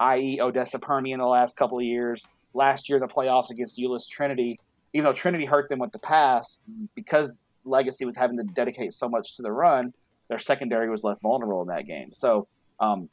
i.e., 0.00 0.40
Odessa 0.40 0.78
Permian 0.78 1.18
the 1.18 1.26
last 1.26 1.56
couple 1.56 1.78
of 1.78 1.84
years. 1.84 2.28
Last 2.58 2.88
year, 2.88 2.96
in 2.96 3.02
the 3.02 3.06
playoffs 3.06 3.50
against 3.50 3.78
Euless 3.78 4.08
Trinity, 4.08 4.58
even 4.92 5.04
though 5.04 5.12
Trinity 5.12 5.44
hurt 5.44 5.68
them 5.68 5.78
with 5.78 5.92
the 5.92 6.00
pass, 6.00 6.60
because 6.96 7.36
Legacy 7.64 8.04
was 8.04 8.16
having 8.16 8.36
to 8.36 8.42
dedicate 8.42 8.92
so 8.92 9.08
much 9.08 9.36
to 9.36 9.42
the 9.42 9.52
run, 9.52 9.92
their 10.28 10.40
secondary 10.40 10.90
was 10.90 11.04
left 11.04 11.22
vulnerable 11.22 11.62
in 11.62 11.68
that 11.68 11.86
game. 11.86 12.10
So, 12.10 12.48
um, 12.80 13.08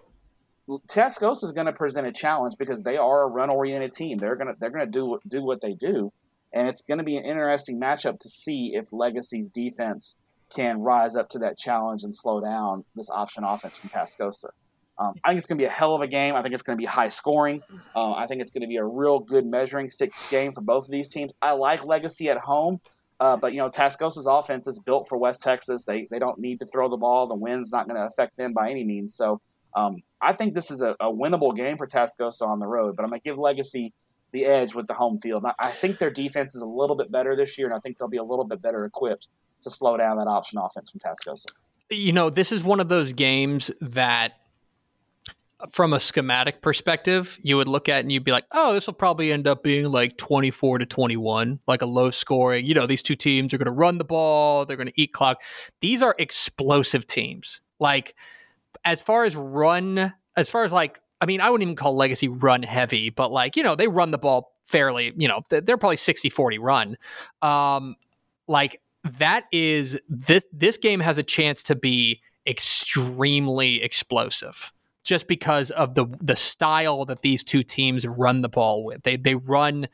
Tascosa 0.90 1.44
is 1.44 1.52
going 1.52 1.68
to 1.68 1.74
present 1.74 2.08
a 2.08 2.12
challenge 2.12 2.56
because 2.58 2.82
they 2.82 2.98
are 2.98 3.24
a 3.24 3.28
run-oriented 3.28 3.92
team. 3.92 4.18
They're 4.18 4.36
going 4.36 4.48
to 4.48 4.56
they're 4.60 4.72
going 4.72 4.86
to 4.86 4.92
do 4.92 5.20
do 5.28 5.44
what 5.44 5.62
they 5.62 5.74
do, 5.74 6.12
and 6.52 6.68
it's 6.68 6.82
going 6.82 6.98
to 6.98 7.04
be 7.04 7.18
an 7.18 7.24
interesting 7.24 7.80
matchup 7.80 8.18
to 8.22 8.30
see 8.30 8.76
if 8.76 8.92
Legacy's 8.92 9.50
defense 9.50 10.18
can 10.56 10.82
rise 10.82 11.16
up 11.16 11.30
to 11.30 11.40
that 11.40 11.56
challenge 11.58 12.02
and 12.04 12.16
slow 12.16 12.42
down 12.42 12.84
this 12.96 13.12
option 13.12 13.44
offense 13.44 13.78
from 13.78 13.92
Tascosa. 13.92 14.50
Um, 14.98 15.14
I 15.24 15.30
think 15.30 15.40
it's 15.40 15.48
going 15.48 15.58
to 15.58 15.62
be 15.62 15.68
a 15.68 15.72
hell 15.72 15.94
of 15.94 16.02
a 16.02 16.08
game. 16.08 16.36
I 16.36 16.42
think 16.42 16.54
it's 16.54 16.64
going 16.64 16.78
to 16.78 16.82
be 16.82 16.86
high 16.86 17.10
scoring. 17.10 17.62
Uh, 17.96 18.14
I 18.14 18.28
think 18.28 18.42
it's 18.42 18.52
going 18.52 18.62
to 18.62 18.68
be 18.68 18.78
a 18.78 18.86
real 18.86 19.20
good 19.20 19.46
measuring 19.46 19.90
stick 19.90 20.14
game 20.30 20.54
for 20.54 20.62
both 20.62 20.86
of 20.86 20.92
these 20.92 21.10
teams. 21.10 21.34
I 21.42 21.52
like 21.52 21.84
Legacy 21.84 22.30
at 22.30 22.38
home, 22.38 22.80
uh, 23.20 23.36
but 23.36 23.54
you 23.54 23.60
know 23.60 23.70
Tascosa's 23.70 24.28
offense 24.28 24.68
is 24.68 24.80
built 24.80 25.08
for 25.08 25.18
West 25.18 25.44
Texas. 25.44 25.86
They 25.86 26.08
they 26.10 26.20
don't 26.20 26.40
need 26.40 26.60
to 26.62 26.66
throw 26.66 26.88
the 26.88 26.98
ball. 26.98 27.28
The 27.28 27.36
wind's 27.36 27.72
not 27.72 27.88
going 27.88 27.98
to 27.98 28.06
affect 28.06 28.38
them 28.38 28.54
by 28.54 28.70
any 28.70 28.84
means. 28.84 29.14
So 29.16 29.42
um, 29.76 30.02
I 30.22 30.34
think 30.34 30.54
this 30.54 30.72
is 30.72 30.82
a, 30.82 30.96
a, 31.02 31.12
winnable 31.12 31.56
game 31.56 31.78
for 31.78 31.86
Tascosa 31.86 32.48
on 32.48 32.60
the 32.60 32.68
road. 32.68 32.96
But 32.96 33.04
I'm 33.04 33.10
going 33.10 33.20
to 33.20 33.24
give 33.24 33.38
Legacy 33.38 33.94
the 34.32 34.46
edge 34.46 34.74
with 34.74 34.88
the 34.88 34.94
home 34.94 35.18
field. 35.18 35.44
I, 35.46 35.54
I 35.60 35.72
think 35.72 35.98
their 35.98 36.10
defense 36.10 36.56
is 36.56 36.62
a 36.62 36.68
little 36.68 36.96
bit 36.96 37.12
better 37.12 37.36
this 37.36 37.58
year, 37.58 37.68
and 37.68 37.76
I 37.76 37.80
think 37.80 37.98
they'll 37.98 38.08
be 38.08 38.18
a 38.18 38.24
little 38.24 38.46
bit 38.46 38.62
better 38.62 38.86
equipped 38.86 39.28
to 39.62 39.70
slow 39.70 39.98
down 39.98 40.18
that 40.18 40.28
option 40.28 40.60
offense 40.60 40.92
from 40.92 41.02
Tascosa. 41.02 41.48
You 41.90 42.14
know, 42.14 42.30
this 42.30 42.52
is 42.52 42.64
one 42.64 42.80
of 42.80 42.88
those 42.88 43.14
games 43.14 43.70
that 43.82 44.40
from 45.70 45.94
a 45.94 46.00
schematic 46.00 46.62
perspective, 46.62 47.40
you 47.42 47.58
would 47.58 47.68
look 47.68 47.88
at 47.88 48.02
and 48.02 48.12
you'd 48.12 48.24
be 48.24 48.32
like, 48.32 48.46
oh, 48.52 48.74
this 48.74 48.88
will 48.88 48.94
probably 48.94 49.32
end 49.32 49.48
up 49.48 49.64
being 49.64 49.86
like 49.86 50.18
24 50.18 50.80
to 50.80 50.86
21, 50.86 51.60
like 51.68 51.82
a 51.82 51.86
low 51.86 52.12
scoring. 52.12 52.66
You 52.66 52.74
know, 52.74 52.86
these 52.86 53.02
two 53.02 53.16
teams 53.16 53.54
are 53.54 53.58
going 53.58 53.66
to 53.66 53.72
run 53.72 53.98
the 53.98 54.04
ball, 54.04 54.66
they're 54.66 54.78
going 54.78 54.88
to 54.88 55.02
eat 55.02 55.14
clock. 55.14 55.42
These 55.80 56.02
are 56.02 56.16
explosive 56.20 57.08
teams. 57.08 57.62
Like, 57.80 58.16
as 58.84 59.02
far 59.02 59.24
as 59.24 59.36
run, 59.36 60.14
as 60.36 60.50
far 60.50 60.64
as 60.64 60.74
like, 60.74 61.00
I 61.22 61.26
mean, 61.26 61.42
I 61.42 61.50
wouldn't 61.50 61.64
even 61.64 61.76
call 61.76 61.96
Legacy 61.96 62.28
run 62.28 62.62
heavy, 62.64 63.10
but 63.10 63.32
like, 63.32 63.56
you 63.56 63.64
know, 63.64 63.76
they 63.76 63.88
run 63.88 64.12
the 64.12 64.18
ball 64.18 64.54
fairly, 64.68 65.14
you 65.16 65.28
know, 65.28 65.42
they're 65.50 65.78
probably 65.78 65.98
60 65.98 66.30
40 66.30 66.60
run. 66.60 66.98
Um, 67.42 67.96
like, 68.48 68.82
that 69.04 69.46
is 69.52 69.98
this 70.10 70.44
this 70.52 70.78
game 70.78 71.00
has 71.00 71.18
a 71.18 71.24
chance 71.24 71.64
to 71.64 71.76
be 71.76 72.22
extremely 72.48 73.82
explosive 73.82 74.74
just 75.06 75.28
because 75.28 75.72
of 75.72 75.94
the 75.94 76.06
the 76.20 76.36
style 76.36 77.06
that 77.06 77.22
these 77.22 77.44
two 77.44 77.64
teams 77.64 78.06
run 78.06 78.42
the 78.42 78.50
ball 78.50 78.84
with. 78.84 79.04
They 79.04 79.16
they 79.16 79.36
run 79.36 79.88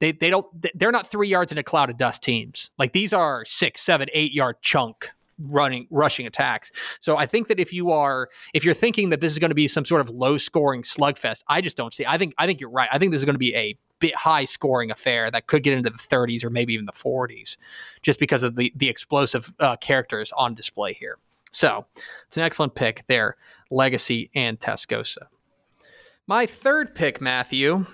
they 0.00 0.12
they 0.12 0.30
don't 0.30 0.46
they're 0.74 0.90
not 0.90 1.06
three 1.06 1.28
yards 1.28 1.52
in 1.52 1.58
a 1.58 1.62
cloud 1.62 1.90
of 1.90 1.98
dust 1.98 2.22
teams. 2.22 2.70
Like 2.78 2.92
these 2.92 3.12
are 3.12 3.44
six, 3.44 3.82
seven, 3.82 4.08
eight 4.12 4.32
yard 4.32 4.56
chunk 4.62 5.10
running 5.38 5.86
rushing 5.90 6.26
attacks. 6.26 6.72
So 7.00 7.16
I 7.16 7.26
think 7.26 7.46
that 7.48 7.60
if 7.60 7.72
you 7.72 7.92
are 7.92 8.30
if 8.54 8.64
you're 8.64 8.74
thinking 8.74 9.10
that 9.10 9.20
this 9.20 9.32
is 9.32 9.38
going 9.38 9.50
to 9.50 9.54
be 9.54 9.68
some 9.68 9.84
sort 9.84 10.00
of 10.00 10.08
low 10.08 10.38
scoring 10.38 10.82
slugfest, 10.82 11.42
I 11.46 11.60
just 11.60 11.76
don't 11.76 11.92
see. 11.94 12.06
I 12.06 12.18
think 12.18 12.34
I 12.38 12.46
think 12.46 12.60
you're 12.60 12.70
right. 12.70 12.88
I 12.90 12.98
think 12.98 13.12
this 13.12 13.20
is 13.20 13.26
going 13.26 13.34
to 13.34 13.38
be 13.38 13.54
a 13.54 13.76
bit 14.00 14.14
high 14.14 14.44
scoring 14.44 14.90
affair 14.90 15.30
that 15.30 15.46
could 15.46 15.62
get 15.62 15.76
into 15.76 15.90
the 15.90 15.98
30s 15.98 16.44
or 16.44 16.50
maybe 16.50 16.72
even 16.72 16.86
the 16.86 16.92
40s, 16.92 17.56
just 18.00 18.18
because 18.18 18.42
of 18.42 18.56
the 18.56 18.72
the 18.74 18.88
explosive 18.88 19.52
uh, 19.60 19.76
characters 19.76 20.32
on 20.36 20.54
display 20.54 20.94
here. 20.94 21.18
So 21.50 21.86
it's 22.26 22.36
an 22.36 22.42
excellent 22.42 22.74
pick 22.74 23.06
there, 23.06 23.36
Legacy 23.70 24.30
and 24.34 24.58
Tascosa. 24.58 25.26
My 26.26 26.46
third 26.46 26.94
pick, 26.94 27.20
Matthew. 27.20 27.86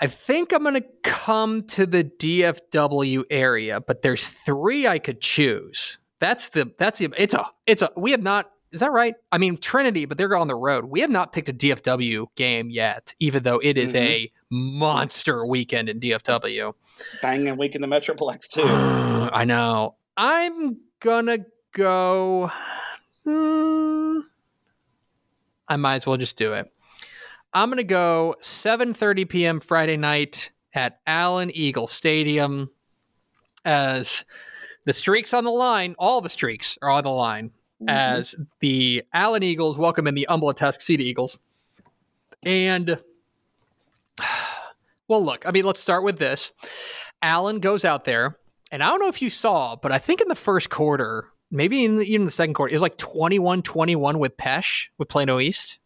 I 0.00 0.08
think 0.08 0.52
I'm 0.52 0.62
going 0.62 0.74
to 0.74 0.84
come 1.02 1.62
to 1.62 1.86
the 1.86 2.04
DFW 2.04 3.24
area, 3.30 3.80
but 3.80 4.02
there's 4.02 4.26
three 4.26 4.86
I 4.86 4.98
could 4.98 5.20
choose. 5.20 5.98
That's 6.18 6.48
the 6.50 6.72
that's 6.78 6.98
the 6.98 7.12
it's 7.16 7.34
a 7.34 7.46
it's 7.66 7.82
a 7.82 7.90
we 7.96 8.10
have 8.10 8.22
not 8.22 8.50
is 8.72 8.80
that 8.80 8.92
right? 8.92 9.14
I 9.30 9.38
mean 9.38 9.56
Trinity, 9.56 10.04
but 10.04 10.18
they're 10.18 10.36
on 10.36 10.48
the 10.48 10.56
road. 10.56 10.86
We 10.86 11.00
have 11.00 11.10
not 11.10 11.32
picked 11.32 11.48
a 11.48 11.52
DFW 11.52 12.26
game 12.34 12.70
yet, 12.70 13.14
even 13.20 13.44
though 13.44 13.60
it 13.60 13.78
is 13.78 13.92
mm-hmm. 13.92 14.04
a 14.04 14.32
monster 14.50 15.46
weekend 15.46 15.88
in 15.88 16.00
DFW. 16.00 16.74
Banging 17.22 17.56
week 17.56 17.74
in 17.74 17.80
the 17.80 17.88
Metroplex 17.88 18.48
too. 18.48 18.62
I 19.32 19.44
know. 19.44 19.96
I'm 20.16 20.78
gonna 21.00 21.38
go. 21.74 22.50
Hmm, 23.24 24.20
I 25.68 25.76
might 25.76 25.96
as 25.96 26.06
well 26.06 26.16
just 26.16 26.36
do 26.36 26.54
it. 26.54 26.72
I'm 27.52 27.68
gonna 27.68 27.84
go 27.84 28.36
7:30 28.40 29.28
p.m. 29.28 29.60
Friday 29.60 29.96
night 29.96 30.50
at 30.72 31.00
Allen 31.06 31.50
Eagle 31.52 31.86
Stadium 31.86 32.70
as 33.64 34.24
the 34.86 34.92
streaks 34.92 35.34
on 35.34 35.44
the 35.44 35.50
line. 35.50 35.94
All 35.98 36.20
the 36.20 36.28
streaks 36.28 36.78
are 36.80 36.90
on 36.90 37.04
the 37.04 37.10
line 37.10 37.50
mm-hmm. 37.80 37.88
as 37.88 38.34
the 38.60 39.02
Allen 39.12 39.42
Eagles 39.42 39.78
welcome 39.78 40.06
in 40.06 40.14
the 40.14 40.26
Humble 40.28 40.52
Atascocita 40.52 41.00
Eagles. 41.00 41.38
And 42.42 42.98
well, 45.08 45.24
look, 45.24 45.46
I 45.46 45.50
mean, 45.50 45.64
let's 45.64 45.80
start 45.80 46.04
with 46.04 46.18
this. 46.18 46.52
Allen 47.22 47.60
goes 47.60 47.84
out 47.84 48.04
there, 48.04 48.36
and 48.70 48.82
I 48.82 48.88
don't 48.88 49.00
know 49.00 49.08
if 49.08 49.22
you 49.22 49.30
saw, 49.30 49.76
but 49.76 49.92
I 49.92 49.98
think 49.98 50.20
in 50.20 50.28
the 50.28 50.34
first 50.34 50.68
quarter, 50.70 51.30
maybe 51.50 51.84
in 51.84 51.98
the, 51.98 52.04
even 52.04 52.26
the 52.26 52.32
second 52.32 52.54
quarter, 52.54 52.72
it 52.72 52.76
was 52.76 52.82
like 52.82 52.96
21 52.96 53.62
21 53.62 54.18
with 54.18 54.36
Pesh 54.36 54.88
with 54.98 55.08
Plano 55.08 55.40
East. 55.40 55.78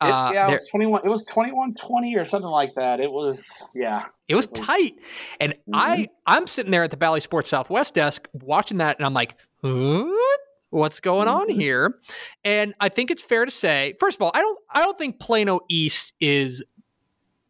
It, 0.00 0.06
uh, 0.06 0.30
yeah, 0.32 0.48
it 0.48 0.52
was 0.52 0.68
21. 0.68 1.00
It 1.04 1.08
was 1.08 1.24
21 1.24 1.74
20 1.74 2.16
or 2.16 2.24
something 2.28 2.50
like 2.50 2.74
that. 2.74 3.00
It 3.00 3.10
was, 3.10 3.64
yeah. 3.74 4.04
It 4.28 4.36
was, 4.36 4.46
it 4.46 4.50
was 4.52 4.66
tight. 4.66 4.94
And 5.40 5.54
mm-hmm. 5.54 5.74
I, 5.74 6.08
I'm 6.26 6.46
sitting 6.46 6.70
there 6.70 6.84
at 6.84 6.92
the 6.92 6.96
Bally 6.96 7.20
Sports 7.20 7.50
Southwest 7.50 7.94
desk 7.94 8.28
watching 8.32 8.78
that, 8.78 8.96
and 8.98 9.06
I'm 9.06 9.14
like, 9.14 9.34
what? 9.60 10.40
What's 10.70 11.00
going 11.00 11.28
on 11.28 11.48
mm-hmm. 11.48 11.58
here? 11.58 11.98
And 12.44 12.74
I 12.78 12.90
think 12.90 13.10
it's 13.10 13.22
fair 13.22 13.44
to 13.44 13.50
say, 13.50 13.94
first 13.98 14.18
of 14.18 14.22
all, 14.22 14.30
I 14.34 14.40
don't, 14.40 14.58
I 14.70 14.84
don't 14.84 14.98
think 14.98 15.18
Plano 15.18 15.60
East 15.68 16.14
is 16.20 16.62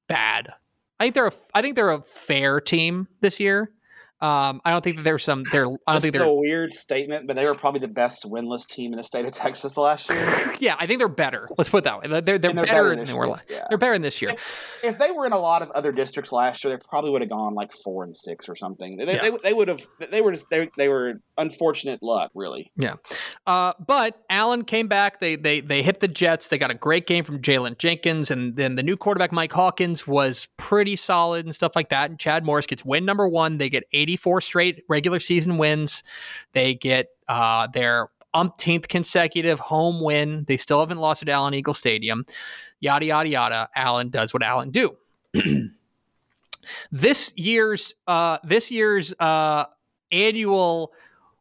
bad. 0.06 0.52
I 1.00 1.04
think 1.04 1.14
they're 1.14 1.26
a, 1.26 1.32
I 1.52 1.60
think 1.60 1.76
they're 1.76 1.90
a 1.90 2.02
fair 2.02 2.60
team 2.60 3.08
this 3.20 3.40
year. 3.40 3.72
Um, 4.20 4.60
I 4.64 4.70
don't 4.70 4.82
think 4.82 4.96
that 4.96 5.02
there's 5.02 5.22
some. 5.22 5.44
They're. 5.52 5.68
I 5.86 5.92
don't 5.92 6.00
think 6.00 6.12
they're 6.12 6.24
a 6.24 6.34
weird 6.34 6.72
statement, 6.72 7.28
but 7.28 7.36
they 7.36 7.44
were 7.44 7.54
probably 7.54 7.78
the 7.78 7.86
best 7.86 8.24
winless 8.24 8.66
team 8.66 8.92
in 8.92 8.96
the 8.96 9.04
state 9.04 9.24
of 9.26 9.32
Texas 9.32 9.76
last 9.76 10.10
year. 10.10 10.54
yeah, 10.60 10.74
I 10.78 10.86
think 10.88 10.98
they're 10.98 11.08
better. 11.08 11.46
Let's 11.56 11.70
put 11.70 11.78
it 11.78 11.84
that 11.84 12.02
way. 12.02 12.08
They're 12.08 12.20
they're, 12.20 12.38
they're 12.38 12.52
better, 12.52 12.66
better, 12.66 12.96
than 12.96 13.04
they 13.04 13.12
were. 13.14 13.28
Last. 13.28 13.44
Yeah. 13.48 13.66
They're 13.68 13.78
better 13.78 13.92
than 13.92 14.02
this 14.02 14.20
year. 14.20 14.32
If, 14.32 14.80
if, 14.82 14.98
they 14.98 15.12
were 15.12 15.24
in 15.24 15.32
a 15.32 15.38
lot 15.38 15.62
of 15.62 15.70
other 15.70 15.92
districts 15.92 16.32
last 16.32 16.64
year, 16.64 16.76
they 16.76 16.82
probably 16.88 17.10
would 17.10 17.22
have 17.22 17.30
gone 17.30 17.54
like 17.54 17.72
four 17.84 18.02
and 18.02 18.14
six 18.14 18.48
or 18.48 18.56
something. 18.56 18.96
They, 18.96 19.06
yeah. 19.06 19.22
they, 19.22 19.30
they, 19.44 19.52
would 19.52 19.68
have. 19.68 19.82
They 20.10 20.20
were 20.20 20.32
just 20.32 20.50
they, 20.50 20.68
they 20.76 20.88
were 20.88 21.20
unfortunate 21.36 22.02
luck, 22.02 22.32
really. 22.34 22.72
Yeah, 22.76 22.94
uh, 23.46 23.74
but 23.86 24.20
Allen 24.30 24.64
came 24.64 24.88
back. 24.88 25.20
They 25.20 25.36
they 25.36 25.60
they 25.60 25.84
hit 25.84 26.00
the 26.00 26.08
Jets. 26.08 26.48
They 26.48 26.58
got 26.58 26.72
a 26.72 26.74
great 26.74 27.06
game 27.06 27.22
from 27.22 27.40
Jalen 27.40 27.78
Jenkins, 27.78 28.32
and 28.32 28.56
then 28.56 28.74
the 28.74 28.82
new 28.82 28.96
quarterback 28.96 29.30
Mike 29.30 29.52
Hawkins 29.52 30.08
was 30.08 30.48
pretty 30.56 30.96
solid 30.96 31.44
and 31.44 31.54
stuff 31.54 31.76
like 31.76 31.90
that. 31.90 32.10
And 32.10 32.18
Chad 32.18 32.44
Morris 32.44 32.66
gets 32.66 32.84
win 32.84 33.04
number 33.04 33.28
one. 33.28 33.58
They 33.58 33.68
get 33.68 33.84
84 34.08 34.40
straight 34.40 34.84
regular 34.88 35.20
season 35.20 35.58
wins. 35.58 36.02
They 36.52 36.74
get 36.74 37.08
uh, 37.28 37.66
their 37.74 38.08
umpteenth 38.32 38.88
consecutive 38.88 39.60
home 39.60 40.00
win. 40.00 40.44
They 40.48 40.56
still 40.56 40.80
haven't 40.80 40.98
lost 40.98 41.22
at 41.22 41.28
Allen 41.28 41.52
Eagle 41.52 41.74
Stadium. 41.74 42.24
Yada 42.80 43.04
yada 43.04 43.28
yada. 43.28 43.68
Allen 43.74 44.08
does 44.08 44.32
what 44.32 44.42
Allen 44.42 44.70
do. 44.70 44.96
this 46.90 47.32
year's 47.36 47.94
uh, 48.06 48.38
this 48.44 48.70
year's 48.70 49.12
uh, 49.20 49.64
annual 50.10 50.92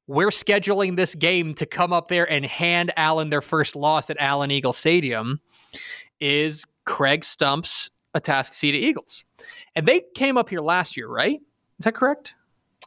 we're 0.07 0.29
scheduling 0.29 0.95
this 0.95 1.15
game 1.15 1.53
to 1.53 1.65
come 1.65 1.91
up 1.91 2.07
there 2.07 2.29
and 2.29 2.45
hand 2.45 2.93
Allen 2.95 3.29
their 3.29 3.41
first 3.41 3.75
loss 3.75 4.09
at 4.09 4.17
Allen 4.19 4.51
Eagle 4.51 4.73
Stadium 4.73 5.41
is 6.21 6.65
Craig 6.85 7.25
Stump's 7.25 7.91
Atascocita 8.15 8.73
Eagles. 8.73 9.25
And 9.75 9.85
they 9.85 10.01
came 10.15 10.37
up 10.37 10.49
here 10.49 10.61
last 10.61 10.95
year, 10.95 11.09
right? 11.09 11.39
Is 11.79 11.83
that 11.83 11.93
correct? 11.93 12.35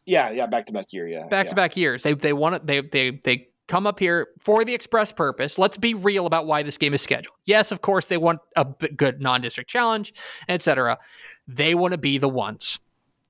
Yeah, 0.07 0.31
yeah, 0.31 0.47
back 0.47 0.67
to 0.67 0.73
back 0.73 0.93
year, 0.93 1.07
yeah. 1.07 1.27
Back 1.29 1.49
to 1.49 1.55
back 1.55 1.77
years. 1.77 2.03
They 2.03 2.15
they 2.15 2.33
want 2.33 2.57
it 2.57 2.67
they 2.67 2.81
they 2.81 3.21
they 3.23 3.49
come 3.69 3.87
up 3.87 4.01
here 4.01 4.29
for 4.41 4.65
the 4.65 4.75
express 4.75 5.13
purpose. 5.13 5.57
Let's 5.57 5.79
be 5.79 5.95
real 5.95 6.27
about 6.27 6.47
why 6.47 6.63
this 6.63 6.77
game 6.77 6.93
is 6.93 7.01
scheduled. 7.03 7.37
Yes, 7.45 7.71
of 7.71 7.81
course 7.81 8.09
they 8.09 8.17
want 8.17 8.41
a 8.57 8.65
good 8.65 9.21
non-district 9.21 9.71
challenge, 9.71 10.13
etc. 10.49 10.99
They 11.47 11.75
want 11.75 11.93
to 11.93 11.99
be 11.99 12.19
the 12.19 12.29
ones. 12.29 12.81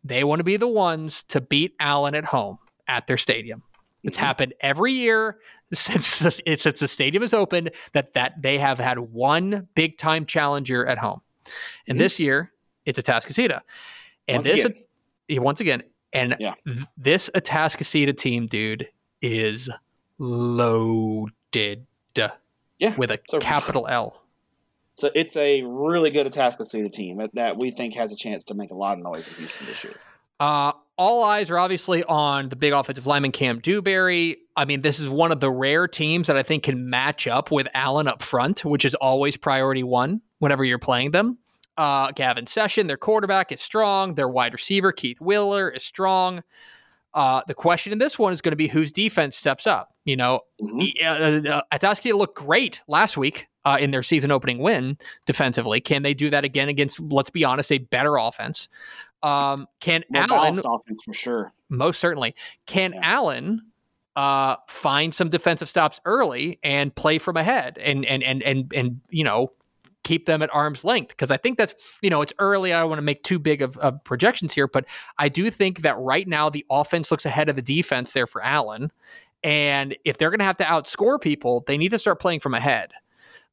They 0.03 0.25
want 0.25 0.41
to 0.41 0.45
be 0.45 0.57
the 0.57 0.69
ones 0.69 1.25
to 1.25 1.43
beat 1.43 1.75
Allen 1.79 2.15
at 2.15 2.25
home 2.25 2.59
at 2.89 3.07
their 3.07 3.19
stadium. 3.19 3.63
It's 4.03 4.17
mm-hmm. 4.17 4.25
happened 4.25 4.55
every 4.61 4.95
year 4.95 5.37
since 5.75 6.19
the, 6.21 6.31
since 6.31 6.81
the 6.81 6.89
stadium 6.89 7.23
is 7.23 7.35
open 7.35 7.69
that 7.93 8.15
that 8.15 8.41
they 8.41 8.59
have 8.59 8.79
had 8.79 8.99
one 8.99 9.69
big 9.75 9.99
time 9.99 10.25
challenger 10.25 10.87
at 10.87 10.97
home, 10.97 11.21
and 11.87 11.97
mm-hmm. 11.97 11.99
this 11.99 12.19
year 12.19 12.53
it's 12.87 12.99
a 12.99 13.03
Atascocita, 13.03 13.61
and 14.27 14.39
once 14.39 14.47
this 14.47 14.65
again. 14.65 15.43
once 15.43 15.61
again 15.61 15.83
and 16.13 16.37
yeah. 16.39 16.55
th- 16.67 16.87
this 16.97 17.31
Atascocita 17.35 18.17
team, 18.17 18.47
dude, 18.47 18.89
is 19.23 19.71
loaded. 20.19 21.87
Yeah, 22.79 22.97
with 22.97 23.11
a 23.11 23.19
capital 23.41 23.87
L. 23.89 24.23
So 24.95 25.11
it's 25.15 25.37
a 25.37 25.63
really 25.63 26.11
good 26.11 26.27
Atascocita 26.27 26.91
team 26.91 27.27
that 27.35 27.59
we 27.59 27.71
think 27.71 27.95
has 27.95 28.11
a 28.11 28.17
chance 28.17 28.45
to 28.45 28.55
make 28.55 28.71
a 28.71 28.75
lot 28.75 28.97
of 28.97 29.05
noise 29.05 29.29
in 29.29 29.35
Houston 29.35 29.67
this 29.67 29.85
year. 29.85 29.95
Uh, 30.39 30.73
all 30.97 31.25
eyes 31.25 31.51
are 31.51 31.59
obviously 31.59 32.03
on 32.05 32.49
the 32.49 32.57
big 32.57 32.73
offensive 32.73 33.07
lineman 33.07 33.33
Cam 33.33 33.59
Dewberry. 33.61 34.39
I 34.57 34.65
mean, 34.65 34.81
this 34.81 34.99
is 34.99 35.09
one 35.09 35.33
of 35.33 35.41
the 35.41 35.51
rare 35.51 35.89
teams 35.89 36.27
that 36.27 36.37
I 36.37 36.43
think 36.43 36.63
can 36.65 36.89
match 36.91 37.27
up 37.27 37.51
with 37.51 37.69
Allen 37.75 38.09
up 38.09 38.23
front, 38.23 38.65
which 38.65 38.85
is 38.85 38.95
always 38.95 39.37
priority 39.37 39.83
one 39.83 40.23
whenever 40.39 40.65
you're 40.65 40.79
playing 40.79 41.11
them. 41.13 41.39
Uh, 41.77 42.13
Gavin 42.13 42.47
Session, 42.47 42.87
their 42.87 42.97
quarterback, 42.97 43.53
is 43.53 43.61
strong. 43.61 44.15
Their 44.15 44.29
wide 44.29 44.53
receiver, 44.53 44.93
Keith 44.93 45.21
Wheeler, 45.21 45.71
is 45.71 45.85
strong. 45.85 46.43
Uh, 47.15 47.43
the 47.47 47.55
question 47.55 47.93
in 47.93 47.99
this 47.99 48.19
one 48.19 48.33
is 48.33 48.41
going 48.41 48.53
to 48.53 48.57
be 48.57 48.69
whose 48.69 48.93
defense 48.93 49.37
steps 49.37 49.67
up. 49.67 49.95
You 50.05 50.17
know, 50.17 50.41
mm-hmm. 50.63 51.53
uh, 51.53 51.61
uh, 51.73 52.17
looked 52.17 52.37
great 52.37 52.83
last 52.87 53.17
week 53.17 53.47
uh, 53.65 53.79
in 53.81 53.91
their 53.91 54.03
season 54.03 54.31
opening 54.31 54.59
win 54.59 54.99
defensively. 55.27 55.81
Can 55.81 56.03
they 56.03 56.15
do 56.15 56.31
that 56.31 56.45
again 56.45 56.69
against, 56.69 57.01
let's 57.01 57.31
be 57.31 57.45
honest, 57.45 57.73
a 57.73 57.79
better 57.79 58.17
offense? 58.17 58.69
Um, 59.23 59.67
can 59.81 60.05
More 60.11 60.23
Allen 60.23 60.61
offense 60.65 61.03
for 61.05 61.13
sure? 61.13 61.53
Most 61.69 62.01
certainly. 62.01 62.35
Can 62.67 62.93
yeah. 62.93 63.01
Allen 63.03 63.63
uh, 64.17 64.57
find 64.69 65.15
some 65.15 65.29
defensive 65.29 65.69
stops 65.69 66.01
early 66.05 66.59
and 66.63 66.95
play 66.95 67.19
from 67.19 67.37
ahead 67.37 67.79
and 67.79 68.05
and 68.05 68.23
and 68.23 68.43
and 68.43 68.73
and 68.75 69.01
you 69.11 69.25
know 69.25 69.53
keep 70.03 70.27
them 70.27 70.43
at 70.43 70.53
arm's 70.55 70.85
length 70.85 71.09
because 71.09 71.31
I 71.31 71.37
think 71.37 71.59
that's 71.59 71.75
you 72.03 72.11
know 72.11 72.23
it's 72.23 72.33
early. 72.39 72.73
I 72.73 72.81
don't 72.81 72.89
want 72.89 72.99
to 72.99 73.03
make 73.03 73.23
too 73.23 73.39
big 73.39 73.63
of, 73.63 73.77
of, 73.79 74.03
projections 74.05 74.55
here, 74.55 74.67
but 74.67 74.85
I 75.19 75.29
do 75.29 75.51
think 75.51 75.83
that 75.83 75.99
right 75.99 76.27
now 76.27 76.51
the 76.51 76.65
offense 76.71 77.11
looks 77.11 77.25
ahead 77.25 77.49
of 77.49 77.57
the 77.57 77.63
defense 77.63 78.13
there 78.13 78.27
for 78.27 78.43
Allen, 78.43 78.91
and 79.43 79.97
if 80.05 80.19
they're 80.19 80.31
going 80.31 80.39
to 80.41 80.45
have 80.45 80.57
to 80.59 80.65
outscore 80.65 81.21
people, 81.21 81.65
they 81.67 81.77
need 81.77 81.91
to 81.91 81.99
start 81.99 82.21
playing 82.21 82.41
from 82.41 82.55
ahead. 82.55 82.93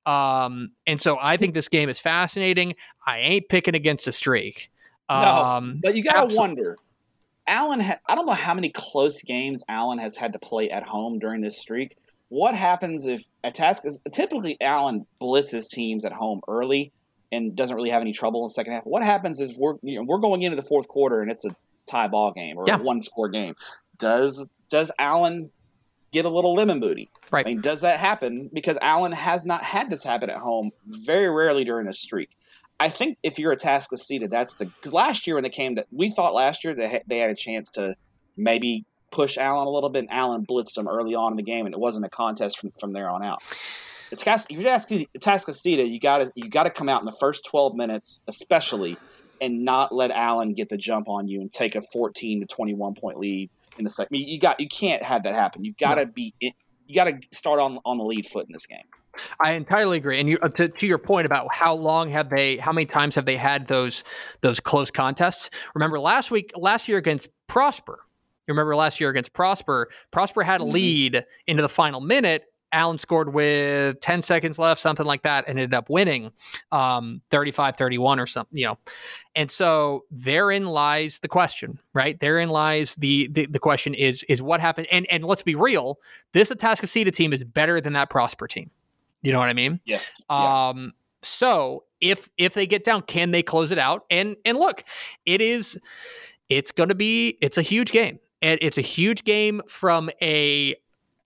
Um, 0.06 0.72
and 0.86 1.02
so 1.02 1.18
I 1.20 1.36
think 1.36 1.54
this 1.54 1.68
game 1.68 1.90
is 1.90 2.00
fascinating. 2.00 2.76
I 3.06 3.20
ain't 3.20 3.50
picking 3.50 3.76
against 3.76 4.06
the 4.06 4.14
streak. 4.14 4.72
Um, 5.10 5.74
no, 5.76 5.80
but 5.84 5.96
you 5.96 6.04
gotta 6.04 6.20
absolutely. 6.20 6.38
wonder. 6.38 6.78
Allen, 7.46 7.80
ha- 7.80 8.00
I 8.08 8.16
don't 8.16 8.26
know 8.26 8.34
how 8.34 8.54
many 8.54 8.70
close 8.70 9.22
games 9.22 9.64
Allen 9.70 9.98
has 10.00 10.18
had 10.18 10.34
to 10.34 10.40
play 10.40 10.70
at 10.70 10.84
home 10.84 11.20
during 11.20 11.42
this 11.42 11.58
streak. 11.58 11.98
What 12.30 12.56
happens 12.56 13.06
if 13.06 13.24
a 13.44 13.52
task 13.52 13.86
is 13.86 14.02
typically 14.12 14.58
Allen 14.62 15.06
blitzes 15.22 15.70
teams 15.70 16.04
at 16.04 16.12
home 16.12 16.42
early 16.48 16.92
and 17.32 17.56
doesn't 17.56 17.76
really 17.76 17.90
have 17.90 18.02
any 18.02 18.14
trouble 18.14 18.42
in 18.42 18.46
the 18.46 18.54
second 18.54 18.74
half? 18.74 18.84
What 18.86 19.04
happens 19.04 19.40
if 19.40 19.58
we're 19.58 19.76
you 19.82 19.98
know, 19.98 20.04
we're 20.04 20.20
going 20.20 20.42
into 20.42 20.56
the 20.56 20.62
fourth 20.62 20.88
quarter 20.88 21.22
and 21.22 21.32
it's 21.32 21.46
a 21.46 21.56
tie 21.86 22.08
ball 22.08 22.34
game 22.34 22.58
or 22.58 22.66
yeah. 22.68 22.76
a 22.76 22.84
one 22.84 23.02
score 23.02 23.30
game? 23.30 23.56
Does 23.98 24.48
does 24.70 24.92
Allen 25.00 25.52
get 26.12 26.26
a 26.26 26.30
little 26.30 26.54
lemon 26.54 26.80
booty? 26.80 27.10
Right. 27.32 27.46
I 27.46 27.50
mean, 27.50 27.62
does 27.62 27.82
that 27.82 28.00
happen? 28.00 28.50
Because 28.54 28.78
Allen 28.82 29.14
has 29.14 29.46
not 29.46 29.64
had 29.64 29.90
this 29.90 30.04
happen 30.04 30.30
at 30.30 30.38
home 30.38 30.72
very 30.86 31.30
rarely 31.30 31.64
during 31.64 31.86
this 31.86 32.00
streak. 32.00 32.30
I 32.80 32.90
think 32.90 33.18
if 33.24 33.40
you're 33.40 33.56
Atascocita, 33.56 34.30
that's 34.30 34.54
the 34.54 34.66
because 34.66 34.94
last 34.94 35.26
year 35.26 35.36
when 35.36 35.44
they 35.44 35.50
came 35.50 35.76
to, 35.78 35.86
we 35.92 36.10
thought 36.10 36.34
last 36.34 36.64
year 36.64 36.76
they 36.76 37.02
they 37.08 37.20
had 37.20 37.30
a 37.30 37.36
chance 37.36 37.72
to 37.72 37.96
maybe 38.36 38.86
push 39.12 39.38
Allen 39.38 39.68
a 39.68 39.70
little 39.70 39.90
bit. 39.90 40.00
and 40.00 40.12
Allen 40.12 40.46
blitzed 40.46 40.76
them 40.76 40.88
early 40.88 41.16
on 41.16 41.34
in 41.34 41.38
the 41.38 41.44
game, 41.44 41.66
and 41.66 41.74
it 41.74 41.80
wasn't 41.80 42.06
a 42.06 42.10
contest 42.10 42.60
from, 42.60 42.72
from 42.80 42.94
there 42.94 43.10
on 43.10 43.24
out. 43.24 43.42
It's 44.12 44.26
if 44.26 44.52
you're 44.52 44.70
asking 44.70 45.08
Atascocita, 45.18 45.90
you 45.90 46.00
got 46.00 46.20
to 46.20 46.32
you 46.36 46.50
got 46.50 46.64
to 46.64 46.70
come 46.70 46.88
out 46.88 47.02
in 47.02 47.06
the 47.06 47.16
first 47.20 47.46
12 47.50 47.76
minutes, 47.76 48.22
especially, 48.28 48.98
and 49.42 49.66
not 49.66 49.94
let 49.94 50.12
Allen 50.12 50.54
get 50.54 50.70
the 50.70 50.78
jump 50.78 51.10
on 51.10 51.28
you 51.28 51.42
and 51.42 51.52
take 51.52 51.76
a 51.76 51.82
14 51.92 52.42
to 52.42 52.46
21 52.46 52.96
point 52.96 53.20
lead 53.20 53.50
in 53.78 53.84
the 53.84 53.90
second. 53.90 54.16
I 54.16 54.20
mean, 54.20 54.28
you 54.28 54.40
got 54.40 54.60
you 54.60 54.68
can't 54.68 55.04
have 55.04 55.24
that 55.24 55.34
happen. 55.34 55.66
You 55.66 55.74
got 55.74 55.96
to 55.96 56.06
no. 56.06 56.12
be 56.12 56.34
you 56.40 56.96
got 56.96 57.06
to 57.06 57.20
start 57.32 57.60
on 57.60 57.80
on 57.84 57.98
the 57.98 58.06
lead 58.06 58.26
foot 58.26 58.46
in 58.48 58.54
this 58.54 58.66
game. 58.66 58.86
I 59.40 59.54
entirely 59.54 59.98
agree. 59.98 60.20
And 60.20 60.30
you, 60.30 60.38
uh, 60.42 60.50
to, 60.50 60.70
to, 60.70 60.88
your 60.88 61.00
point 61.00 61.26
about 61.26 61.48
how 61.52 61.74
long 61.74 62.10
have 62.10 62.30
they, 62.30 62.58
how 62.58 62.72
many 62.72 62.86
times 62.86 63.16
have 63.16 63.26
they 63.26 63.36
had 63.36 63.66
those 63.68 64.04
those 64.42 64.60
close 64.60 64.92
contests? 64.92 65.50
Remember 65.74 66.00
last 66.00 66.32
week, 66.32 66.52
last 66.56 66.88
year 66.88 66.98
against 66.98 67.30
Prosper. 67.48 68.00
You 68.48 68.54
remember 68.54 68.76
last 68.76 69.00
year 69.00 69.10
against 69.10 69.34
Prosper? 69.34 69.90
Prosper 70.12 70.44
had 70.44 70.62
a 70.62 70.64
mm-hmm. 70.64 70.74
lead 70.74 71.26
into 71.48 71.62
the 71.62 71.70
final 71.70 72.00
minute. 72.00 72.46
Allen 72.74 73.00
scored 73.00 73.34
with 73.34 74.00
10 74.02 74.24
seconds 74.24 74.60
left, 74.60 74.82
something 74.82 75.06
like 75.06 75.24
that, 75.24 75.46
and 75.48 75.58
ended 75.58 75.74
up 75.74 75.90
winning 75.90 76.32
um, 76.72 77.22
35 77.32 77.78
31 77.78 78.20
or 78.20 78.28
something, 78.28 78.58
you 78.58 78.66
know. 78.66 78.78
And 79.36 79.50
so 79.50 80.04
therein 80.12 80.66
lies 80.66 81.20
the 81.20 81.28
question, 81.28 81.80
right? 81.94 82.20
Therein 82.20 82.50
lies 82.50 82.96
the, 82.96 83.30
the, 83.32 83.46
the 83.46 83.60
question 83.60 83.94
is 83.94 84.24
is 84.24 84.42
what 84.42 84.60
happened. 84.60 84.88
And 84.92 85.08
and 85.10 85.24
let's 85.24 85.44
be 85.44 85.56
real, 85.56 86.00
this 86.34 86.50
Atascocita 86.50 87.14
team 87.14 87.32
is 87.32 87.44
better 87.44 87.80
than 87.80 87.94
that 87.94 88.10
Prosper 88.10 88.48
team. 88.48 88.70
You 89.22 89.32
know 89.32 89.40
what 89.40 89.50
I 89.50 89.54
mean? 89.54 89.80
Yes. 89.86 90.10
Um, 90.30 90.38
yeah. 90.40 90.90
so 91.22 91.84
if 92.02 92.30
if 92.38 92.54
they 92.54 92.68
get 92.68 92.84
down, 92.84 93.02
can 93.04 93.32
they 93.32 93.44
close 93.44 93.72
it 93.72 93.80
out? 93.80 94.06
And 94.10 94.36
and 94.46 94.58
look, 94.58 94.84
it 95.26 95.42
is 95.42 95.80
it's 96.50 96.72
going 96.72 96.90
to 96.90 96.96
be 96.96 97.38
it's 97.42 97.58
a 97.58 97.62
huge 97.62 97.92
game. 97.92 98.20
And 98.42 98.60
it's 98.62 98.78
a 98.78 98.82
huge 98.82 99.24
game 99.24 99.62
from 99.68 100.10
a 100.22 100.76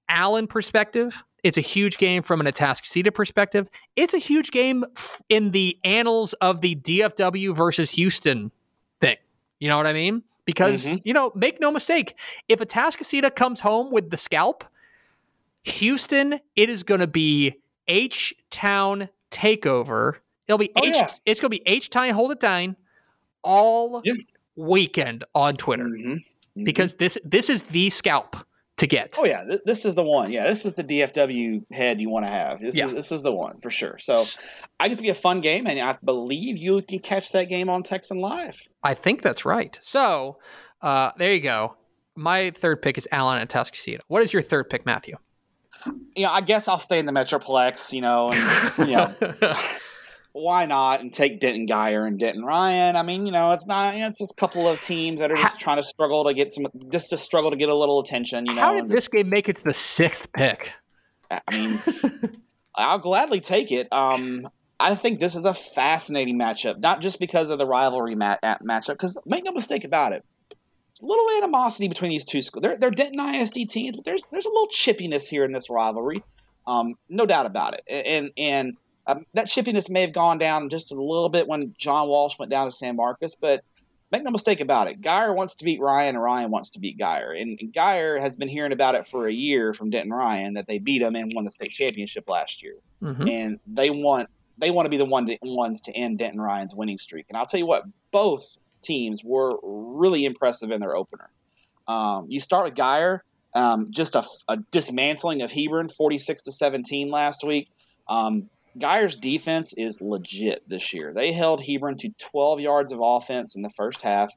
Allen 0.10 0.48
perspective. 0.48 1.24
It's 1.44 1.58
a 1.58 1.62
huge 1.62 1.98
game 1.98 2.22
from 2.22 2.40
an 2.40 2.46
Atascocita 2.46 3.14
perspective. 3.14 3.70
It's 3.96 4.14
a 4.14 4.20
huge 4.20 4.52
game 4.52 4.86
in 5.28 5.52
the 5.52 5.78
annals 5.84 6.34
of 6.34 6.62
the 6.62 6.76
DFW 6.76 7.56
versus 7.56 7.92
Houston 7.92 8.52
thing. 9.00 9.18
You 9.60 9.70
know 9.70 9.78
what 9.78 9.88
I 9.88 9.94
mean? 9.94 10.24
Because, 10.46 10.86
mm-hmm. 10.86 10.98
you 11.04 11.14
know, 11.14 11.32
make 11.36 11.60
no 11.60 11.72
mistake, 11.72 12.16
if 12.48 12.60
Atascocita 12.60 13.34
comes 13.36 13.60
home 13.60 13.92
with 13.92 14.12
the 14.12 14.18
scalp, 14.18 14.64
Houston, 15.64 16.40
it 16.56 16.70
is 16.70 16.84
going 16.84 17.00
to 17.02 17.08
be 17.08 17.56
H 17.88 18.34
Town 18.50 19.10
takeover. 19.32 20.16
It'll 20.48 20.58
be 20.58 20.72
oh, 20.76 20.86
H. 20.86 20.96
Yeah. 20.96 21.08
It's 21.26 21.40
going 21.40 21.52
to 21.52 21.58
be 21.58 21.64
H 21.66 21.90
Town 21.90 22.10
hold 22.12 22.32
it 22.32 22.40
down 22.40 22.76
all 23.44 24.02
yeah. 24.04 24.14
weekend 24.56 25.24
on 25.34 25.56
Twitter 25.56 25.86
mm-hmm. 25.86 26.16
Because 26.64 26.96
this 26.96 27.18
this 27.24 27.50
is 27.50 27.64
the 27.64 27.90
scalp 27.90 28.36
to 28.82 28.88
get. 28.88 29.16
Oh 29.18 29.26
yeah, 29.26 29.44
this 29.64 29.86
is 29.86 29.96
the 29.96 30.04
one. 30.04 30.32
Yeah, 30.32 30.48
this 30.48 30.66
is 30.66 30.74
the 30.74 30.84
DFW 30.84 31.64
head 31.72 32.02
you 32.02 32.10
want 32.10 32.26
to 32.26 32.32
have. 32.32 32.60
This 32.60 32.76
yeah. 32.76 32.88
is 32.88 32.94
this 32.94 33.12
is 33.12 33.22
the 33.22 33.32
one 33.32 33.60
for 33.60 33.70
sure. 33.70 33.98
So, 34.00 34.24
I 34.80 34.88
guess 34.88 34.98
it'll 34.98 35.04
be 35.04 35.10
a 35.10 35.14
fun 35.14 35.42
game, 35.42 35.68
and 35.68 35.80
I 35.80 35.98
believe 36.04 36.58
you 36.58 36.82
can 36.82 37.00
catch 37.00 37.32
that 37.32 37.48
game 37.48 37.70
on 37.70 37.84
Texan 37.84 38.20
Live. 38.20 38.60
I 38.84 38.96
think 38.96 39.22
that's 39.22 39.46
right. 39.46 39.80
So, 39.84 40.40
uh, 40.82 41.12
there 41.18 41.34
you 41.34 41.42
go. 41.42 41.76
My 42.16 42.50
third 42.52 42.82
pick 42.82 42.98
is 42.98 43.08
Allen 43.12 43.38
and 43.38 43.50
Atascocita. 43.50 44.00
What 44.08 44.24
is 44.24 44.34
your 44.34 44.42
third 44.42 44.70
pick, 44.70 44.86
Matthew? 44.86 45.16
You 46.16 46.26
know, 46.26 46.32
I 46.32 46.42
guess 46.42 46.68
I'll 46.68 46.80
stay 46.80 47.00
in 47.00 47.06
the 47.06 47.14
Metroplex. 47.14 47.94
You 47.94 48.02
know, 48.02 48.32
and 48.32 48.90
you 48.90 48.96
know. 48.96 49.14
why 50.34 50.66
not 50.66 51.02
and 51.02 51.14
take 51.14 51.40
Denton 51.40 51.68
Guyer 51.68 52.08
and 52.08 52.20
Denton 52.20 52.44
Ryan? 52.44 52.96
I 52.96 53.04
mean, 53.04 53.26
you 53.26 53.32
know, 53.32 53.52
it's 53.52 53.66
not. 53.66 53.96
You 53.96 54.02
know, 54.02 54.08
it's 54.08 54.20
just 54.20 54.32
a 54.32 54.36
couple 54.36 54.68
of 54.68 54.82
teams 54.82 55.20
that 55.20 55.32
are 55.32 55.36
just 55.36 55.60
trying 55.60 55.78
to 55.78 55.84
struggle 55.84 56.24
to 56.26 56.34
get 56.34 56.52
some, 56.52 56.68
just 56.90 57.10
to 57.10 57.18
struggle 57.18 57.52
to 57.52 57.58
get 57.58 57.70
a 57.70 57.76
little 57.76 58.00
attention. 58.00 58.46
You 58.46 58.56
know, 58.56 58.62
how 58.62 58.74
did 58.74 58.90
this 58.90 59.08
game 59.08 59.30
make 59.30 59.50
it 59.50 59.58
to 59.58 59.64
the 59.64 59.74
sixth 59.74 60.32
pick? 60.34 60.74
I 61.30 61.42
mean, 61.52 61.82
I'll 62.76 63.00
gladly 63.00 63.42
take 63.42 63.72
it. 63.72 63.92
Um, 63.92 64.48
I 64.80 64.96
think 64.96 65.20
this 65.20 65.36
is 65.36 65.46
a 65.46 65.54
fascinating 65.54 66.40
matchup, 66.40 66.80
not 66.80 67.02
just 67.02 67.20
because 67.20 67.50
of 67.50 67.58
the 67.58 67.68
rivalry 67.68 68.16
mat- 68.16 68.42
matchup. 68.64 68.94
Because 68.94 69.18
make 69.26 69.44
no 69.44 69.52
mistake 69.52 69.84
about 69.84 70.14
it, 70.14 70.26
a 71.02 71.06
little 71.06 71.30
animosity 71.38 71.88
between 71.88 72.10
these 72.10 72.26
two 72.26 72.42
schools. 72.42 72.64
They're, 72.64 72.78
they're 72.78 72.92
Denton 72.92 73.20
ISD 73.20 73.70
teams, 73.70 73.96
but 73.96 74.06
there's 74.06 74.26
there's 74.32 74.46
a 74.46 74.50
little 74.50 74.70
chippiness 74.70 75.28
here 75.28 75.44
in 75.44 75.52
this 75.52 75.70
rivalry. 75.70 76.24
Um, 76.68 76.96
no 77.10 77.26
doubt 77.26 77.46
about 77.46 77.76
it. 77.76 77.84
And 77.88 78.32
and 78.38 78.76
um, 79.08 79.26
that 79.34 79.48
chippiness 79.48 79.90
may 79.90 80.02
have 80.02 80.14
gone 80.14 80.38
down 80.38 80.70
just 80.70 80.92
a 80.92 80.96
little 80.96 81.30
bit 81.30 81.48
when 81.48 81.74
John 81.78 82.08
Walsh 82.08 82.38
went 82.38 82.52
down 82.52 82.66
to 82.66 82.72
San 82.72 82.96
Marcos, 82.96 83.36
but 83.36 83.64
make 84.12 84.24
no 84.24 84.32
mistake 84.32 84.60
about 84.60 84.88
it. 84.88 85.02
Guyer 85.02 85.36
wants 85.36 85.56
to 85.56 85.66
beat 85.66 85.80
Ryan, 85.80 86.16
and 86.16 86.24
Ryan 86.24 86.52
wants 86.52 86.70
to 86.72 86.80
beat 86.80 86.98
Guyer. 86.98 87.40
And, 87.40 87.58
and 87.60 87.74
Guyer 87.74 88.20
has 88.20 88.36
been 88.36 88.50
hearing 88.50 88.74
about 88.74 88.96
it 88.96 89.08
for 89.08 89.28
a 89.28 89.34
year 89.34 89.74
from 89.74 89.90
Denton 89.90 90.12
Ryan 90.12 90.54
that 90.54 90.68
they 90.68 90.78
beat 90.78 91.02
him 91.02 91.16
and 91.16 91.32
won 91.34 91.46
the 91.46 91.52
state 91.52 91.70
championship 91.72 92.30
last 92.30 92.62
year. 92.62 92.76
Mm-hmm. 93.02 93.28
And 93.28 93.60
they 93.68 93.90
want 93.90 94.30
they 94.58 94.70
want 94.70 94.86
to 94.86 94.90
be 94.90 94.98
the 94.98 95.06
one 95.06 95.26
to, 95.26 95.38
ones 95.42 95.82
to 95.82 95.92
end 95.94 96.20
Denton 96.20 96.40
Ryan's 96.40 96.76
winning 96.76 96.98
streak. 96.98 97.26
And 97.30 97.38
I'll 97.38 97.48
tell 97.48 97.60
you 97.60 97.66
what, 97.66 97.84
both 98.12 98.58
teams 98.84 99.24
were 99.24 99.58
really 99.64 100.26
impressive 100.26 100.72
in 100.72 100.80
their 100.80 100.96
opener. 100.96 101.30
Um, 101.88 102.28
you 102.30 102.40
start 102.40 102.66
with 102.66 102.76
Guyer, 102.76 103.22
um, 103.56 103.88
just 103.90 104.14
a, 104.14 104.24
a, 104.48 104.58
dismantling 104.72 105.42
of 105.42 105.52
Hebron, 105.52 105.90
forty-six 105.90 106.44
to 106.44 106.52
seventeen 106.52 107.10
last 107.10 107.44
week. 107.44 107.70
Um, 108.08 108.50
Guyer's 108.78 109.16
defense 109.16 109.74
is 109.74 110.02
legit 110.02 110.68
this 110.68 110.94
year. 110.94 111.14
They 111.14 111.32
held 111.32 111.64
Hebron 111.64 111.96
to 111.96 112.10
12 112.20 112.62
yards 112.62 112.92
of 112.92 113.00
offense 113.02 113.56
in 113.56 113.62
the 113.62 113.70
first 113.70 114.02
half, 114.02 114.32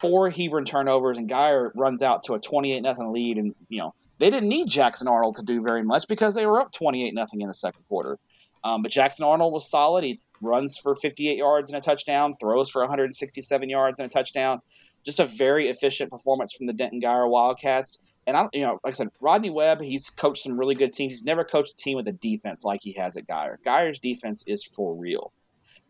four 0.00 0.30
Hebron 0.30 0.64
turnovers, 0.64 1.18
and 1.18 1.28
Guyer 1.28 1.70
runs 1.74 2.02
out 2.02 2.22
to 2.24 2.34
a 2.34 2.40
28 2.40 2.80
nothing 2.80 3.12
lead. 3.12 3.36
And 3.36 3.54
you 3.68 3.80
know 3.80 3.94
they 4.18 4.30
didn't 4.30 4.48
need 4.48 4.68
Jackson 4.68 5.08
Arnold 5.08 5.36
to 5.36 5.42
do 5.42 5.62
very 5.62 5.82
much 5.82 6.08
because 6.08 6.34
they 6.34 6.46
were 6.46 6.60
up 6.60 6.72
28 6.72 7.14
nothing 7.14 7.40
in 7.40 7.48
the 7.48 7.54
second 7.54 7.82
quarter. 7.88 8.18
Um, 8.64 8.82
but 8.82 8.90
Jackson 8.90 9.24
Arnold 9.24 9.52
was 9.52 9.70
solid. 9.70 10.02
He 10.02 10.18
runs 10.40 10.78
for 10.78 10.94
58 10.94 11.36
yards 11.36 11.70
and 11.70 11.78
a 11.78 11.80
touchdown, 11.80 12.34
throws 12.40 12.68
for 12.68 12.80
167 12.82 13.68
yards 13.68 14.00
and 14.00 14.10
a 14.10 14.12
touchdown. 14.12 14.60
Just 15.04 15.20
a 15.20 15.26
very 15.26 15.68
efficient 15.68 16.10
performance 16.10 16.52
from 16.52 16.66
the 16.66 16.72
Denton 16.72 17.00
Guyer 17.00 17.30
Wildcats. 17.30 18.00
And 18.28 18.36
I, 18.36 18.46
you 18.52 18.60
know, 18.60 18.78
like 18.84 18.92
I 18.92 18.94
said, 18.94 19.08
Rodney 19.20 19.48
Webb, 19.48 19.80
he's 19.80 20.10
coached 20.10 20.42
some 20.42 20.58
really 20.58 20.74
good 20.74 20.92
teams. 20.92 21.14
He's 21.14 21.24
never 21.24 21.44
coached 21.44 21.72
a 21.72 21.76
team 21.76 21.96
with 21.96 22.06
a 22.08 22.12
defense 22.12 22.62
like 22.62 22.80
he 22.82 22.92
has 22.92 23.16
at 23.16 23.26
Guyer. 23.26 23.56
Guyer's 23.66 23.98
defense 23.98 24.44
is 24.46 24.62
for 24.62 24.94
real, 24.94 25.32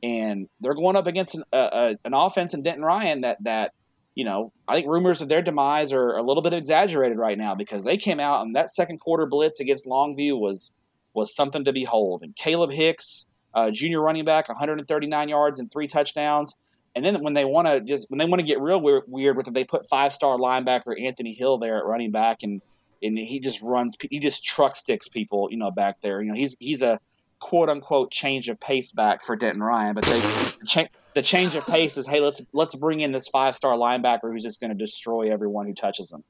and 0.04 0.48
they're 0.60 0.74
going 0.74 0.94
up 0.94 1.08
against 1.08 1.34
an, 1.34 1.42
an 1.52 2.14
offense 2.14 2.54
in 2.54 2.62
Denton 2.62 2.84
Ryan 2.84 3.22
that 3.22 3.42
that 3.42 3.72
you 4.14 4.24
know 4.24 4.52
I 4.68 4.74
think 4.74 4.86
rumors 4.86 5.20
of 5.20 5.28
their 5.28 5.42
demise 5.42 5.92
are 5.92 6.12
a 6.12 6.22
little 6.22 6.42
bit 6.42 6.54
exaggerated 6.54 7.18
right 7.18 7.36
now 7.36 7.56
because 7.56 7.82
they 7.82 7.96
came 7.96 8.20
out 8.20 8.46
and 8.46 8.54
that 8.54 8.70
second 8.70 8.98
quarter 9.00 9.26
blitz 9.26 9.58
against 9.58 9.86
Longview 9.86 10.38
was 10.38 10.76
was 11.14 11.34
something 11.34 11.64
to 11.64 11.72
behold. 11.72 12.22
And 12.22 12.36
Caleb 12.36 12.70
Hicks, 12.70 13.26
uh, 13.52 13.72
junior 13.72 14.00
running 14.00 14.24
back, 14.24 14.48
139 14.48 15.28
yards 15.28 15.58
and 15.58 15.68
three 15.72 15.88
touchdowns. 15.88 16.56
And 16.94 17.04
then 17.04 17.22
when 17.22 17.34
they 17.34 17.44
want 17.44 17.68
to 17.68 17.80
just 17.80 18.10
when 18.10 18.18
they 18.18 18.24
want 18.24 18.40
to 18.40 18.46
get 18.46 18.60
real 18.60 18.80
weird, 18.80 19.04
weird 19.06 19.36
with 19.36 19.46
it, 19.46 19.54
they 19.54 19.64
put 19.64 19.86
five 19.88 20.12
star 20.12 20.36
linebacker 20.36 21.00
Anthony 21.00 21.32
Hill 21.32 21.58
there 21.58 21.76
at 21.78 21.84
running 21.84 22.10
back, 22.10 22.42
and 22.42 22.60
and 23.02 23.16
he 23.16 23.38
just 23.40 23.62
runs, 23.62 23.96
he 24.10 24.18
just 24.18 24.44
truck 24.44 24.74
sticks 24.74 25.08
people, 25.08 25.48
you 25.50 25.56
know, 25.56 25.70
back 25.70 26.00
there. 26.00 26.20
You 26.22 26.30
know, 26.30 26.36
he's 26.36 26.56
he's 26.58 26.82
a 26.82 26.98
quote 27.40 27.68
unquote 27.68 28.10
change 28.10 28.48
of 28.48 28.58
pace 28.58 28.92
back 28.92 29.22
for 29.22 29.36
Denton 29.36 29.62
Ryan, 29.62 29.94
but 29.94 30.04
they 30.04 30.20
cha- 30.66 30.88
the 31.14 31.22
change 31.22 31.54
of 31.54 31.66
pace 31.66 31.96
is 31.96 32.06
hey 32.06 32.20
let's 32.20 32.40
let's 32.52 32.74
bring 32.74 33.00
in 33.00 33.12
this 33.12 33.28
five 33.28 33.54
star 33.54 33.76
linebacker 33.76 34.32
who's 34.32 34.42
just 34.42 34.60
going 34.60 34.70
to 34.70 34.76
destroy 34.76 35.32
everyone 35.32 35.66
who 35.66 35.74
touches 35.74 36.12
him. 36.12 36.24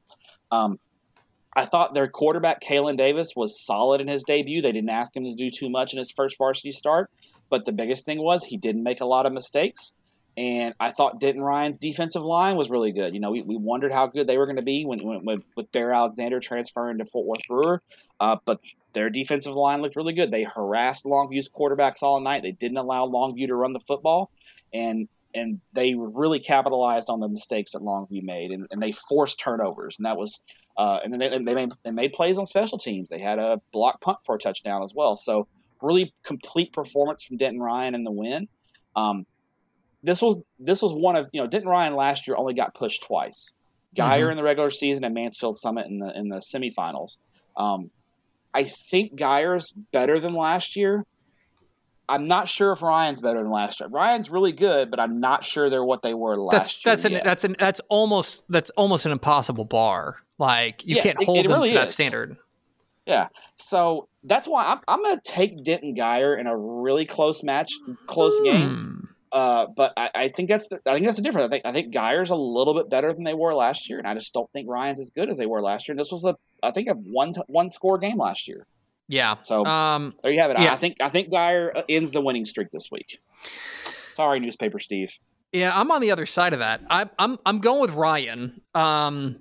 Um, 0.51 0.79
I 1.57 1.65
thought 1.65 1.95
their 1.95 2.09
quarterback 2.09 2.61
Kalen 2.63 2.97
Davis 2.97 3.33
was 3.35 3.65
solid 3.65 4.01
in 4.01 4.09
his 4.09 4.23
debut. 4.23 4.63
They 4.63 4.73
didn't 4.73 4.91
ask 4.91 5.17
him 5.17 5.25
to 5.25 5.35
do 5.35 5.51
too 5.51 5.71
much 5.71 5.93
in 5.93 5.99
his 5.99 6.11
first 6.11 6.37
varsity 6.39 6.73
start, 6.73 7.11
but 7.49 7.65
the 7.65 7.73
biggest 7.73 8.05
thing 8.05 8.23
was 8.23 8.45
he 8.45 8.57
didn't 8.57 8.83
make 8.83 9.01
a 9.01 9.07
lot 9.07 9.27
of 9.27 9.33
mistakes 9.33 9.95
And 10.39 10.73
I 10.79 10.93
thought 10.93 11.19
Denton 11.19 11.43
Ryan's 11.43 11.79
defensive 11.79 12.23
line 12.23 12.55
was 12.55 12.71
really 12.71 12.93
good. 12.93 13.13
You 13.13 13.19
know, 13.19 13.33
we, 13.33 13.43
we 13.43 13.57
wondered 13.61 13.91
how 13.91 14.07
good 14.07 14.29
they 14.29 14.39
were 14.39 14.47
going 14.47 14.55
to 14.55 14.63
be 14.63 14.85
when, 14.85 15.03
when, 15.03 15.25
when, 15.25 15.43
with 15.57 15.73
Bear 15.73 15.93
Alexander 15.93 16.39
transferring 16.39 16.99
to 16.99 17.05
Fort 17.05 17.27
Worth 17.27 17.49
Brewer. 17.49 17.83
Uh, 18.21 18.37
but 18.45 18.61
their 18.93 19.11
defensive 19.11 19.57
line 19.57 19.83
looked 19.83 19.97
really 19.97 20.13
good. 20.13 20.31
They 20.31 20.45
harassed 20.45 21.05
Longview's 21.05 21.49
quarterbacks 21.49 22.05
all 22.05 22.21
night. 22.21 22.45
They 22.45 22.53
didn't 22.53 22.77
allow 22.77 23.09
Longview 23.09 23.49
to 23.49 23.57
run 23.57 23.73
the 23.73 23.81
football. 23.81 24.31
And 24.73 25.09
and 25.35 25.61
they 25.73 25.95
really 25.95 26.41
capitalized 26.41 27.11
on 27.11 27.21
the 27.21 27.29
mistakes 27.29 27.73
that 27.73 27.83
Longview 27.83 28.23
made, 28.23 28.51
and, 28.51 28.67
and 28.71 28.81
they 28.81 28.93
forced 28.93 29.39
turnovers, 29.39 29.97
and 29.99 30.07
that 30.07 30.17
was, 30.17 30.41
uh, 30.79 31.01
and 31.05 31.13
then 31.13 31.21
they, 31.21 31.29
they, 31.29 31.55
made, 31.55 31.73
they 31.85 31.91
made 31.91 32.13
plays 32.13 32.39
on 32.39 32.47
special 32.47 32.79
teams. 32.79 33.11
They 33.11 33.19
had 33.21 33.39
a 33.39 33.61
block 33.71 34.01
punt 34.01 34.19
for 34.25 34.37
a 34.37 34.39
touchdown 34.39 34.83
as 34.83 34.95
well. 34.95 35.17
So 35.17 35.47
really 35.83 36.15
complete 36.25 36.73
performance 36.73 37.23
from 37.23 37.37
Denton 37.37 37.61
Ryan 37.61 37.95
in 37.95 38.05
the 38.05 38.11
win. 38.11 38.49
Um, 38.97 39.27
this 40.03 40.23
was 40.23 40.43
this 40.59 40.83
was 40.83 40.93
one 40.93 41.17
of 41.17 41.29
you 41.33 41.41
know 41.41 41.47
Denton 41.47 41.69
Ryan 41.69 41.95
last 41.95 42.27
year 42.27 42.37
only 42.37 42.55
got 42.55 42.75
pushed 42.75 43.03
twice. 43.03 43.55
Guyer 43.97 44.21
mm-hmm. 44.21 44.31
in 44.33 44.37
the 44.37 44.43
regular 44.43 44.71
season 44.71 45.05
and 45.05 45.15
Mansfield 45.15 45.57
Summit 45.57 45.87
in 45.87 45.99
the 45.99 46.17
in 46.17 46.29
the 46.29 46.37
semifinals. 46.37 47.19
Um, 47.57 47.91
I 48.55 48.65
think 48.65 49.19
Guyer's 49.19 49.73
better 49.73 50.21
than 50.21 50.35
last 50.35 50.77
year. 50.77 51.05
I'm 52.09 52.27
not 52.27 52.49
sure 52.49 52.73
if 52.73 52.81
Ryan's 52.81 53.21
better 53.21 53.43
than 53.43 53.51
last 53.51 53.81
year. 53.81 53.89
Ryan's 53.89 54.31
really 54.31 54.53
good, 54.53 54.91
but 54.91 54.99
I'm 54.99 55.21
not 55.21 55.45
sure 55.45 55.69
they're 55.69 55.85
what 55.85 56.03
they 56.03 56.15
were 56.15 56.37
last 56.39 56.53
that's, 56.53 56.85
year. 56.85 56.93
That's 56.93 57.05
an, 57.05 57.13
yet. 57.13 57.25
that's 57.25 57.45
an 57.45 57.57
that's 57.59 57.81
almost 57.89 58.43
that's 58.49 58.71
almost 58.71 59.05
an 59.05 59.13
impossible 59.13 59.65
bar. 59.65 60.17
Like 60.39 60.85
you 60.87 60.97
Yes, 60.97 61.05
can't 61.05 61.21
it- 61.21 61.25
hold 61.25 61.39
it 61.39 61.43
them 61.49 61.53
really 61.53 61.71
to 61.71 61.75
that 61.75 61.89
is. 61.89 61.95
standard. 61.95 62.37
Yeah. 63.07 63.29
So 63.57 64.09
that's 64.23 64.47
why 64.47 64.67
I'm, 64.67 64.81
I'm 64.87 65.03
going 65.03 65.17
to 65.17 65.23
take 65.25 65.65
Denton 65.65 65.95
Guyer 65.95 66.39
in 66.39 66.47
a 66.47 66.55
really 66.55 67.07
close 67.07 67.43
match, 67.43 67.73
close 68.07 68.39
game. 68.43 69.08
Uh, 69.33 69.67
but 69.77 69.93
I, 69.97 70.11
I 70.15 70.29
think 70.29 70.49
that's 70.49 70.69
the, 70.69 70.81
I 70.87 70.95
think 70.95 71.05
that's 71.07 71.17
the 71.17 71.23
difference. 71.23 71.47
I 71.47 71.49
think 71.51 71.67
I 71.67 71.73
think 71.73 71.93
Guyer's 71.95 72.31
a 72.31 72.35
little 72.37 72.75
bit 72.75 72.89
better 72.91 73.13
than 73.13 73.25
they 73.25 73.35
were 73.35 73.55
last 73.55 73.89
year, 73.91 73.99
and 73.99 74.07
I 74.07 74.15
just 74.15 74.33
don't 74.33 74.51
think 74.53 74.69
Ryan's 74.69 75.01
as 75.01 75.11
good 75.11 75.29
as 75.29 75.37
they 75.37 75.47
were 75.47 75.61
last 75.63 75.87
year. 75.89 75.93
And 75.95 76.01
this 76.01 76.11
was 76.13 76.25
a 76.25 76.37
I 76.63 76.71
think 76.71 76.89
a 76.89 76.95
one 76.95 77.33
t- 77.33 77.43
one 77.49 77.71
score 77.71 77.99
game 77.99 78.19
last 78.19 78.49
year. 78.49 78.67
Yeah. 79.09 79.37
So 79.43 79.65
Um. 79.65 80.15
there 80.23 80.33
you 80.33 80.41
have 80.41 80.51
it. 80.51 80.57
I- 80.59 80.65
yeah. 80.65 80.73
I 80.73 80.77
think 80.77 80.97
I 81.01 81.09
think 81.09 81.31
Guyer 81.31 81.77
uh, 81.77 81.83
ends 81.89 82.11
the 82.13 82.21
winning 82.21 82.45
streak 82.45 82.69
this 82.71 82.89
week. 82.91 83.21
Sorry, 84.13 84.41
newspaper 84.41 84.79
Steve. 84.79 85.11
Yeah, 85.53 85.73
I'm 85.79 85.91
on 85.91 86.01
the 86.01 86.11
other 86.11 86.27
side 86.27 86.53
of 86.53 86.59
that. 86.59 86.83
I, 86.91 87.09
I'm 87.19 87.39
I'm 87.47 87.61
going 87.61 87.81
with 87.81 87.93
Ryan. 87.93 88.61
Um, 88.75 89.37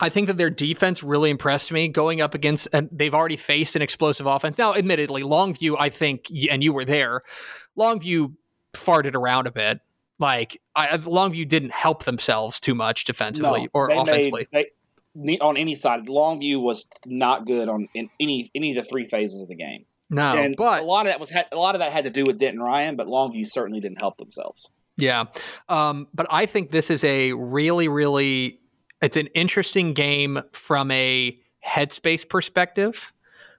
I 0.00 0.08
think 0.08 0.28
that 0.28 0.36
their 0.36 0.50
defense 0.50 1.02
really 1.02 1.28
impressed 1.30 1.70
me 1.72 1.88
going 1.88 2.20
up 2.20 2.34
against, 2.34 2.68
and 2.72 2.88
they've 2.92 3.14
already 3.14 3.36
faced 3.36 3.74
an 3.76 3.82
explosive 3.82 4.26
offense. 4.26 4.56
Now, 4.58 4.74
admittedly, 4.74 5.22
Longview, 5.22 5.76
I 5.78 5.90
think, 5.90 6.26
and 6.50 6.62
you 6.62 6.72
were 6.72 6.84
there, 6.84 7.22
Longview 7.76 8.32
farted 8.78 9.14
around 9.14 9.46
a 9.46 9.50
bit. 9.50 9.80
Like 10.18 10.60
I, 10.74 10.88
Longview 10.88 11.46
didn't 11.46 11.72
help 11.72 12.04
themselves 12.04 12.58
too 12.58 12.74
much 12.74 13.04
defensively 13.04 13.68
or 13.72 13.88
they 13.88 13.96
offensively. 13.96 14.48
Made, 14.52 14.66
they, 15.14 15.38
on 15.38 15.56
any 15.56 15.74
side, 15.74 16.06
Longview 16.06 16.60
was 16.60 16.88
not 17.06 17.46
good 17.46 17.68
on 17.68 17.88
in 17.94 18.08
any 18.18 18.50
any 18.54 18.76
of 18.76 18.84
the 18.84 18.88
three 18.88 19.04
phases 19.04 19.42
of 19.42 19.48
the 19.48 19.54
game. 19.54 19.84
no, 20.10 20.34
and 20.36 20.56
but 20.56 20.82
a 20.82 20.84
lot 20.84 21.06
of 21.06 21.12
that 21.12 21.20
was 21.20 21.32
a 21.32 21.56
lot 21.56 21.74
of 21.74 21.80
that 21.80 21.92
had 21.92 22.04
to 22.04 22.10
do 22.10 22.24
with 22.24 22.38
Denton 22.38 22.62
Ryan, 22.62 22.96
but 22.96 23.06
Longview 23.06 23.46
certainly 23.46 23.80
didn't 23.80 23.98
help 23.98 24.16
themselves. 24.18 24.70
Yeah. 24.96 25.26
Um, 25.68 26.08
but 26.12 26.26
I 26.28 26.46
think 26.46 26.72
this 26.72 26.90
is 26.90 27.04
a 27.04 27.32
really, 27.32 27.88
really 27.88 28.60
it's 29.00 29.16
an 29.16 29.28
interesting 29.28 29.94
game 29.94 30.42
from 30.52 30.90
a 30.90 31.38
headspace 31.64 32.28
perspective, 32.28 33.12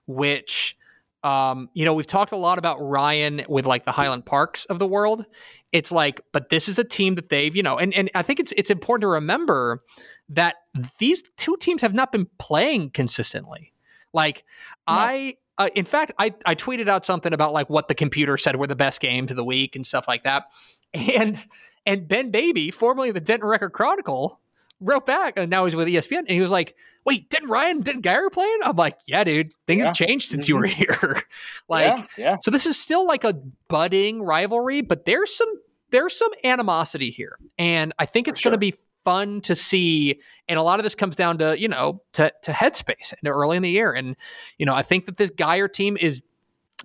which 0.05 0.77
um, 1.23 1.69
you 1.73 1.85
know, 1.85 1.93
we've 1.93 2.07
talked 2.07 2.31
a 2.31 2.37
lot 2.37 2.57
about 2.57 2.77
Ryan 2.77 3.43
with 3.49 3.65
like 3.65 3.85
the 3.85 3.91
Highland 3.91 4.25
Parks 4.25 4.65
of 4.65 4.79
the 4.79 4.87
world. 4.87 5.25
It's 5.71 5.91
like, 5.91 6.21
but 6.31 6.49
this 6.49 6.69
is 6.69 6.79
a 6.79 6.83
team 6.83 7.15
that 7.15 7.29
they've, 7.29 7.55
you 7.55 7.63
know, 7.63 7.77
and, 7.77 7.93
and 7.93 8.09
I 8.15 8.21
think 8.21 8.39
it's 8.39 8.53
it's 8.55 8.69
important 8.69 9.01
to 9.01 9.07
remember 9.07 9.81
that 10.29 10.55
these 10.97 11.23
two 11.37 11.57
teams 11.59 11.81
have 11.81 11.93
not 11.93 12.11
been 12.11 12.27
playing 12.37 12.91
consistently. 12.91 13.73
Like 14.13 14.45
No. 14.87 14.95
I 14.95 15.35
uh, 15.57 15.67
in 15.75 15.83
fact, 15.83 16.13
I, 16.17 16.33
I 16.45 16.55
tweeted 16.55 16.87
out 16.87 17.05
something 17.05 17.33
about 17.33 17.51
like 17.51 17.69
what 17.69 17.89
the 17.89 17.95
computer 17.95 18.37
said 18.37 18.55
were 18.55 18.67
the 18.67 18.77
best 18.77 19.01
games 19.01 19.29
of 19.29 19.35
the 19.35 19.43
week 19.43 19.75
and 19.75 19.85
stuff 19.85 20.07
like 20.07 20.23
that. 20.23 20.45
And 20.93 21.37
and 21.85 22.07
Ben 22.07 22.31
Baby, 22.31 22.71
formerly 22.71 23.11
the 23.11 23.19
Denton 23.19 23.47
Record 23.47 23.73
Chronicle, 23.73 24.39
wrote 24.79 25.05
back, 25.05 25.33
and 25.37 25.51
now 25.51 25.65
he's 25.65 25.75
with 25.75 25.87
ESPN, 25.87 26.19
and 26.19 26.29
he 26.29 26.41
was 26.41 26.49
like, 26.49 26.75
"Wait, 27.09 27.27
Denton 27.29 27.49
Ryan, 27.49 27.81
Denton 27.81 28.03
Guyer 28.03 28.31
playing?" 28.31 28.59
I'm 28.63 28.75
like, 28.75 28.99
"Yeah, 29.07 29.23
dude, 29.23 29.51
things 29.65 29.83
have 29.83 29.95
changed 29.95 30.29
since 30.29 30.47
you 30.47 30.55
were 30.55 30.67
mm-hmm. 30.67 30.77
here." 30.77 31.23
like, 31.67 31.85
yeah, 31.85 32.05
yeah, 32.17 32.37
so 32.43 32.51
this 32.51 32.67
is 32.67 32.79
still 32.79 33.07
like 33.07 33.23
a 33.23 33.33
budding 33.67 34.21
rivalry, 34.21 34.81
but 34.81 35.05
there's 35.05 35.35
some 35.35 35.49
there's 35.89 36.15
some 36.15 36.29
animosity 36.43 37.09
here, 37.09 37.39
and 37.57 37.93
I 37.97 38.05
think 38.05 38.27
For 38.27 38.31
it's 38.31 38.43
going 38.43 38.51
to 38.51 38.59
be 38.59 38.75
fun 39.03 39.41
to 39.41 39.55
see. 39.55 40.19
And 40.47 40.59
a 40.59 40.61
lot 40.61 40.79
of 40.79 40.83
this 40.83 40.93
comes 40.93 41.15
down 41.15 41.39
to 41.39 41.59
you 41.59 41.67
know 41.67 42.03
to 42.13 42.31
to 42.43 42.51
headspace 42.51 43.13
and 43.19 43.27
early 43.27 43.57
in 43.57 43.63
the 43.63 43.71
year, 43.71 43.91
and 43.91 44.15
you 44.59 44.65
know 44.65 44.75
I 44.75 44.83
think 44.83 45.05
that 45.05 45.17
this 45.17 45.31
Guyer 45.31 45.71
team 45.71 45.97
is, 45.99 46.21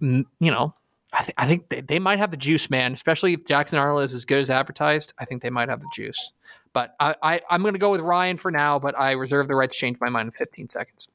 you 0.00 0.24
know. 0.40 0.74
I, 1.16 1.22
th- 1.22 1.34
I 1.38 1.46
think 1.46 1.68
they, 1.68 1.80
they 1.80 2.00
might 2.00 2.18
have 2.18 2.32
the 2.32 2.36
juice, 2.36 2.68
man. 2.70 2.92
Especially 2.92 3.34
if 3.34 3.44
Jackson 3.44 3.78
Arnold 3.78 4.02
is 4.02 4.14
as 4.14 4.24
good 4.24 4.40
as 4.40 4.50
advertised. 4.50 5.12
I 5.16 5.24
think 5.24 5.42
they 5.42 5.50
might 5.50 5.68
have 5.68 5.78
the 5.78 5.86
juice. 5.94 6.32
But 6.74 6.94
I, 7.00 7.14
I, 7.22 7.40
I'm 7.48 7.62
going 7.62 7.72
to 7.72 7.80
go 7.80 7.92
with 7.92 8.02
Ryan 8.02 8.36
for 8.36 8.50
now. 8.50 8.78
But 8.78 8.98
I 8.98 9.12
reserve 9.12 9.48
the 9.48 9.54
right 9.54 9.72
to 9.72 9.74
change 9.74 9.96
my 10.00 10.10
mind 10.10 10.26
in 10.26 10.32
15 10.32 10.68
seconds. 10.68 11.08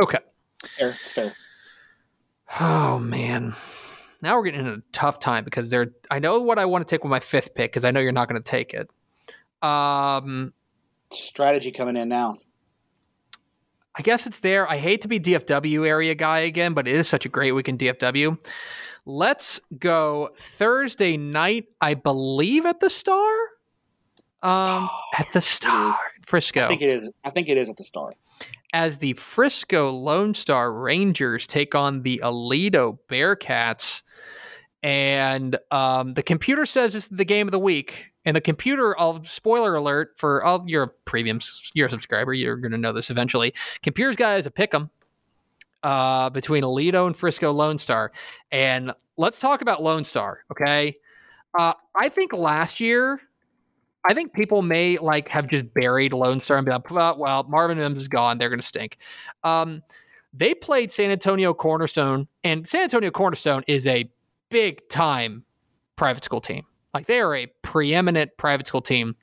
Okay. 0.00 0.18
fair, 0.62 0.88
it's 0.88 1.12
fair. 1.12 1.34
Oh 2.60 2.98
man. 2.98 3.54
Now 4.22 4.36
we're 4.36 4.44
getting 4.44 4.60
in 4.60 4.66
a 4.66 4.82
tough 4.92 5.18
time 5.18 5.44
because 5.44 5.68
they're 5.68 5.92
I 6.10 6.18
know 6.18 6.40
what 6.40 6.58
I 6.58 6.64
want 6.64 6.86
to 6.86 6.90
take 6.90 7.04
with 7.04 7.10
my 7.10 7.20
fifth 7.20 7.54
pick 7.54 7.72
because 7.72 7.84
I 7.84 7.90
know 7.90 8.00
you're 8.00 8.12
not 8.12 8.28
going 8.28 8.42
to 8.42 8.50
take 8.50 8.72
it. 8.72 8.88
Um 9.66 10.54
Strategy 11.10 11.70
coming 11.70 11.96
in 11.96 12.08
now. 12.08 12.38
I 13.94 14.02
guess 14.02 14.26
it's 14.26 14.40
there. 14.40 14.70
I 14.70 14.76
hate 14.76 15.00
to 15.02 15.08
be 15.08 15.18
DFW 15.18 15.86
area 15.86 16.14
guy 16.14 16.38
again, 16.40 16.72
but 16.72 16.86
it 16.86 16.94
is 16.94 17.08
such 17.08 17.26
a 17.26 17.28
great 17.28 17.52
week 17.52 17.68
in 17.68 17.76
DFW. 17.76 18.38
Let's 19.04 19.60
go 19.76 20.30
Thursday 20.36 21.16
night, 21.16 21.66
I 21.80 21.94
believe 21.94 22.64
at 22.64 22.78
the 22.78 22.90
Star. 22.90 23.28
Um 24.42 24.88
Star. 24.88 24.90
at 25.18 25.32
the 25.32 25.40
Star 25.40 25.94
in 26.16 26.22
Frisco. 26.22 26.64
I 26.64 26.68
think 26.68 26.82
it 26.82 26.90
is. 26.90 27.10
I 27.24 27.30
think 27.30 27.48
it 27.48 27.56
is 27.58 27.68
at 27.68 27.76
the 27.76 27.84
start. 27.84 28.16
as 28.72 28.98
the 28.98 29.14
Frisco 29.14 29.90
Lone 29.90 30.34
Star 30.34 30.72
Rangers 30.72 31.46
take 31.46 31.74
on 31.74 32.02
the 32.02 32.20
Aledo 32.22 32.98
Bearcats. 33.08 34.02
And 34.82 35.58
um, 35.72 36.14
the 36.14 36.22
computer 36.22 36.64
says 36.66 36.94
it's 36.94 37.08
the 37.08 37.24
game 37.24 37.48
of 37.48 37.52
the 37.52 37.58
week. 37.58 38.12
And 38.24 38.36
the 38.36 38.40
computer, 38.40 38.98
I'll 39.00 39.22
spoiler 39.24 39.74
alert 39.74 40.12
for 40.18 40.44
all 40.44 40.62
you're 40.66 40.82
a 40.82 40.88
premium, 40.88 41.38
a 41.38 41.88
subscriber, 41.88 42.34
you're 42.34 42.56
going 42.56 42.72
to 42.72 42.78
know 42.78 42.92
this 42.92 43.10
eventually. 43.10 43.54
Computer's 43.82 44.16
got 44.16 44.34
it 44.34 44.38
as 44.38 44.46
a 44.46 44.50
pick 44.50 44.74
'em 44.74 44.90
uh, 45.82 46.28
between 46.30 46.62
Aledo 46.62 47.06
and 47.06 47.16
Frisco 47.16 47.50
Lone 47.50 47.78
Star. 47.78 48.12
And 48.52 48.92
let's 49.16 49.40
talk 49.40 49.62
about 49.62 49.82
Lone 49.82 50.04
Star, 50.04 50.44
okay? 50.52 50.96
Uh, 51.58 51.72
I 51.96 52.10
think 52.10 52.32
last 52.34 52.80
year, 52.80 53.20
I 54.08 54.14
think 54.14 54.32
people 54.32 54.62
may 54.62 54.98
like 54.98 55.28
have 55.28 55.48
just 55.48 55.72
buried 55.74 56.12
Lone 56.12 56.40
Star 56.40 56.56
and 56.56 56.64
be 56.66 56.72
like, 56.72 56.90
well, 56.90 57.16
well 57.18 57.44
Marvin 57.44 57.78
Mims 57.78 58.02
is 58.02 58.08
gone. 58.08 58.38
They're 58.38 58.48
going 58.48 58.60
to 58.60 58.66
stink. 58.66 58.98
Um, 59.44 59.82
they 60.32 60.54
played 60.54 60.92
San 60.92 61.10
Antonio 61.10 61.54
Cornerstone, 61.54 62.28
and 62.44 62.68
San 62.68 62.82
Antonio 62.82 63.10
Cornerstone 63.10 63.64
is 63.66 63.86
a 63.86 64.10
big 64.50 64.88
time 64.88 65.44
private 65.96 66.24
school 66.24 66.40
team. 66.40 66.64
Like 66.94 67.06
they 67.06 67.20
are 67.20 67.34
a 67.34 67.46
preeminent 67.62 68.36
private 68.36 68.66
school 68.66 68.82
team. 68.82 69.16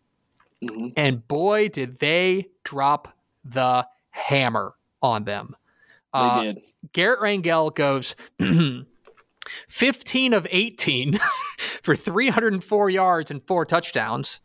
hmm 0.62 0.88
And 0.98 1.28
boy, 1.28 1.70
did 1.70 2.00
they 2.00 2.48
drop 2.64 3.16
the 3.44 3.88
hammer 4.12 4.74
on 5.02 5.26
them. 5.26 5.56
They 6.14 6.20
Uh, 6.20 6.44
did. 6.44 6.62
Garrett 6.94 7.20
Rangel 7.20 7.74
goes 7.74 8.16
15 9.70 10.34
of 10.34 10.48
18 10.50 11.14
for 11.84 11.96
304 11.96 12.90
yards 12.90 13.32
and 13.32 13.46
four 13.46 13.66
touchdowns. 13.66 14.42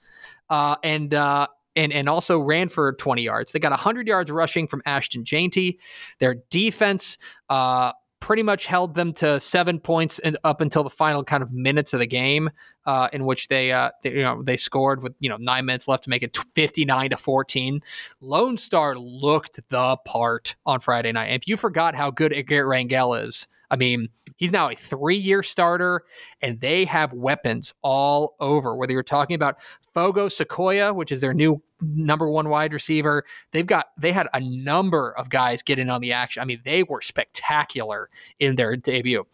Uh, 0.50 0.76
and, 0.82 1.14
uh, 1.14 1.46
and, 1.76 1.92
and 1.92 2.08
also 2.08 2.38
ran 2.38 2.68
for 2.68 2.92
20 2.94 3.22
yards. 3.22 3.52
They 3.52 3.58
got 3.58 3.70
100 3.70 4.06
yards 4.06 4.30
rushing 4.30 4.66
from 4.66 4.82
Ashton 4.84 5.24
Jainty. 5.24 5.78
Their 6.18 6.36
defense 6.50 7.16
uh, 7.48 7.92
pretty 8.20 8.42
much 8.42 8.66
held 8.66 8.94
them 8.94 9.12
to 9.14 9.40
seven 9.40 9.80
points 9.80 10.20
up 10.44 10.60
until 10.60 10.84
the 10.84 10.90
final 10.90 11.24
kind 11.24 11.42
of 11.42 11.52
minutes 11.52 11.92
of 11.94 12.00
the 12.00 12.06
game, 12.06 12.50
uh, 12.86 13.08
in 13.12 13.24
which 13.24 13.48
they, 13.48 13.72
uh, 13.72 13.90
they 14.02 14.12
you 14.12 14.22
know 14.22 14.42
they 14.42 14.56
scored 14.56 15.02
with 15.02 15.14
you 15.20 15.28
know 15.28 15.36
nine 15.38 15.64
minutes 15.64 15.88
left 15.88 16.04
to 16.04 16.10
make 16.10 16.22
it 16.22 16.36
59 16.54 17.10
to 17.10 17.16
14. 17.16 17.80
Lone 18.20 18.58
Star 18.58 18.96
looked 18.98 19.60
the 19.68 19.96
part 20.04 20.54
on 20.66 20.80
Friday 20.80 21.12
night. 21.12 21.26
And 21.26 21.42
if 21.42 21.48
you 21.48 21.56
forgot 21.56 21.94
how 21.94 22.10
good 22.10 22.32
Garrett 22.46 22.88
Rangel 22.88 23.26
is, 23.26 23.48
I 23.70 23.76
mean, 23.76 24.08
he's 24.36 24.50
now 24.50 24.68
a 24.68 24.74
three 24.74 25.16
year 25.16 25.42
starter, 25.42 26.02
and 26.42 26.60
they 26.60 26.84
have 26.86 27.12
weapons 27.12 27.72
all 27.82 28.34
over. 28.40 28.74
Whether 28.74 28.92
you're 28.92 29.02
talking 29.02 29.34
about 29.34 29.56
Fogo 29.94 30.28
Sequoia, 30.28 30.92
which 30.92 31.12
is 31.12 31.20
their 31.20 31.34
new 31.34 31.62
number 31.80 32.28
one 32.28 32.48
wide 32.48 32.72
receiver, 32.72 33.24
they've 33.52 33.66
got 33.66 33.86
they 33.98 34.12
had 34.12 34.28
a 34.32 34.40
number 34.40 35.12
of 35.12 35.30
guys 35.30 35.62
get 35.62 35.78
in 35.78 35.90
on 35.90 36.00
the 36.00 36.12
action. 36.12 36.42
I 36.42 36.44
mean, 36.44 36.60
they 36.64 36.82
were 36.82 37.00
spectacular 37.00 38.08
in 38.38 38.56
their 38.56 38.76
debut. 38.76 39.26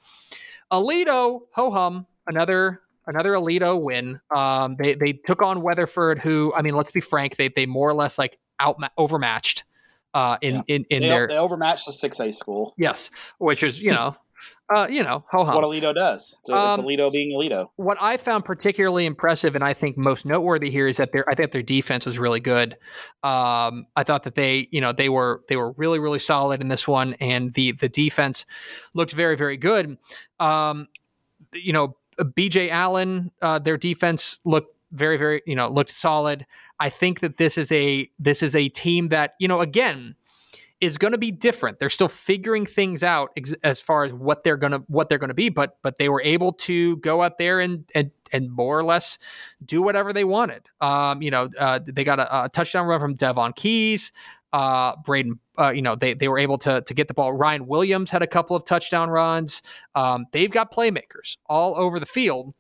Aledo, 0.73 1.43
ho 1.53 1.71
hum, 1.71 2.07
another 2.27 2.83
another 3.07 3.33
Aledo 3.33 3.81
win. 3.81 4.21
Um, 4.35 4.77
they 4.79 4.95
they 4.95 5.13
took 5.13 5.43
on 5.43 5.63
Weatherford, 5.63 6.19
who 6.19 6.53
I 6.55 6.63
mean, 6.63 6.75
let's 6.75 6.93
be 6.93 7.01
frank, 7.01 7.37
they 7.37 7.49
they 7.49 7.67
more 7.67 7.89
or 7.89 7.95
less 7.95 8.19
like 8.19 8.39
out 8.61 8.79
overmatched. 8.97 9.65
Uh, 10.15 10.39
in, 10.41 10.55
yeah. 10.55 10.63
in 10.69 10.87
in 10.89 11.03
they, 11.03 11.09
their 11.09 11.27
they 11.27 11.37
overmatched 11.37 11.85
the 11.85 11.93
six 11.93 12.19
A 12.21 12.33
school. 12.33 12.73
Yes, 12.79 13.11
which 13.39 13.63
is 13.63 13.81
you 13.81 13.91
know 13.91 14.17
uh, 14.75 14.89
you 14.91 15.03
know, 15.03 15.25
ho 15.31 15.45
What 15.45 15.65
Aledo 15.65 15.95
does. 15.95 16.39
So 16.43 16.57
um, 16.57 16.81
it's 16.81 16.83
Aledo 16.87 17.13
being 17.13 17.37
Aledo. 17.37 17.69
What 17.77 17.99
I 18.01 18.17
found 18.17 18.45
particularly 18.45 19.07
impressive, 19.07 19.55
and 19.55 19.63
I 19.63 19.73
think 19.75 19.97
most 19.97 20.27
noteworthy 20.27 20.71
here, 20.71 20.89
is 20.89 20.97
that 20.97 21.13
their 21.13 21.29
I 21.29 21.35
think 21.35 21.53
their 21.53 21.63
defense 21.63 22.05
was 22.05 22.19
really 22.19 22.41
good. 22.41 22.75
Um, 23.23 23.87
I 23.95 24.03
thought 24.03 24.25
that 24.25 24.35
they, 24.35 24.69
you 24.73 24.81
know, 24.81 24.93
they 24.93 25.09
were 25.09 25.43
they 25.49 25.57
were 25.57 25.73
really 25.73 25.99
really 25.99 26.19
solid 26.19 26.61
in 26.61 26.69
this 26.69 26.89
one, 26.89 27.15
and 27.15 27.55
the 27.55 27.73
the 27.73 27.89
defense 27.89 28.45
looked 28.93 29.13
very 29.13 29.37
very 29.37 29.57
good. 29.57 29.99
Um, 30.41 30.89
you 31.53 31.73
know, 31.73 31.97
B.J. 32.35 32.71
Allen, 32.71 33.31
uh, 33.41 33.61
their 33.61 33.77
defense 33.77 34.39
looked 34.45 34.75
very 34.91 35.17
very 35.17 35.43
you 35.47 35.55
know 35.55 35.69
looked 35.69 35.91
solid. 35.93 36.45
I 36.81 36.91
think 36.91 37.21
that 37.21 37.37
this 37.37 37.57
is 37.57 37.71
a 37.71 38.11
this 38.19 38.43
is 38.43 38.57
a 38.57 38.69
team 38.69 39.09
that 39.09 39.35
you 39.39 39.47
know 39.47 39.61
again 39.61 40.17
is 40.81 40.99
going 40.99 41.13
to 41.13 41.19
be 41.19 41.31
different. 41.31 41.79
They're 41.79 41.91
still 41.91 42.09
figuring 42.09 42.67
things 42.67 43.03
out 43.03 43.31
ex- 43.37 43.55
as 43.65 43.81
far 43.81 44.05
as 44.05 44.13
what 44.13 44.45
they're 44.45 44.57
going 44.57 44.73
to 44.73 44.83
what 44.89 45.09
they're 45.09 45.19
going 45.19 45.29
to 45.29 45.35
be, 45.35 45.49
but 45.49 45.79
but 45.83 45.97
they 45.97 46.09
were 46.09 46.23
able 46.23 46.53
to 46.53 46.97
go 46.99 47.23
out 47.23 47.39
there 47.39 47.61
and 47.61 47.89
and 47.95 48.11
and 48.33 48.51
more 48.51 48.79
or 48.79 48.85
less 48.85 49.19
do 49.65 49.83
whatever 49.83 50.13
they 50.13 50.25
wanted. 50.25 50.69
Um, 50.81 51.23
you 51.23 51.31
know, 51.31 51.49
uh, 51.59 51.81
they 51.83 52.05
got 52.05 52.21
a, 52.21 52.45
a, 52.45 52.49
touchdown 52.49 52.87
run 52.87 53.01
from 53.01 53.15
Devon 53.15 53.53
Keys. 53.53 54.13
Uh, 54.53 54.97
Braden, 55.05 55.39
uh, 55.59 55.71
you 55.71 55.83
know, 55.83 55.97
they 55.97 56.15
they 56.15 56.29
were 56.29 56.39
able 56.39 56.59
to 56.59 56.83
to 56.83 56.95
get 56.95 57.09
the 57.09 57.15
ball. 57.15 57.33
Ryan 57.33 57.67
Williams 57.67 58.11
had 58.11 58.23
a 58.23 58.27
couple 58.27 58.57
of 58.57 58.65
touchdown 58.65 59.09
runs. 59.09 59.63
Um, 59.95 60.27
they've 60.33 60.51
got 60.51 60.73
playmakers 60.73 61.37
all 61.47 61.77
over 61.77 61.99
the 61.99 62.07
field, 62.07 62.55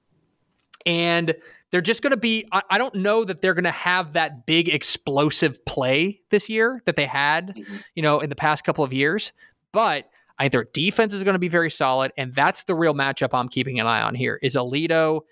and 0.87 1.34
they're 1.70 1.80
just 1.80 2.01
going 2.01 2.12
to 2.12 2.16
be, 2.16 2.47
I, 2.53 2.62
I, 2.70 2.78
don't 2.78 2.95
know 2.95 3.24
that 3.24 3.43
they're 3.43 3.55
going 3.55 3.64
to 3.64 3.70
have 3.70 4.12
that 4.12 4.47
big 4.47 4.68
explosive 4.68 5.62
play 5.66 6.20
this 6.30 6.49
year 6.49 6.80
that 6.87 6.97
they 6.97 7.07
had, 7.07 7.49
mm-hmm. 7.57 7.76
you 7.95 8.03
know, 8.03 8.20
in 8.20 8.30
the 8.30 8.37
past 8.37 8.64
couple 8.64 8.84
of 8.84 8.93
years. 8.93 9.32
But 9.72 10.09
I 10.39 10.45
think 10.45 10.53
their 10.53 10.64
defense 10.72 11.12
is 11.12 11.24
going 11.24 11.34
to 11.34 11.41
be 11.41 11.49
very 11.49 11.70
solid. 11.70 12.12
And 12.16 12.32
that's 12.34 12.64
the 12.64 12.74
real 12.74 12.95
matchup 12.95 13.30
I'm 13.34 13.49
keeping 13.49 13.80
an 13.80 13.87
eye 13.87 14.01
on 14.01 14.14
here 14.14 14.39
is 14.43 14.55
Aledo 14.55 15.22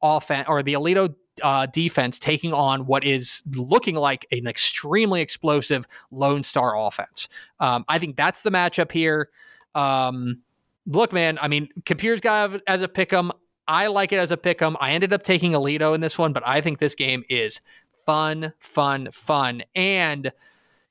offense 0.00 0.46
or 0.48 0.62
the 0.62 0.74
Aledo 0.74 1.14
uh, 1.42 1.66
defense 1.66 2.18
taking 2.18 2.52
on 2.52 2.86
what 2.86 3.04
is 3.04 3.42
looking 3.54 3.96
like 3.96 4.26
an 4.30 4.46
extremely 4.46 5.20
explosive 5.20 5.86
Lone 6.10 6.44
Star 6.44 6.78
offense. 6.78 7.28
Um, 7.58 7.84
I 7.88 7.98
think 7.98 8.16
that's 8.16 8.42
the 8.42 8.50
matchup 8.50 8.92
here. 8.92 9.30
Um, 9.74 10.42
look, 10.86 11.12
man, 11.12 11.38
I 11.40 11.48
mean, 11.48 11.68
Computers 11.84 12.20
got 12.20 12.60
as 12.66 12.82
a 12.82 12.88
pick 12.88 13.12
'em. 13.12 13.32
I 13.70 13.86
like 13.86 14.12
it 14.12 14.18
as 14.18 14.32
a 14.32 14.36
pick 14.36 14.60
'em. 14.60 14.76
I 14.80 14.90
ended 14.90 15.12
up 15.12 15.22
taking 15.22 15.52
Aledo 15.52 15.94
in 15.94 16.00
this 16.00 16.18
one, 16.18 16.32
but 16.32 16.42
I 16.44 16.60
think 16.60 16.80
this 16.80 16.96
game 16.96 17.22
is 17.28 17.60
fun, 18.04 18.52
fun, 18.58 19.08
fun. 19.12 19.62
And, 19.76 20.32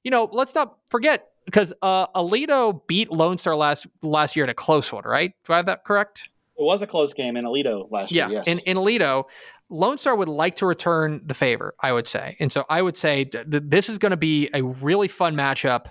you 0.04 0.12
know, 0.12 0.30
let's 0.32 0.56
not 0.56 0.78
forget 0.90 1.28
because 1.44 1.74
uh, 1.82 2.08
Aledo 2.16 2.82
beat 2.88 3.12
Lone 3.12 3.38
Star 3.38 3.56
last 3.56 3.86
last 4.02 4.36
year 4.38 4.46
in 4.46 4.50
a 4.50 4.54
close 4.54 4.94
one, 4.94 5.04
right? 5.04 5.34
Do 5.46 5.54
I 5.54 5.58
have 5.58 5.66
that 5.66 5.84
correct? 5.84 6.30
It 6.58 6.64
was 6.64 6.82
a 6.82 6.88
close 6.88 7.14
game 7.14 7.36
in 7.36 7.44
Aledo 7.44 7.92
last 7.92 8.12
yeah, 8.12 8.30
year. 8.30 8.42
Yes. 8.46 8.48
In, 8.48 8.60
in 8.60 8.78
Aledo, 8.78 9.26
Lone 9.70 9.98
Star 9.98 10.16
would 10.16 10.30
like 10.30 10.56
to 10.56 10.66
return 10.66 11.22
the 11.26 11.34
favor, 11.34 11.76
I 11.82 11.92
would 11.92 12.08
say. 12.08 12.38
And 12.40 12.52
so 12.52 12.66
I 12.70 12.82
would 12.82 12.96
say 12.96 13.26
th- 13.26 13.46
this 13.46 13.90
is 13.90 13.98
going 13.98 14.12
to 14.12 14.18
be 14.18 14.50
a 14.54 14.64
really 14.64 15.08
fun 15.10 15.36
matchup. 15.36 15.88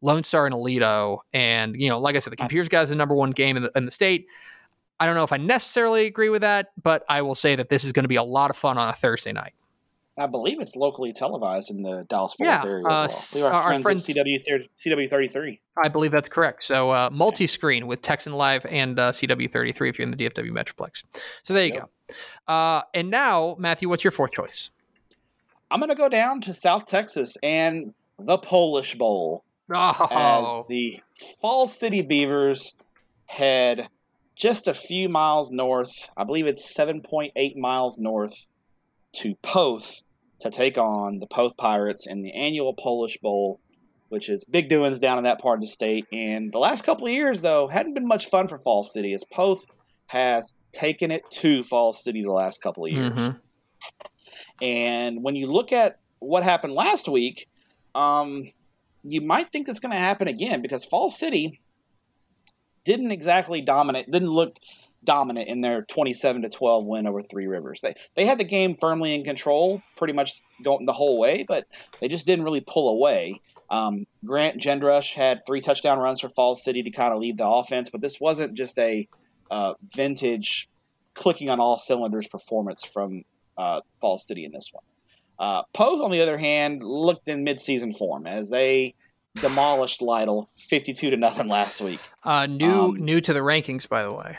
Lone 0.00 0.22
Star 0.22 0.46
and 0.46 0.54
Aledo. 0.54 1.18
And, 1.32 1.74
you 1.74 1.88
know, 1.88 1.98
like 1.98 2.14
I 2.14 2.20
said, 2.20 2.32
the 2.32 2.36
Computers 2.36 2.68
guys 2.68 2.90
the 2.90 2.94
number 2.94 3.14
one 3.14 3.32
game 3.32 3.56
in 3.56 3.64
the, 3.64 3.72
in 3.74 3.84
the 3.84 3.90
state. 3.90 4.28
I 5.00 5.06
don't 5.06 5.14
know 5.14 5.24
if 5.24 5.32
I 5.32 5.36
necessarily 5.36 6.06
agree 6.06 6.28
with 6.28 6.42
that, 6.42 6.72
but 6.82 7.04
I 7.08 7.22
will 7.22 7.34
say 7.34 7.54
that 7.56 7.68
this 7.68 7.84
is 7.84 7.92
going 7.92 8.04
to 8.04 8.08
be 8.08 8.16
a 8.16 8.22
lot 8.22 8.50
of 8.50 8.56
fun 8.56 8.78
on 8.78 8.88
a 8.88 8.92
Thursday 8.92 9.32
night. 9.32 9.54
I 10.18 10.26
believe 10.26 10.60
it's 10.60 10.74
locally 10.74 11.12
televised 11.12 11.70
in 11.70 11.82
the 11.82 12.04
Dallas 12.08 12.34
Fort 12.34 12.48
yeah, 12.48 12.62
area 12.64 12.84
as 12.88 13.32
well. 13.36 13.46
Uh, 13.46 13.50
our, 13.50 13.62
friends, 13.62 13.82
friends 13.84 14.06
CW 14.06 14.66
CW 14.76 15.08
thirty 15.08 15.28
three. 15.28 15.60
I 15.76 15.88
believe 15.88 16.10
that's 16.10 16.28
correct. 16.28 16.64
So 16.64 16.90
uh, 16.90 17.08
multi 17.12 17.46
screen 17.46 17.86
with 17.86 18.02
Texan 18.02 18.32
Live 18.32 18.66
and 18.66 18.98
uh, 18.98 19.12
CW 19.12 19.48
thirty 19.48 19.72
three 19.72 19.88
if 19.88 19.98
you're 19.98 20.04
in 20.04 20.10
the 20.10 20.16
DFW 20.16 20.50
Metroplex. 20.50 21.04
So 21.44 21.54
there 21.54 21.66
you 21.66 21.74
yep. 21.74 21.88
go. 22.48 22.52
Uh, 22.52 22.82
and 22.94 23.10
now, 23.10 23.54
Matthew, 23.60 23.88
what's 23.88 24.02
your 24.02 24.10
fourth 24.10 24.32
choice? 24.32 24.70
I'm 25.70 25.78
going 25.78 25.90
to 25.90 25.96
go 25.96 26.08
down 26.08 26.40
to 26.42 26.52
South 26.52 26.86
Texas 26.86 27.36
and 27.42 27.94
the 28.18 28.38
Polish 28.38 28.96
Bowl 28.96 29.44
oh. 29.72 30.08
as 30.10 30.66
the 30.68 31.00
Falls 31.40 31.76
City 31.76 32.02
Beavers 32.02 32.74
head 33.26 33.88
just 34.38 34.68
a 34.68 34.74
few 34.74 35.08
miles 35.08 35.50
north. 35.50 36.10
I 36.16 36.24
believe 36.24 36.46
it's 36.46 36.72
7.8 36.74 37.56
miles 37.56 37.98
north 37.98 38.46
to 39.14 39.34
Poth 39.42 40.02
to 40.40 40.50
take 40.50 40.78
on 40.78 41.18
the 41.18 41.26
Poth 41.26 41.56
Pirates 41.56 42.06
in 42.06 42.22
the 42.22 42.32
annual 42.32 42.72
Polish 42.72 43.18
Bowl, 43.18 43.60
which 44.08 44.28
is 44.28 44.44
big 44.44 44.68
doings 44.68 45.00
down 45.00 45.18
in 45.18 45.24
that 45.24 45.40
part 45.40 45.58
of 45.58 45.62
the 45.62 45.66
state. 45.66 46.06
And 46.12 46.52
the 46.52 46.58
last 46.58 46.84
couple 46.84 47.08
of 47.08 47.12
years, 47.12 47.40
though, 47.40 47.66
hadn't 47.66 47.94
been 47.94 48.06
much 48.06 48.26
fun 48.30 48.46
for 48.46 48.56
Falls 48.56 48.92
City, 48.92 49.12
as 49.12 49.24
Poth 49.24 49.66
has 50.06 50.54
taken 50.70 51.10
it 51.10 51.28
to 51.30 51.64
Falls 51.64 52.02
City 52.02 52.22
the 52.22 52.32
last 52.32 52.62
couple 52.62 52.84
of 52.86 52.92
years. 52.92 53.12
Mm-hmm. 53.12 53.38
And 54.62 55.24
when 55.24 55.34
you 55.34 55.46
look 55.46 55.72
at 55.72 55.98
what 56.20 56.44
happened 56.44 56.74
last 56.74 57.08
week, 57.08 57.48
um, 57.96 58.44
you 59.02 59.20
might 59.20 59.50
think 59.50 59.66
that's 59.66 59.80
going 59.80 59.92
to 59.92 59.98
happen 59.98 60.28
again 60.28 60.62
because 60.62 60.84
Falls 60.84 61.18
City 61.18 61.60
didn't 62.88 63.12
exactly 63.12 63.60
dominate, 63.60 64.10
didn't 64.10 64.30
look 64.30 64.56
dominant 65.04 65.46
in 65.46 65.60
their 65.60 65.82
27 65.82 66.40
to 66.42 66.48
12 66.48 66.86
win 66.86 67.06
over 67.06 67.20
Three 67.20 67.46
Rivers. 67.46 67.82
They 67.82 67.94
they 68.14 68.24
had 68.24 68.38
the 68.38 68.44
game 68.44 68.74
firmly 68.74 69.14
in 69.14 69.24
control 69.24 69.82
pretty 69.96 70.14
much 70.14 70.42
going 70.64 70.86
the 70.86 70.94
whole 70.94 71.18
way, 71.18 71.44
but 71.46 71.66
they 72.00 72.08
just 72.08 72.24
didn't 72.24 72.46
really 72.46 72.62
pull 72.66 72.88
away. 72.88 73.42
Um, 73.68 74.06
Grant 74.24 74.58
Gendrush 74.58 75.12
had 75.12 75.40
three 75.46 75.60
touchdown 75.60 75.98
runs 75.98 76.22
for 76.22 76.30
Falls 76.30 76.64
City 76.64 76.82
to 76.82 76.90
kind 76.90 77.12
of 77.12 77.18
lead 77.18 77.36
the 77.36 77.46
offense, 77.46 77.90
but 77.90 78.00
this 78.00 78.18
wasn't 78.18 78.54
just 78.54 78.78
a 78.78 79.06
uh, 79.50 79.74
vintage 79.94 80.70
clicking 81.12 81.50
on 81.50 81.60
all 81.60 81.76
cylinders 81.76 82.26
performance 82.26 82.86
from 82.86 83.22
uh, 83.58 83.82
Falls 84.00 84.26
City 84.26 84.46
in 84.46 84.52
this 84.52 84.70
one. 84.72 84.84
Uh, 85.38 85.62
on 85.78 86.10
the 86.10 86.22
other 86.22 86.38
hand, 86.38 86.82
looked 86.82 87.28
in 87.28 87.44
midseason 87.44 87.94
form 87.96 88.26
as 88.26 88.48
they 88.48 88.94
demolished 89.40 90.02
Lytle 90.02 90.50
52 90.56 91.10
to 91.10 91.16
nothing 91.16 91.48
last 91.48 91.80
week. 91.80 92.00
Uh, 92.24 92.46
new 92.46 92.90
um, 92.90 92.96
new 92.96 93.20
to 93.20 93.32
the 93.32 93.40
rankings, 93.40 93.88
by 93.88 94.02
the 94.02 94.12
way. 94.12 94.38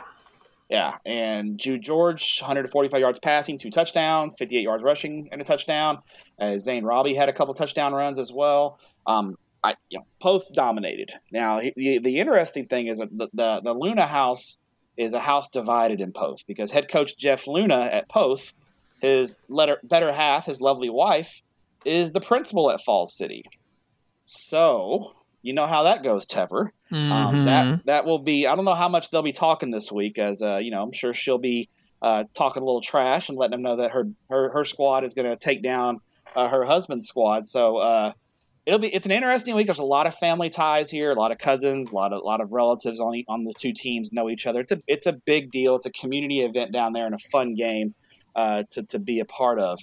Yeah, 0.70 0.98
and 1.04 1.58
Jude 1.58 1.82
George, 1.82 2.40
145 2.42 3.02
yards 3.02 3.20
passing, 3.20 3.58
two 3.58 3.72
touchdowns, 3.72 4.36
58 4.38 4.62
yards 4.62 4.84
rushing, 4.84 5.28
and 5.32 5.42
a 5.42 5.44
touchdown. 5.44 5.98
Uh, 6.40 6.60
Zane 6.60 6.84
Robbie 6.84 7.16
had 7.16 7.28
a 7.28 7.34
couple 7.34 7.56
touchdown 7.56 7.94
runs 7.94 8.20
as 8.20 8.32
well. 8.32 8.80
Um, 9.08 9.36
I, 9.64 9.76
you 9.90 9.98
know, 9.98 10.06
Poth 10.20 10.54
dominated. 10.54 11.12
Now, 11.32 11.60
the, 11.76 11.98
the 11.98 12.20
interesting 12.20 12.68
thing 12.68 12.86
is 12.88 13.00
that 13.00 13.10
the, 13.18 13.30
the, 13.34 13.62
the 13.64 13.74
Luna 13.74 14.06
house 14.06 14.60
is 14.96 15.14
a 15.14 15.20
house 15.20 15.50
divided 15.50 16.02
in 16.02 16.12
Poth 16.12 16.46
because 16.46 16.72
head 16.72 16.88
coach 16.90 17.18
Jeff 17.18 17.48
Luna 17.48 17.90
at 17.92 18.08
Poth, 18.08 18.54
his 19.02 19.36
letter, 19.48 19.80
better 19.84 20.14
half, 20.14 20.46
his 20.46 20.62
lovely 20.62 20.90
wife, 20.90 21.42
is 21.84 22.12
the 22.12 22.22
principal 22.22 22.70
at 22.70 22.82
Falls 22.82 23.16
City. 23.16 23.44
So 24.32 25.16
you 25.42 25.54
know 25.54 25.66
how 25.66 25.84
that 25.84 26.04
goes, 26.04 26.28
Tepper. 26.28 26.70
Um, 26.92 26.98
mm-hmm. 26.98 27.12
Um, 27.12 27.46
that 27.46 27.86
that 27.86 28.06
will 28.06 28.20
be. 28.20 28.46
I 28.46 28.56
don't 28.56 28.66
know 28.66 28.76
how 28.76 28.88
much 28.88 29.10
they'll 29.10 29.24
be 29.24 29.32
talking 29.32 29.72
this 29.72 29.92
week, 29.92 30.20
as 30.20 30.44
uh, 30.44 30.58
you 30.58 30.70
know, 30.70 30.84
I'm 30.84 30.92
sure 30.92 31.16
she'll 31.16 31.40
be 31.40 31.68
uh, 32.04 32.26
talking 32.38 32.62
a 32.62 32.66
little 32.66 32.82
trash 32.82 33.30
and 33.30 33.38
letting 33.40 33.52
them 33.52 33.64
know 33.64 33.78
that 33.78 33.92
her 33.92 34.08
her, 34.30 34.52
her 34.52 34.64
squad 34.64 35.04
is 35.04 35.16
going 35.16 35.28
to 35.28 35.36
take 35.36 35.64
down 35.64 35.98
uh, 36.36 36.48
her 36.48 36.64
husband's 36.64 37.08
squad. 37.08 37.48
So 37.48 37.78
uh, 37.78 38.12
it'll 38.68 38.80
be 38.80 38.94
it's 38.94 39.08
an 39.08 39.12
interesting 39.12 39.56
week. 39.56 39.66
There's 39.66 39.80
a 39.80 39.84
lot 39.84 40.06
of 40.06 40.14
family 40.14 40.52
ties 40.52 40.92
here, 40.92 41.12
a 41.12 41.16
lot 41.16 41.32
of 41.32 41.40
cousins, 41.40 41.92
a 41.92 41.96
lot 41.96 42.14
of 42.14 42.22
a 42.22 42.26
lot 42.26 42.40
of 42.40 42.52
relatives 42.52 43.00
on 43.00 43.24
on 43.28 43.46
the 43.46 43.54
two 43.58 43.74
teams 43.74 44.14
know 44.14 44.30
each 44.30 44.46
other. 44.46 44.60
It's 44.60 44.72
a 44.72 44.80
it's 44.86 45.08
a 45.08 45.14
big 45.14 45.50
deal. 45.50 45.76
It's 45.76 45.88
a 45.88 45.92
community 45.92 46.42
event 46.42 46.72
down 46.72 46.94
there 46.94 47.08
and 47.08 47.16
a 47.16 47.30
fun 47.32 47.56
game 47.56 47.96
uh, 48.36 48.64
to 48.72 48.84
to 48.84 49.00
be 49.00 49.22
a 49.22 49.26
part 49.26 49.60
of. 49.60 49.80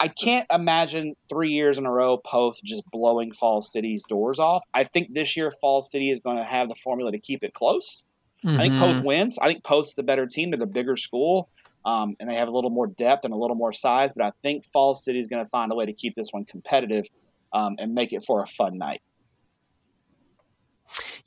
I 0.00 0.08
can't 0.08 0.46
imagine 0.52 1.14
three 1.28 1.50
years 1.50 1.78
in 1.78 1.86
a 1.86 1.90
row 1.90 2.18
Poth 2.18 2.62
just 2.64 2.84
blowing 2.90 3.32
Fall 3.32 3.60
City's 3.60 4.04
doors 4.08 4.38
off. 4.38 4.62
I 4.72 4.84
think 4.84 5.14
this 5.14 5.36
year 5.36 5.50
Fall 5.50 5.82
City 5.82 6.10
is 6.10 6.20
going 6.20 6.36
to 6.36 6.44
have 6.44 6.68
the 6.68 6.76
formula 6.76 7.10
to 7.12 7.18
keep 7.18 7.42
it 7.42 7.54
close. 7.54 8.04
Mm-hmm. 8.44 8.60
I 8.60 8.62
think 8.62 8.78
Poth 8.78 8.96
mm-hmm. 8.96 9.06
wins. 9.06 9.38
I 9.38 9.48
think 9.48 9.64
Poth's 9.64 9.94
the 9.94 10.04
better 10.04 10.26
team. 10.26 10.50
They're 10.50 10.58
the 10.58 10.66
bigger 10.66 10.96
school, 10.96 11.48
um, 11.84 12.14
and 12.20 12.28
they 12.28 12.34
have 12.34 12.48
a 12.48 12.52
little 12.52 12.70
more 12.70 12.86
depth 12.86 13.24
and 13.24 13.34
a 13.34 13.36
little 13.36 13.56
more 13.56 13.72
size. 13.72 14.12
But 14.12 14.24
I 14.24 14.32
think 14.42 14.64
Fall 14.66 14.94
City 14.94 15.18
is 15.18 15.26
going 15.26 15.44
to 15.44 15.50
find 15.50 15.72
a 15.72 15.74
way 15.74 15.86
to 15.86 15.92
keep 15.92 16.14
this 16.14 16.28
one 16.30 16.44
competitive 16.44 17.06
um, 17.52 17.74
and 17.78 17.94
make 17.94 18.12
it 18.12 18.22
for 18.22 18.42
a 18.42 18.46
fun 18.46 18.78
night. 18.78 19.02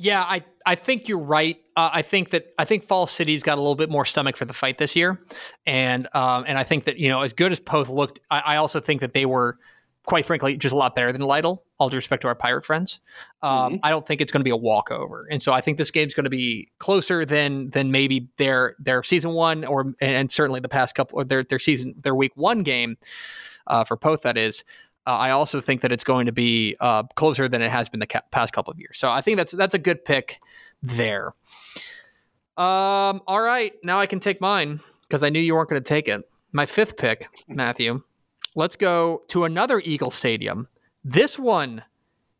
Yeah, 0.01 0.21
I, 0.21 0.43
I 0.65 0.75
think 0.75 1.07
you're 1.07 1.19
right. 1.19 1.57
Uh, 1.75 1.89
I 1.93 2.01
think 2.01 2.31
that 2.31 2.53
I 2.57 2.65
think 2.65 2.85
Fall 2.85 3.07
City's 3.07 3.43
got 3.43 3.57
a 3.57 3.61
little 3.61 3.75
bit 3.75 3.89
more 3.89 4.05
stomach 4.05 4.35
for 4.35 4.45
the 4.45 4.53
fight 4.53 4.77
this 4.77 4.95
year, 4.95 5.21
and 5.65 6.07
um, 6.13 6.43
and 6.47 6.57
I 6.57 6.63
think 6.63 6.85
that 6.85 6.97
you 6.97 7.07
know 7.07 7.21
as 7.21 7.33
good 7.33 7.51
as 7.51 7.59
Poth 7.59 7.89
looked, 7.89 8.19
I, 8.29 8.39
I 8.39 8.55
also 8.57 8.79
think 8.79 9.01
that 9.01 9.13
they 9.13 9.25
were 9.25 9.57
quite 10.05 10.25
frankly, 10.25 10.57
just 10.57 10.73
a 10.73 10.77
lot 10.77 10.95
better 10.95 11.11
than 11.11 11.21
Lytle. 11.21 11.63
All 11.77 11.89
due 11.89 11.97
respect 11.97 12.21
to 12.21 12.27
our 12.27 12.35
pirate 12.35 12.63
friends, 12.65 12.99
um, 13.41 13.73
mm-hmm. 13.73 13.75
I 13.83 13.89
don't 13.89 14.05
think 14.05 14.21
it's 14.21 14.31
going 14.31 14.41
to 14.41 14.43
be 14.43 14.51
a 14.51 14.57
walkover, 14.57 15.27
and 15.31 15.41
so 15.41 15.51
I 15.51 15.61
think 15.61 15.77
this 15.77 15.91
game's 15.91 16.13
going 16.13 16.25
to 16.25 16.29
be 16.29 16.69
closer 16.79 17.25
than 17.25 17.69
than 17.69 17.91
maybe 17.91 18.29
their 18.37 18.75
their 18.79 19.03
season 19.03 19.31
one 19.31 19.65
or 19.65 19.93
and 19.99 20.31
certainly 20.31 20.59
the 20.59 20.69
past 20.69 20.93
couple 20.95 21.19
or 21.19 21.23
their 21.23 21.43
their 21.43 21.59
season 21.59 21.95
their 21.99 22.15
week 22.15 22.33
one 22.35 22.63
game 22.63 22.97
uh, 23.67 23.83
for 23.83 23.97
Poth. 23.97 24.21
That 24.21 24.37
is. 24.37 24.63
Uh, 25.07 25.11
I 25.11 25.31
also 25.31 25.59
think 25.61 25.81
that 25.81 25.91
it's 25.91 26.03
going 26.03 26.27
to 26.27 26.31
be 26.31 26.75
uh, 26.79 27.03
closer 27.15 27.47
than 27.47 27.61
it 27.61 27.71
has 27.71 27.89
been 27.89 27.99
the 27.99 28.07
ca- 28.07 28.21
past 28.31 28.53
couple 28.53 28.71
of 28.71 28.79
years. 28.79 28.97
So 28.99 29.09
I 29.09 29.21
think 29.21 29.37
that's 29.37 29.51
that's 29.51 29.73
a 29.73 29.79
good 29.79 30.05
pick 30.05 30.39
there. 30.83 31.33
Um, 32.57 33.21
all 33.27 33.41
right, 33.41 33.73
now 33.83 33.99
I 33.99 34.05
can 34.05 34.19
take 34.19 34.39
mine 34.41 34.81
because 35.07 35.23
I 35.23 35.29
knew 35.29 35.39
you 35.39 35.55
weren't 35.55 35.69
going 35.69 35.81
to 35.81 35.87
take 35.87 36.07
it. 36.07 36.29
My 36.51 36.65
fifth 36.65 36.97
pick, 36.97 37.27
Matthew, 37.47 38.03
Let's 38.53 38.75
go 38.75 39.21
to 39.29 39.45
another 39.45 39.81
Eagle 39.83 40.11
Stadium. 40.11 40.67
This 41.05 41.39
one 41.39 41.83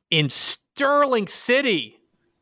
in 0.10 0.30
Sterling 0.30 1.28
City. 1.28 2.02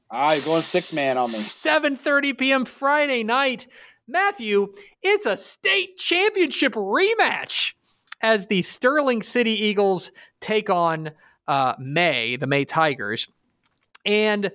Ah, 0.10 0.34
you're 0.34 0.44
going 0.44 0.64
six 0.64 0.92
man 0.92 1.20
on 1.20 1.32
me. 1.32 1.38
7:30 1.38 2.38
p.m. 2.38 2.66
Friday 2.66 3.24
night. 3.24 3.68
Matthew, 4.08 4.74
it's 5.04 5.28
a 5.28 5.38
state 5.38 5.98
championship 5.98 6.74
rematch 6.74 7.74
as 8.22 8.48
the 8.48 8.62
Sterling 8.62 9.24
City 9.24 9.52
Eagles 9.52 10.12
take 10.40 10.70
on 10.70 11.12
uh, 11.48 11.74
May, 11.80 12.36
the 12.36 12.48
May 12.48 12.66
Tigers. 12.66 13.28
And 14.06 14.52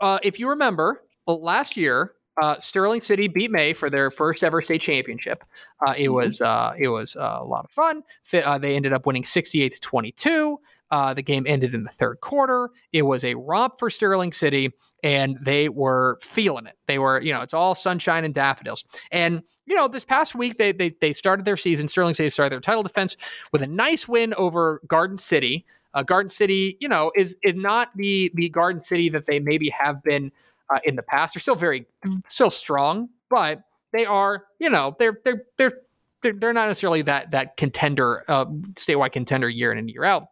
uh, 0.00 0.18
if 0.22 0.38
you 0.38 0.50
remember, 0.50 1.02
well, 1.26 1.42
last 1.42 1.76
year 1.76 2.12
uh, 2.40 2.60
Sterling 2.60 3.00
City 3.00 3.28
beat 3.28 3.50
May 3.50 3.72
for 3.72 3.88
their 3.88 4.10
first 4.10 4.44
ever 4.44 4.60
state 4.60 4.82
championship. 4.82 5.42
Uh, 5.86 5.94
it 5.96 6.04
mm-hmm. 6.04 6.14
was 6.14 6.40
uh, 6.40 6.74
it 6.78 6.88
was 6.88 7.16
uh, 7.16 7.38
a 7.40 7.44
lot 7.44 7.64
of 7.64 7.70
fun. 7.70 8.02
Uh, 8.32 8.58
they 8.58 8.76
ended 8.76 8.92
up 8.92 9.06
winning 9.06 9.24
68 9.24 9.72
to 9.72 9.80
22. 9.80 10.60
Uh, 10.90 11.14
the 11.14 11.22
game 11.22 11.44
ended 11.48 11.74
in 11.74 11.84
the 11.84 11.90
third 11.90 12.20
quarter. 12.20 12.70
It 12.92 13.02
was 13.02 13.24
a 13.24 13.34
romp 13.34 13.78
for 13.78 13.90
Sterling 13.90 14.32
City, 14.32 14.70
and 15.02 15.36
they 15.42 15.68
were 15.68 16.18
feeling 16.22 16.66
it. 16.66 16.76
They 16.86 16.98
were, 16.98 17.20
you 17.20 17.32
know, 17.32 17.40
it's 17.40 17.54
all 17.54 17.74
sunshine 17.74 18.24
and 18.24 18.32
daffodils. 18.32 18.84
And 19.10 19.42
you 19.66 19.74
know, 19.74 19.88
this 19.88 20.04
past 20.04 20.34
week 20.34 20.58
they 20.58 20.72
they, 20.72 20.90
they 21.00 21.12
started 21.12 21.44
their 21.44 21.56
season. 21.56 21.88
Sterling 21.88 22.14
City 22.14 22.30
started 22.30 22.52
their 22.52 22.60
title 22.60 22.82
defense 22.82 23.16
with 23.52 23.62
a 23.62 23.66
nice 23.66 24.06
win 24.06 24.34
over 24.34 24.80
Garden 24.86 25.18
City. 25.18 25.64
Garden 26.04 26.30
City, 26.30 26.76
you 26.80 26.88
know, 26.88 27.10
is 27.16 27.36
is 27.42 27.54
not 27.54 27.88
the 27.96 28.30
the 28.34 28.48
Garden 28.50 28.82
City 28.82 29.08
that 29.08 29.26
they 29.26 29.40
maybe 29.40 29.70
have 29.70 30.02
been 30.02 30.30
uh, 30.70 30.78
in 30.84 30.96
the 30.96 31.02
past. 31.02 31.34
They're 31.34 31.40
still 31.40 31.54
very, 31.54 31.86
still 32.24 32.50
strong, 32.50 33.08
but 33.30 33.62
they 33.92 34.04
are, 34.04 34.44
you 34.58 34.68
know, 34.68 34.96
they're 34.98 35.20
they're 35.24 35.44
they're 35.56 35.80
they're, 36.22 36.32
they're 36.32 36.52
not 36.52 36.68
necessarily 36.68 37.02
that 37.02 37.30
that 37.30 37.56
contender, 37.56 38.24
uh, 38.28 38.46
statewide 38.74 39.12
contender 39.12 39.48
year 39.48 39.72
in 39.72 39.78
and 39.78 39.90
year 39.90 40.04
out. 40.04 40.28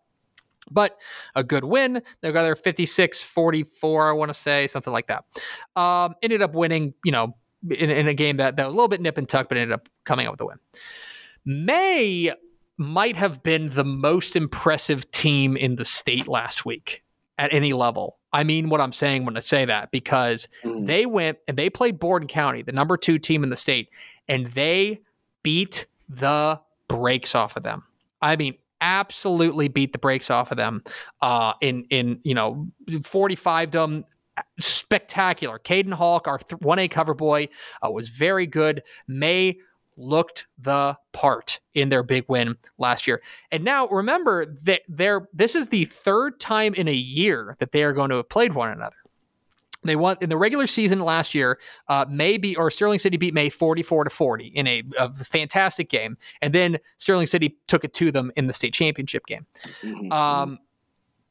But 0.71 0.97
a 1.35 1.45
good 1.45 1.65
win. 1.65 2.03
They 2.21 2.33
got 2.33 2.43
their 2.43 2.57
56 2.57 3.23
44, 3.23 4.09
I 4.09 4.13
want 4.13 4.31
to 4.31 4.35
say, 4.35 4.67
something 4.67 4.93
like 4.93 5.09
that. 5.09 5.25
Um, 5.77 6.15
ended 6.23 6.43
up 6.43 6.55
winning, 6.55 6.95
you 7.05 7.13
know, 7.13 7.37
in, 7.71 7.91
in 7.91 8.09
a 8.09 8.15
game 8.15 8.39
that, 8.39 8.57
that 8.57 8.67
was 8.67 8.73
a 8.73 8.77
little 8.77 8.89
bit 8.89 9.01
nip 9.01 9.19
and 9.19 9.29
tuck, 9.29 9.49
but 9.49 9.59
ended 9.59 9.73
up 9.73 9.89
coming 10.05 10.27
out 10.27 10.33
with 10.33 10.41
a 10.41 10.47
win. 10.47 10.59
May 11.45 12.33
might 12.77 13.17
have 13.17 13.43
been 13.43 13.69
the 13.69 13.85
most 13.85 14.37
impressive 14.37 15.11
team 15.11 15.57
in 15.57 15.77
the 15.77 15.85
state 15.85 16.27
last 16.27 16.65
week 16.65 17.05
at 17.39 17.53
any 17.53 17.73
level. 17.73 18.19
I 18.33 18.43
mean 18.43 18.69
what 18.69 18.81
I'm 18.81 18.93
saying 18.93 19.25
when 19.25 19.37
I 19.37 19.41
say 19.41 19.65
that 19.65 19.93
because 19.93 20.49
mm. 20.65 20.87
they 20.87 21.07
went 21.07 21.39
and 21.47 21.57
they 21.57 21.71
played 21.71 21.99
Borden 21.99 22.29
County, 22.29 22.63
the 22.63 22.73
number 22.73 22.97
two 22.97 23.19
team 23.19 23.45
in 23.45 23.51
the 23.51 23.57
state, 23.57 23.91
and 24.27 24.47
they 24.49 25.03
beat 25.43 25.87
the 26.09 26.61
brakes 26.89 27.35
off 27.35 27.57
of 27.57 27.63
them. 27.63 27.85
I 28.21 28.37
mean, 28.37 28.55
absolutely 28.85 29.69
beat 29.69 29.93
the 29.93 29.99
brakes 29.99 30.31
off 30.31 30.51
of 30.51 30.59
them. 30.59 30.83
Uh, 31.23 31.55
in 31.61 31.85
in 31.91 32.21
you 32.23 32.35
know, 32.35 32.69
45 33.03 33.71
them 33.71 34.05
spectacular. 34.61 35.59
Caden 35.59 35.95
Hawk, 35.95 36.29
our 36.29 36.39
one 36.61 36.79
A 36.79 36.89
cover 36.89 37.15
boy, 37.15 37.49
uh, 37.85 37.91
was 37.91 38.11
very 38.11 38.47
good. 38.47 38.83
May 39.09 39.59
looked 39.97 40.47
the 40.59 40.97
part 41.13 41.61
in 41.75 41.89
their 41.89 42.03
big 42.03 42.25
win 42.29 42.57
last 42.79 43.07
year. 43.07 43.23
And 43.53 43.65
now 43.65 43.87
remember 43.89 44.47
that 44.65 44.83
they're 44.89 45.29
this 45.33 45.55
is 45.55 45.69
the 45.69 45.85
third 45.87 46.41
time 46.41 46.75
in 46.75 46.89
a 46.89 46.93
year 46.93 47.57
that 47.61 47.73
they 47.73 47.85
are 47.85 47.93
going 47.93 48.11
to 48.11 48.17
have 48.17 48.29
played 48.29 48.55
one 48.55 48.71
another. 48.71 48.97
They 49.85 49.97
won 49.97 50.17
in 50.21 50.31
the 50.31 50.37
regular 50.37 50.67
season 50.67 51.01
last 51.01 51.35
year. 51.35 51.59
Uh, 51.89 52.07
May 52.09 52.39
beat 52.39 52.57
or 52.57 52.71
Sterling 52.71 52.99
City 52.99 53.17
beat 53.17 53.35
May 53.35 53.51
forty-four 53.51 54.05
to 54.05 54.11
forty 54.11 54.47
in 54.47 54.67
a, 54.67 54.83
a, 54.99 55.13
fantastic 55.15 55.89
game, 55.91 56.17
and 56.43 56.55
then 56.55 56.79
Sterling 56.97 57.27
City 57.27 57.57
took 57.67 57.85
it 57.85 57.93
to 57.95 58.11
them 58.11 58.33
in 58.37 58.47
the 58.47 58.53
state 58.53 58.75
championship 58.75 59.27
game. 59.27 59.47
Mm-hmm. 59.83 60.13
Um, 60.13 60.59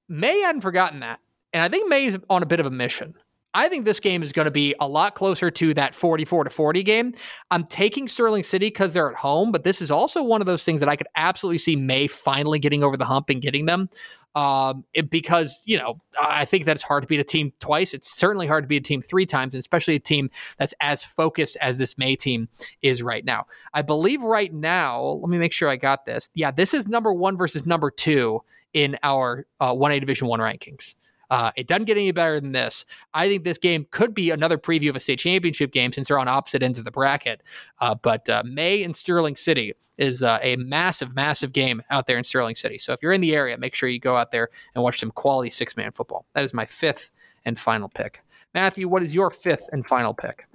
May 0.07 0.39
hadn't 0.41 0.61
forgotten 0.61 0.99
that, 0.99 1.19
and 1.51 1.63
I 1.63 1.69
think 1.69 1.89
May 1.89 2.05
is 2.05 2.17
on 2.29 2.43
a 2.43 2.45
bit 2.45 2.59
of 2.59 2.65
a 2.65 2.71
mission. 2.71 3.15
I 3.53 3.69
think 3.69 3.85
this 3.85 3.99
game 3.99 4.23
is 4.23 4.31
going 4.31 4.45
to 4.45 4.51
be 4.51 4.73
a 4.79 4.87
lot 4.87 5.15
closer 5.15 5.51
to 5.51 5.73
that 5.75 5.93
44 5.93 6.45
to 6.45 6.49
40 6.49 6.83
game. 6.83 7.13
I'm 7.51 7.65
taking 7.65 8.07
Sterling 8.07 8.43
City 8.43 8.67
because 8.67 8.93
they're 8.93 9.11
at 9.11 9.17
home, 9.17 9.51
but 9.51 9.63
this 9.63 9.81
is 9.81 9.91
also 9.91 10.23
one 10.23 10.41
of 10.41 10.47
those 10.47 10.63
things 10.63 10.79
that 10.79 10.89
I 10.89 10.95
could 10.95 11.07
absolutely 11.15 11.59
see 11.59 11.75
May 11.75 12.07
finally 12.07 12.59
getting 12.59 12.83
over 12.83 12.97
the 12.97 13.05
hump 13.05 13.29
and 13.29 13.41
getting 13.41 13.65
them. 13.65 13.89
Um, 14.35 14.83
it, 14.95 15.11
because, 15.11 15.61
you 15.65 15.77
know, 15.77 16.01
I 16.19 16.45
think 16.45 16.65
that 16.65 16.75
it's 16.75 16.83
hard 16.83 17.03
to 17.03 17.07
beat 17.07 17.19
a 17.19 17.23
team 17.23 17.53
twice. 17.59 17.93
It's 17.93 18.17
certainly 18.17 18.47
hard 18.47 18.63
to 18.63 18.67
beat 18.67 18.77
a 18.77 18.81
team 18.81 18.99
three 18.99 19.27
times, 19.27 19.53
and 19.53 19.59
especially 19.59 19.95
a 19.95 19.99
team 19.99 20.31
that's 20.57 20.73
as 20.81 21.03
focused 21.03 21.55
as 21.61 21.77
this 21.77 21.99
May 21.99 22.15
team 22.15 22.49
is 22.81 23.03
right 23.03 23.23
now. 23.23 23.45
I 23.75 23.83
believe 23.83 24.23
right 24.23 24.51
now, 24.51 25.01
let 25.01 25.29
me 25.29 25.37
make 25.37 25.53
sure 25.53 25.69
I 25.69 25.75
got 25.75 26.05
this. 26.07 26.31
Yeah, 26.33 26.49
this 26.49 26.73
is 26.73 26.87
number 26.87 27.13
one 27.13 27.37
versus 27.37 27.67
number 27.67 27.91
two 27.91 28.41
in 28.73 28.97
our 29.03 29.45
uh, 29.59 29.71
1A 29.71 29.99
Division 29.99 30.27
1 30.27 30.39
rankings. 30.39 30.95
Uh, 31.33 31.51
it 31.55 31.65
doesn't 31.65 31.85
get 31.85 31.97
any 31.97 32.11
better 32.11 32.39
than 32.39 32.51
this. 32.51 32.85
I 33.15 33.27
think 33.27 33.43
this 33.43 33.57
game 33.57 33.87
could 33.89 34.13
be 34.13 34.29
another 34.29 34.55
preview 34.55 34.91
of 34.91 34.95
a 34.95 34.99
state 34.99 35.17
championship 35.17 35.71
game 35.71 35.91
since 35.91 36.09
they're 36.09 36.19
on 36.19 36.27
opposite 36.27 36.61
ends 36.61 36.77
of 36.77 36.85
the 36.85 36.91
bracket. 36.91 37.41
Uh, 37.81 37.95
but 37.95 38.29
uh, 38.29 38.43
May 38.45 38.83
and 38.83 38.95
Sterling 38.95 39.35
City 39.35 39.73
is 39.97 40.21
uh, 40.21 40.37
a 40.43 40.57
massive, 40.57 41.15
massive 41.15 41.51
game 41.51 41.81
out 41.89 42.05
there 42.05 42.19
in 42.19 42.23
Sterling 42.23 42.53
City. 42.53 42.77
So 42.77 42.93
if 42.93 43.01
you're 43.01 43.13
in 43.13 43.21
the 43.21 43.33
area, 43.33 43.57
make 43.57 43.73
sure 43.73 43.89
you 43.89 43.99
go 43.99 44.15
out 44.15 44.29
there 44.29 44.49
and 44.75 44.83
watch 44.83 44.99
some 44.99 45.09
quality 45.09 45.49
six 45.49 45.75
man 45.75 45.91
football. 45.91 46.27
That 46.35 46.43
is 46.43 46.53
my 46.53 46.67
fifth 46.67 47.09
and 47.45 47.57
final 47.57 47.89
pick. 47.89 48.21
Matthew, 48.53 48.87
what 48.87 49.01
is 49.01 49.15
your 49.15 49.31
fifth 49.31 49.69
and 49.71 49.87
final 49.87 50.13
pick? 50.13 50.45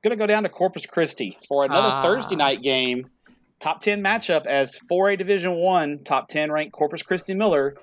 Going 0.00 0.12
to 0.12 0.16
go 0.16 0.26
down 0.26 0.44
to 0.44 0.48
Corpus 0.48 0.86
Christi 0.86 1.36
for 1.46 1.66
another 1.66 1.90
ah. 1.92 2.02
Thursday 2.02 2.36
night 2.36 2.62
game. 2.62 3.10
Top 3.60 3.80
10 3.80 4.02
matchup 4.02 4.46
as 4.46 4.78
4A 4.90 5.18
Division 5.18 5.56
1 5.56 6.04
top 6.04 6.28
10 6.28 6.50
ranked 6.50 6.72
Corpus 6.72 7.02
Christi 7.02 7.34
Miller 7.34 7.76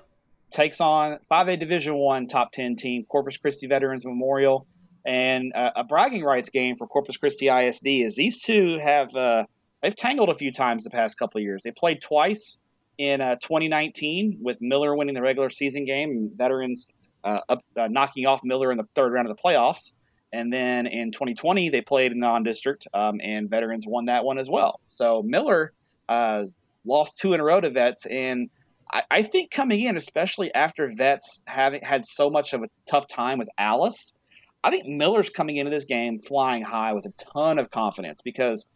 takes 0.52 0.80
on 0.80 1.18
5A 1.30 1.58
Division 1.58 1.96
One 1.96 2.26
top 2.28 2.52
10 2.52 2.76
team 2.76 3.04
Corpus 3.08 3.36
Christi 3.36 3.66
Veterans 3.66 4.04
Memorial, 4.04 4.66
and 5.04 5.52
uh, 5.54 5.70
a 5.76 5.84
bragging 5.84 6.24
rights 6.24 6.50
game 6.50 6.76
for 6.76 6.86
Corpus 6.86 7.16
Christi 7.16 7.48
ISD. 7.48 7.86
Is 7.86 8.14
these 8.14 8.42
two 8.42 8.78
have 8.78 9.14
uh, 9.14 9.44
they've 9.82 9.96
tangled 9.96 10.28
a 10.28 10.34
few 10.34 10.52
times 10.52 10.84
the 10.84 10.90
past 10.90 11.18
couple 11.18 11.38
of 11.38 11.42
years. 11.42 11.62
They 11.62 11.72
played 11.72 12.00
twice 12.00 12.58
in 12.98 13.20
uh, 13.20 13.36
2019 13.36 14.38
with 14.40 14.58
Miller 14.60 14.94
winning 14.94 15.14
the 15.14 15.22
regular 15.22 15.50
season 15.50 15.84
game 15.84 16.10
and 16.10 16.30
Veterans 16.36 16.86
uh, 17.24 17.40
up, 17.48 17.64
uh, 17.76 17.88
knocking 17.88 18.26
off 18.26 18.40
Miller 18.44 18.70
in 18.70 18.78
the 18.78 18.86
third 18.94 19.12
round 19.12 19.28
of 19.28 19.36
the 19.36 19.42
playoffs. 19.42 19.94
And 20.32 20.52
then 20.52 20.86
in 20.86 21.12
2020, 21.12 21.68
they 21.68 21.82
played 21.82 22.12
in 22.12 22.18
non-district, 22.18 22.88
um, 22.94 23.20
and 23.22 23.50
Veterans 23.50 23.84
won 23.86 24.06
that 24.06 24.24
one 24.24 24.38
as 24.38 24.48
well. 24.48 24.80
So 24.88 25.22
Miller 25.22 25.74
uh, 26.08 26.46
lost 26.86 27.18
two 27.18 27.34
in 27.34 27.40
a 27.40 27.44
row 27.44 27.60
to 27.60 27.68
Vets, 27.68 28.06
and 28.06 28.48
I, 28.92 29.02
I 29.10 29.22
think 29.22 29.50
coming 29.50 29.80
in, 29.80 29.96
especially 29.96 30.52
after 30.54 30.90
Vets 30.94 31.42
having 31.46 31.82
had 31.82 32.04
so 32.04 32.30
much 32.30 32.52
of 32.52 32.62
a 32.62 32.68
tough 32.86 33.06
time 33.06 33.38
with 33.38 33.48
Alice, 33.58 34.16
I 34.64 34.70
think 34.70 34.86
Miller's 34.86 35.30
coming 35.30 35.56
into 35.56 35.70
this 35.70 35.84
game 35.84 36.18
flying 36.18 36.62
high 36.62 36.92
with 36.92 37.06
a 37.06 37.12
ton 37.32 37.58
of 37.58 37.70
confidence 37.70 38.20
because, 38.20 38.66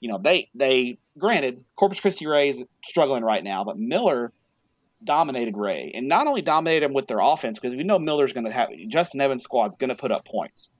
you 0.00 0.08
know, 0.08 0.18
they 0.18 0.48
they 0.54 0.98
granted 1.18 1.64
Corpus 1.76 2.00
Christi 2.00 2.26
Ray's 2.26 2.64
struggling 2.84 3.24
right 3.24 3.42
now, 3.42 3.64
but 3.64 3.78
Miller 3.78 4.32
dominated 5.04 5.56
Ray 5.56 5.90
and 5.94 6.06
not 6.06 6.28
only 6.28 6.42
dominated 6.42 6.86
him 6.86 6.92
with 6.92 7.08
their 7.08 7.18
offense 7.18 7.58
because 7.58 7.74
we 7.74 7.82
know 7.82 7.98
Miller's 7.98 8.32
going 8.32 8.46
to 8.46 8.52
have 8.52 8.68
Justin 8.88 9.20
Evans' 9.20 9.42
squad's 9.42 9.76
going 9.76 9.90
to 9.90 9.96
put 9.96 10.12
up 10.12 10.24
points. 10.24 10.72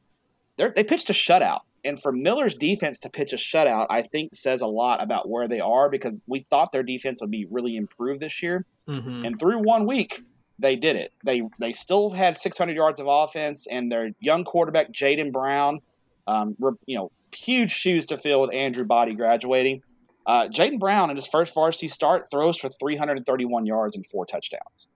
They're, 0.57 0.73
they 0.75 0.85
pitched 0.85 1.11
a 1.11 1.13
shutout 1.13 1.61
and 1.85 2.01
for 2.01 2.13
Miller's 2.13 2.55
defense 2.55 2.99
to 3.01 3.11
pitch 3.11 3.33
a 3.33 3.37
shutout, 3.37 3.87
I 3.91 4.03
think 4.03 4.35
says 4.35 4.61
a 4.61 4.67
lot 4.67 5.03
about 5.03 5.29
where 5.29 5.49
they 5.49 5.61
are 5.61 5.91
because 5.91 6.19
we 6.27 6.41
thought 6.41 6.73
their 6.73 6.83
defense 6.83 7.21
would 7.21 7.31
be 7.31 7.47
really 7.51 7.77
improved 7.77 8.21
this 8.21 8.43
year. 8.43 8.65
Mm-hmm. 8.89 9.25
And 9.25 9.39
through 9.39 9.59
one 9.59 9.87
week, 9.87 10.23
they 10.59 10.77
did 10.77 10.97
it. 10.97 11.13
They 11.25 11.43
they 11.59 11.73
still 11.73 12.11
had 12.11 12.39
600 12.39 12.77
yards 12.77 13.01
of 13.01 13.07
offense, 13.09 13.67
and 13.67 13.91
their 13.91 14.11
young 14.21 14.45
quarterback 14.45 14.93
Jaden 14.93 15.33
Brown, 15.33 15.81
um, 16.27 16.57
you 16.87 16.97
know, 16.97 17.11
huge 17.35 17.71
shoes 17.71 18.07
to 18.07 18.17
fill 18.17 18.41
with 18.41 18.53
Andrew 18.53 18.85
Body 18.85 19.15
graduating. 19.15 19.83
Uh, 20.25 20.47
Jaden 20.47 20.79
Brown 20.79 21.11
in 21.11 21.17
his 21.17 21.27
first 21.27 21.53
varsity 21.53 21.89
start 21.89 22.31
throws 22.31 22.57
for 22.57 22.69
331 22.69 23.67
yards 23.67 23.97
and 23.97 24.07
four 24.07 24.25
touchdowns. 24.25 24.89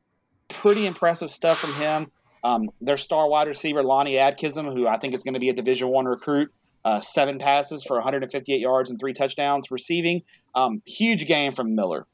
Pretty 0.49 0.87
impressive 0.87 1.31
stuff 1.31 1.59
from 1.59 1.73
him. 1.75 2.13
Um, 2.45 2.71
their 2.81 2.97
star 2.97 3.29
wide 3.29 3.49
receiver 3.49 3.83
Lonnie 3.83 4.15
Adkism, 4.15 4.73
who 4.73 4.87
I 4.87 4.99
think 4.99 5.15
is 5.15 5.25
going 5.25 5.35
to 5.35 5.41
be 5.41 5.49
a 5.49 5.53
Division 5.53 5.89
One 5.89 6.05
recruit, 6.05 6.53
uh, 6.87 7.01
seven 7.01 7.37
passes 7.37 7.83
for 7.83 7.97
158 7.97 8.61
yards 8.61 8.91
and 8.91 9.01
three 9.01 9.13
touchdowns 9.13 9.73
receiving. 9.73 10.23
Um, 10.55 10.83
huge 10.87 11.27
game 11.27 11.51
from 11.51 11.75
Miller. 11.75 12.07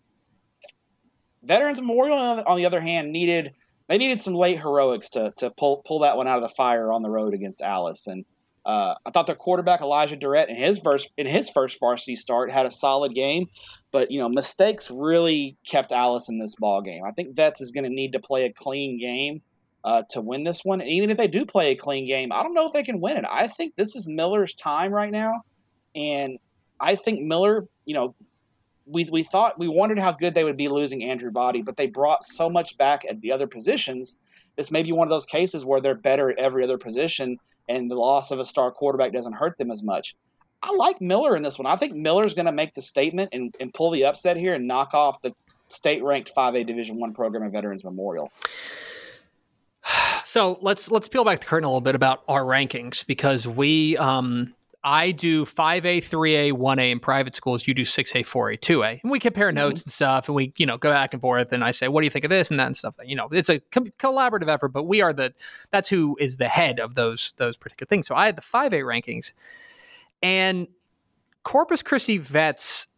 Veterans 1.42 1.78
Memorial, 1.78 2.16
on 2.18 2.56
the 2.56 2.64
other 2.64 2.80
hand, 2.80 3.12
needed 3.12 3.52
they 3.88 3.98
needed 3.98 4.18
some 4.18 4.32
late 4.32 4.58
heroics 4.58 5.10
to 5.10 5.30
to 5.36 5.50
pull 5.50 5.82
pull 5.86 5.98
that 5.98 6.16
one 6.16 6.26
out 6.26 6.36
of 6.36 6.42
the 6.42 6.54
fire 6.56 6.90
on 6.90 7.02
the 7.02 7.10
road 7.10 7.34
against 7.34 7.60
Alice. 7.60 8.06
And 8.06 8.24
uh, 8.64 8.94
I 9.04 9.10
thought 9.10 9.26
their 9.26 9.36
quarterback 9.36 9.82
Elijah 9.82 10.16
Durrett 10.16 10.48
in 10.48 10.56
his 10.56 10.78
first 10.78 11.12
in 11.18 11.26
his 11.26 11.50
first 11.50 11.78
varsity 11.78 12.16
start 12.16 12.50
had 12.50 12.64
a 12.64 12.70
solid 12.70 13.12
game, 13.12 13.48
but 13.90 14.10
you 14.10 14.20
know 14.20 14.28
mistakes 14.30 14.90
really 14.90 15.58
kept 15.66 15.92
Alice 15.92 16.30
in 16.30 16.38
this 16.38 16.54
ball 16.54 16.80
game. 16.80 17.02
I 17.06 17.10
think 17.10 17.36
Vets 17.36 17.60
is 17.60 17.72
going 17.72 17.84
to 17.84 17.90
need 17.90 18.12
to 18.12 18.20
play 18.20 18.46
a 18.46 18.52
clean 18.54 18.98
game 18.98 19.42
uh, 19.84 20.02
to 20.10 20.20
win 20.20 20.44
this 20.44 20.64
one. 20.64 20.80
And 20.80 20.90
even 20.90 21.10
if 21.10 21.16
they 21.16 21.28
do 21.28 21.44
play 21.44 21.70
a 21.70 21.76
clean 21.76 22.06
game, 22.06 22.32
I 22.32 22.42
don't 22.42 22.54
know 22.54 22.66
if 22.66 22.72
they 22.72 22.82
can 22.82 23.00
win 23.00 23.16
it. 23.16 23.24
I 23.28 23.48
think 23.48 23.76
this 23.76 23.96
is 23.96 24.08
Miller's 24.08 24.54
time 24.54 24.92
right 24.92 25.10
now, 25.10 25.42
and 25.94 26.38
I 26.80 26.96
think 26.96 27.20
Miller, 27.20 27.66
you 27.84 27.94
know, 27.94 28.14
we 28.86 29.08
we 29.10 29.22
thought 29.22 29.58
we 29.58 29.68
wondered 29.68 29.98
how 29.98 30.12
good 30.12 30.34
they 30.34 30.44
would 30.44 30.56
be 30.56 30.68
losing 30.68 31.04
Andrew 31.04 31.30
Body, 31.30 31.62
but 31.62 31.76
they 31.76 31.86
brought 31.86 32.24
so 32.24 32.48
much 32.48 32.76
back 32.78 33.04
at 33.08 33.20
the 33.20 33.32
other 33.32 33.46
positions. 33.46 34.18
This 34.56 34.70
may 34.70 34.82
be 34.82 34.92
one 34.92 35.06
of 35.06 35.10
those 35.10 35.24
cases 35.24 35.64
where 35.64 35.80
they're 35.80 35.94
better 35.94 36.30
at 36.30 36.38
every 36.38 36.64
other 36.64 36.78
position, 36.78 37.38
and 37.68 37.90
the 37.90 37.96
loss 37.96 38.30
of 38.30 38.38
a 38.38 38.44
star 38.44 38.70
quarterback 38.70 39.12
doesn't 39.12 39.34
hurt 39.34 39.56
them 39.56 39.70
as 39.70 39.82
much. 39.82 40.14
I 40.62 40.74
like 40.76 41.00
Miller 41.00 41.36
in 41.36 41.42
this 41.42 41.58
one. 41.58 41.66
I 41.66 41.76
think 41.76 41.94
Miller's 41.94 42.34
going 42.34 42.46
to 42.46 42.52
make 42.52 42.74
the 42.74 42.82
statement 42.82 43.30
and, 43.32 43.54
and 43.58 43.74
pull 43.74 43.90
the 43.90 44.04
upset 44.04 44.36
here 44.36 44.54
and 44.54 44.68
knock 44.68 44.94
off 44.94 45.20
the 45.20 45.34
state-ranked 45.66 46.30
5A 46.36 46.64
Division 46.66 47.00
One 47.00 47.12
program 47.12 47.42
at 47.42 47.50
Veterans 47.50 47.82
Memorial. 47.82 48.30
So 50.24 50.56
let's 50.62 50.90
let's 50.90 51.08
peel 51.10 51.24
back 51.24 51.40
the 51.40 51.46
curtain 51.46 51.66
a 51.66 51.68
little 51.68 51.82
bit 51.82 51.94
about 51.94 52.22
our 52.26 52.42
rankings 52.42 53.04
because 53.04 53.46
we 53.46 53.98
um, 53.98 54.54
I 54.84 55.12
do 55.12 55.44
5A, 55.44 55.98
3A, 55.98 56.52
1A 56.52 56.90
in 56.90 56.98
private 56.98 57.36
schools. 57.36 57.68
You 57.68 57.74
do 57.74 57.82
6A, 57.82 58.24
4A, 58.26 58.58
2A. 58.58 59.02
And 59.02 59.12
we 59.12 59.20
compare 59.20 59.48
mm-hmm. 59.48 59.56
notes 59.56 59.82
and 59.82 59.92
stuff 59.92 60.28
and 60.28 60.34
we, 60.34 60.52
you 60.56 60.66
know, 60.66 60.76
go 60.76 60.90
back 60.90 61.12
and 61.12 61.20
forth. 61.20 61.52
And 61.52 61.62
I 61.62 61.70
say, 61.70 61.86
what 61.86 62.00
do 62.00 62.06
you 62.06 62.10
think 62.10 62.24
of 62.24 62.30
this 62.30 62.50
and 62.50 62.58
that 62.58 62.66
and 62.66 62.76
stuff? 62.76 62.96
You 63.04 63.14
know, 63.14 63.28
it's 63.30 63.48
a 63.48 63.60
com- 63.60 63.92
collaborative 63.98 64.48
effort, 64.48 64.68
but 64.68 64.84
we 64.84 65.00
are 65.00 65.12
the, 65.12 65.32
that's 65.70 65.88
who 65.88 66.16
is 66.18 66.38
the 66.38 66.48
head 66.48 66.80
of 66.80 66.96
those, 66.96 67.32
those 67.36 67.56
particular 67.56 67.86
things. 67.86 68.08
So 68.08 68.16
I 68.16 68.26
had 68.26 68.34
the 68.34 68.42
5A 68.42 68.82
rankings 68.82 69.32
and 70.20 70.66
Corpus 71.44 71.82
Christi 71.82 72.18
vets, 72.18 72.88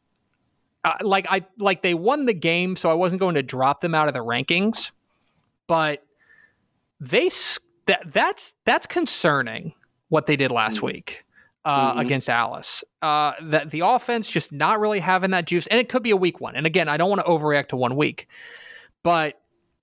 uh, 0.85 0.95
like 1.03 1.27
I, 1.29 1.45
like 1.59 1.83
they 1.83 1.95
won 1.95 2.25
the 2.25 2.35
game. 2.35 2.77
So 2.77 2.91
I 2.91 2.95
wasn't 2.95 3.21
going 3.21 3.35
to 3.35 3.43
drop 3.43 3.83
them 3.83 3.95
out 3.95 4.09
of 4.09 4.15
the 4.15 4.25
rankings, 4.25 4.91
but 5.67 6.03
they, 7.01 7.31
that, 7.87 8.13
that's, 8.13 8.55
that's 8.65 8.87
concerning 8.87 9.75
what 10.09 10.27
they 10.27 10.37
did 10.37 10.51
last 10.51 10.77
mm-hmm. 10.77 10.87
week 10.87 11.25
uh, 11.65 11.91
mm-hmm. 11.91 12.01
against 12.01 12.29
Alice. 12.29 12.85
Uh, 13.03 13.33
that 13.43 13.71
the 13.71 13.81
offense 13.81 14.31
just 14.31 14.53
not 14.53 14.81
really 14.81 15.01
having 15.01 15.31
that 15.33 15.47
juice, 15.47 15.67
and 15.69 15.81
it 15.81 15.89
could 15.89 16.03
be 16.03 16.11
a 16.11 16.17
weak 16.17 16.41
one. 16.41 16.57
And 16.57 16.67
again, 16.67 16.89
I 16.89 16.97
don't 16.97 17.11
want 17.11 17.25
to 17.25 17.31
overreact 17.31 17.69
to 17.69 17.77
one 17.77 17.97
week, 17.97 18.29
but 19.03 19.41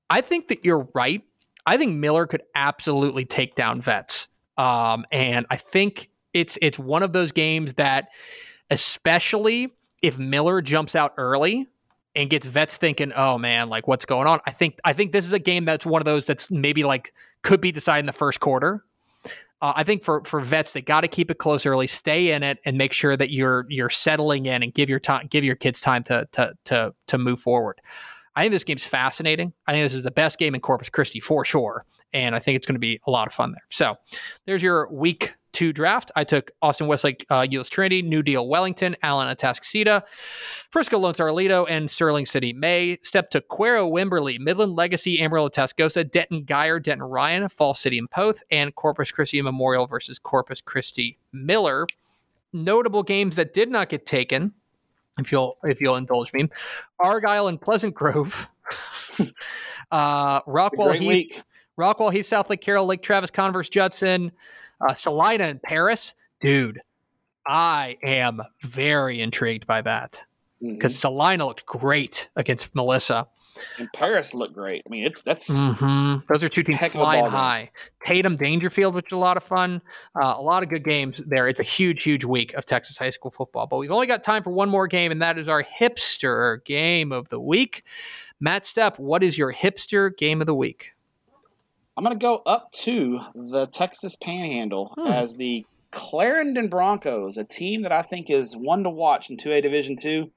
I 0.09 0.22
think 0.22 0.47
that 0.49 0.66
you're 0.66 0.88
right. 0.93 1.24
I 1.66 1.78
think 1.78 1.95
Miller 1.95 2.26
could 2.26 2.43
absolutely 2.55 3.26
take 3.26 3.55
down 3.55 3.80
Vets, 3.80 4.28
um, 4.57 5.05
and 5.12 5.45
I 5.49 5.57
think 5.57 6.09
it's 6.34 6.57
it's 6.62 6.80
one 6.80 7.03
of 7.03 7.14
those 7.14 7.32
games 7.32 7.76
that, 7.76 8.09
especially 8.70 9.70
if 10.01 10.18
Miller 10.18 10.62
jumps 10.62 10.95
out 10.95 11.14
early 11.18 11.68
and 12.16 12.30
gets 12.30 12.47
Vets 12.47 12.78
thinking, 12.78 13.12
"Oh 13.14 13.38
man, 13.38 13.68
like 13.68 13.88
what's 13.88 14.05
going 14.05 14.28
on?" 14.28 14.39
I 14.45 14.51
think 14.51 14.80
I 14.86 14.93
think 14.93 15.12
this 15.12 15.26
is 15.26 15.34
a 15.34 15.39
game 15.39 15.66
that's 15.66 15.86
one 15.86 16.01
of 16.01 16.05
those 16.05 16.26
that's 16.26 16.51
maybe 16.51 16.84
like 16.84 17.14
could 17.41 17.62
be 17.62 17.72
decided 17.72 18.01
in 18.01 18.05
the 18.05 18.14
first 18.14 18.39
quarter 18.39 18.84
uh, 19.62 19.74
I 19.76 19.84
think 19.84 20.03
for 20.03 20.24
for 20.26 20.41
vets, 20.41 20.74
they 20.74 20.82
got 20.82 21.01
to 21.01 21.07
keep 21.07 21.30
it 21.30 21.38
close 21.38 21.66
early, 21.66 21.88
stay 21.88 22.32
in 22.32 22.41
it, 22.41 22.57
and 22.66 22.78
make 22.78 22.93
sure 22.93 23.16
that 23.16 23.30
you're 23.30 23.66
you're 23.70 23.89
settling 23.89 24.47
in 24.47 24.64
and 24.64 24.74
give 24.74 24.89
your 24.89 24.99
time, 24.99 25.28
give 25.30 25.43
your 25.43 25.55
kids 25.55 25.80
time 25.80 26.03
to 26.05 26.28
to 26.32 26.53
to 26.66 26.93
to 27.07 27.18
move 27.18 27.39
forward. 27.39 27.80
I 28.36 28.41
think 28.41 28.53
this 28.53 28.64
game's 28.64 28.86
fascinating. 28.86 29.53
I 29.68 29.74
think 29.74 29.86
this 29.86 29.93
is 29.93 30.03
the 30.03 30.12
best 30.12 30.39
game 30.39 30.55
in 30.55 30.62
Corpus 30.62 30.89
Christi 30.89 31.20
for 31.20 31.45
sure, 31.45 31.86
and 32.12 32.34
I 32.34 32.39
think 32.39 32.55
it's 32.55 32.66
going 32.66 32.76
to 32.76 32.80
be 32.80 32.99
a 33.05 33.12
lot 33.12 33.28
of 33.28 33.34
fun 33.34 33.51
there. 33.51 33.64
So, 33.70 33.97
there's 34.45 34.64
your 34.64 34.91
week 34.91 35.36
two 35.54 35.74
draft. 35.74 36.12
I 36.16 36.24
took 36.24 36.52
Austin 36.62 36.88
Westlake, 36.88 37.26
uh, 37.30 37.41
Euless 37.41 37.70
Trinity, 37.70 38.02
New 38.02 38.22
Deal 38.24 38.47
Wellington, 38.47 38.95
Allen 39.04 39.34
Atascocita, 39.34 40.04
Frisco 40.70 40.97
Lone 40.97 41.14
Star 41.14 41.28
Aledo, 41.28 41.66
and 41.70 41.89
Sterling 41.89 42.26
City 42.26 42.54
May. 42.54 42.97
Stepp 42.97 43.30
to 43.30 43.41
Cuero 43.41 43.91
Wimberley, 43.91 44.39
Midland 44.39 44.76
Legacy, 44.76 45.22
Amarillo 45.22 45.49
Tascosa, 45.49 46.10
Denton 46.10 46.43
Guyer, 46.45 46.82
Denton 46.82 47.08
Ryan, 47.08 47.49
Fall 47.49 47.74
City 47.74 47.97
and 47.97 48.10
Poth, 48.10 48.43
and 48.52 48.74
Corpus 48.76 49.12
Christi 49.12 49.41
Memorial 49.41 49.88
versus 49.88 50.20
Corpus 50.20 50.62
Christi 50.62 51.18
Miller. 51.32 51.88
Notable 52.54 53.04
games 53.04 53.36
that 53.38 53.54
did 53.54 53.70
not 53.70 53.89
get 53.89 54.06
taken, 54.06 54.54
if 55.18 55.32
you'll 55.32 55.58
if 55.64 55.80
you'll 55.80 55.95
indulge 55.95 56.34
me, 56.34 56.49
Argyle 56.99 57.47
and 57.47 57.60
Pleasant 57.62 57.93
Grove. 57.93 58.49
uh, 59.91 60.41
Rockwall 60.41 60.95
Heath. 60.95 61.43
Rockwall 61.80 62.12
Heath, 62.14 62.30
Southlake 62.30 62.62
Carroll, 62.62 62.86
Lake 62.86 63.02
Travis, 63.02 63.32
Converse, 63.32 63.70
Judson, 63.70 64.32
uh, 64.88 64.93
Celina 64.93 65.45
in 65.45 65.59
Paris, 65.59 66.13
dude, 66.39 66.82
I 67.47 67.97
am 68.03 68.41
very 68.61 69.21
intrigued 69.21 69.67
by 69.67 69.82
that 69.82 70.21
because 70.61 70.93
mm-hmm. 70.93 70.99
Celina 70.99 71.45
looked 71.45 71.65
great 71.65 72.29
against 72.36 72.73
Melissa. 72.75 73.27
And 73.77 73.91
Paris 73.93 74.34
looked 74.34 74.53
great. 74.53 74.82
I 74.86 74.89
mean, 74.89 75.05
it's 75.05 75.21
that's 75.23 75.49
mm-hmm. 75.49 76.25
those 76.32 76.43
are 76.43 76.49
two 76.49 76.63
teams 76.63 76.79
flying 76.88 77.25
high. 77.25 77.71
Tatum 78.01 78.38
Daingerfield, 78.38 78.93
which 78.93 79.07
is 79.07 79.11
a 79.11 79.17
lot 79.17 79.36
of 79.38 79.43
fun. 79.43 79.82
Uh, 80.15 80.36
a 80.38 80.41
lot 80.41 80.63
of 80.63 80.69
good 80.69 80.86
games 80.86 81.21
there. 81.27 81.47
It's 81.49 81.59
a 81.59 81.63
huge, 81.63 82.03
huge 82.03 82.23
week 82.23 82.53
of 82.53 82.65
Texas 82.65 82.97
high 82.97 83.09
school 83.09 83.29
football. 83.29 83.67
But 83.67 83.77
we've 83.77 83.91
only 83.91 84.07
got 84.07 84.23
time 84.23 84.41
for 84.41 84.51
one 84.51 84.69
more 84.69 84.88
game, 84.88 85.11
and 85.11 85.21
that 85.21 85.38
is 85.38 85.49
our 85.49 85.63
hipster 85.63 86.63
game 86.63 87.11
of 87.11 87.27
the 87.29 87.39
week. 87.39 87.84
Matt 88.39 88.63
Stepp, 88.63 88.97
what 88.97 89.21
is 89.21 89.38
your 89.38 89.53
hipster 89.53 90.15
game 90.15 90.39
of 90.39 90.47
the 90.47 90.55
week? 90.55 90.93
I'm 91.98 92.04
going 92.04 92.18
to 92.18 92.24
go 92.24 92.42
up 92.46 92.72
to 92.72 93.20
the 93.36 93.68
Texas 93.68 94.16
Panhandle 94.16 94.94
hmm. 94.98 95.08
as 95.08 95.36
the 95.36 95.66
Clarendon 95.92 96.70
Broncos, 96.70 97.38
a 97.38 97.44
team 97.44 97.82
that 97.82 97.92
I 97.92 98.02
think 98.02 98.30
is 98.30 98.56
one 98.56 98.84
to 98.86 98.89
watch 98.89 99.30
in 99.30 99.38
2A 99.38 99.62
Division 99.62 99.98
Two, 99.98 100.32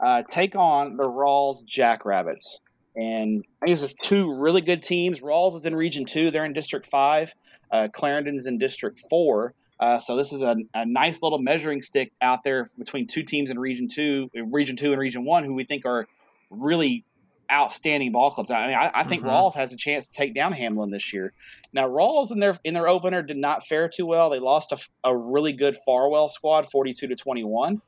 uh, 0.00 0.24
take 0.28 0.56
on 0.56 0.96
the 0.96 1.08
Ralls 1.08 1.62
Jackrabbits. 1.62 2.60
And 2.96 3.44
I 3.62 3.66
guess 3.66 3.82
it's 3.82 3.94
two 3.94 4.36
really 4.36 4.62
good 4.62 4.82
teams. 4.82 5.22
Ralls 5.22 5.54
is 5.54 5.64
in 5.64 5.76
Region 5.76 6.04
Two; 6.04 6.30
they're 6.30 6.44
in 6.44 6.52
District 6.52 6.86
Five. 6.86 7.34
Uh, 7.70 7.88
Clarendon's 7.92 8.46
in 8.46 8.58
District 8.58 9.00
Four. 9.08 9.54
Uh, 9.78 9.98
so 9.98 10.16
this 10.16 10.32
is 10.32 10.40
a, 10.40 10.56
a, 10.72 10.86
nice 10.86 11.22
little 11.22 11.38
measuring 11.38 11.82
stick 11.82 12.10
out 12.22 12.42
there 12.42 12.64
between 12.78 13.06
two 13.06 13.22
teams 13.22 13.50
in 13.50 13.58
Region 13.58 13.86
Two, 13.86 14.30
Region 14.34 14.74
Two 14.74 14.92
and 14.92 15.00
Region 15.00 15.24
One, 15.24 15.44
who 15.44 15.54
we 15.54 15.64
think 15.64 15.84
are 15.84 16.06
really 16.50 17.04
outstanding 17.50 18.12
ball 18.12 18.30
clubs. 18.30 18.50
I 18.50 18.66
mean, 18.66 18.76
I, 18.76 18.90
I 18.94 19.02
think 19.02 19.22
mm-hmm. 19.22 19.30
Ralls 19.30 19.54
has 19.54 19.72
a 19.72 19.76
chance 19.76 20.08
to 20.08 20.12
take 20.12 20.34
down 20.34 20.52
Hamlin 20.52 20.90
this 20.90 21.12
year. 21.12 21.32
Now, 21.72 21.86
Ralls 21.86 22.30
in 22.30 22.40
their 22.40 22.58
in 22.64 22.74
their 22.74 22.88
opener 22.88 23.22
did 23.22 23.36
not 23.36 23.66
fare 23.66 23.88
too 23.88 24.06
well. 24.06 24.30
They 24.30 24.38
lost 24.38 24.72
a, 24.72 24.78
a 25.04 25.16
really 25.16 25.52
good 25.52 25.76
Farwell 25.84 26.28
squad, 26.28 26.66
forty 26.66 26.92
two 26.92 27.06
to 27.08 27.16
twenty 27.16 27.44
one. 27.44 27.82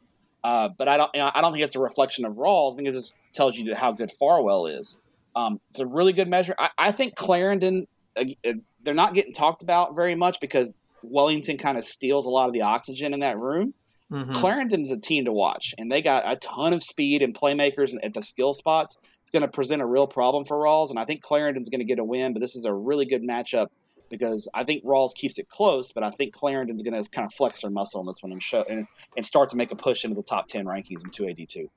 Uh, 0.45 0.69
but 0.77 0.89
I 0.89 0.97
don't 0.97 1.11
you 1.15 1.21
know, 1.21 1.31
I 1.35 1.41
don't 1.41 1.53
think 1.53 1.65
it's 1.65 1.77
a 1.77 1.81
reflection 1.81 2.25
of 2.25 2.39
Ralls. 2.39 2.75
I 2.75 2.77
think 2.77 2.89
it 2.89 2.93
just 2.93 3.15
tells 3.33 3.57
you 3.57 3.75
how 3.75 3.93
good 3.93 4.11
Farwell 4.11 4.67
is. 4.67 4.97
Um, 5.35 5.61
it's 5.71 5.81
a 5.81 5.87
really 5.87 6.13
good 6.13 6.29
measure. 6.29 6.55
I, 6.59 6.71
I 6.79 6.93
think 6.93 7.17
Clarendon 7.17 7.87
uh, 8.17 8.25
uh 8.45 8.53
they're 8.83 8.95
not 8.95 9.15
getting 9.15 9.33
talked 9.33 9.63
about 9.63 9.95
very 9.97 10.15
much 10.15 10.41
because 10.41 10.75
Wellington 11.03 11.59
kind 11.59 11.77
of 11.77 11.85
steals 11.85 12.27
a 12.27 12.31
lot 12.31 12.47
of 12.47 12.53
the 12.53 12.63
oxygen 12.63 13.13
in 13.13 13.21
that 13.21 13.39
room. 13.39 13.75
Mm-hmm. 14.11 14.33
Clarendon 14.33 14.83
is 14.83 14.91
a 14.91 14.99
team 14.99 15.27
to 15.27 15.33
watch, 15.33 15.75
and 15.77 15.93
they 15.93 16.01
got 16.01 16.23
a 16.27 16.37
ton 16.37 16.73
of 16.73 16.83
speed 16.83 17.21
and 17.21 17.35
playmakers 17.35 17.95
at 18.03 18.15
the 18.15 18.23
skill 18.23 18.55
spots 18.55 18.99
it's 19.29 19.33
going 19.35 19.43
to 19.43 19.49
present 19.49 19.83
a 19.83 19.87
real 19.87 20.07
problem 20.07 20.47
for 20.47 20.59
Ralls, 20.59 20.89
and 20.89 20.99
I 20.99 21.05
think 21.05 21.21
Clarendon's 21.21 21.69
going 21.69 21.81
to 21.81 21.85
get 21.85 21.99
a 21.99 22.05
win. 22.05 22.33
But 22.33 22.41
this 22.41 22.57
is 22.57 22.65
a 22.65 22.73
really 22.73 23.05
good 23.05 23.23
matchup 23.23 23.67
because 24.09 24.49
I 24.55 24.65
think 24.65 24.83
Ralls 24.87 25.13
keeps 25.13 25.39
it 25.39 25.51
close, 25.51 25.93
but 25.93 26.03
I 26.03 26.09
think 26.09 26.33
Clarendon's 26.33 26.83
going 26.83 26.95
to 26.95 27.11
kind 27.11 27.27
of 27.27 27.35
flex 27.35 27.61
their 27.61 27.71
muscle 27.71 28.01
in 28.01 28.07
this 28.07 28.23
one 28.23 28.33
and 28.33 28.43
show 28.43 28.65
and, 28.71 28.87
and 29.19 29.27
start 29.27 29.51
to 29.51 29.57
make 29.59 29.71
a 29.71 29.77
push 29.77 30.03
into 30.03 30.15
the 30.15 30.23
top 30.23 30.49
ten 30.49 30.65
rankings 30.65 31.05
in 31.05 31.11
two 31.11 31.29
AD 31.29 31.47
two. 31.47 31.69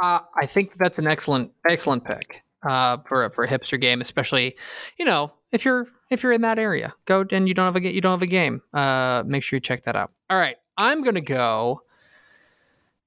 Uh, 0.00 0.20
I 0.40 0.46
think 0.46 0.74
that's 0.74 1.00
an 1.00 1.08
excellent 1.08 1.50
excellent 1.68 2.04
pick 2.04 2.44
uh, 2.62 2.98
for 3.08 3.28
for 3.30 3.42
a 3.42 3.48
hipster 3.48 3.80
game, 3.80 4.00
especially 4.00 4.54
you 4.96 5.04
know 5.04 5.32
if 5.50 5.64
you're 5.64 5.88
if 6.10 6.22
you're 6.22 6.32
in 6.32 6.42
that 6.42 6.60
area, 6.60 6.94
go 7.06 7.24
and 7.32 7.48
you 7.48 7.54
don't 7.54 7.64
have 7.64 7.74
a 7.74 7.92
you 7.92 8.00
don't 8.00 8.12
have 8.12 8.22
a 8.22 8.28
game. 8.28 8.62
Uh, 8.72 9.24
make 9.26 9.42
sure 9.42 9.56
you 9.56 9.60
check 9.60 9.82
that 9.82 9.96
out. 9.96 10.12
All 10.30 10.38
right, 10.38 10.58
I'm 10.78 11.02
gonna 11.02 11.20
go 11.20 11.82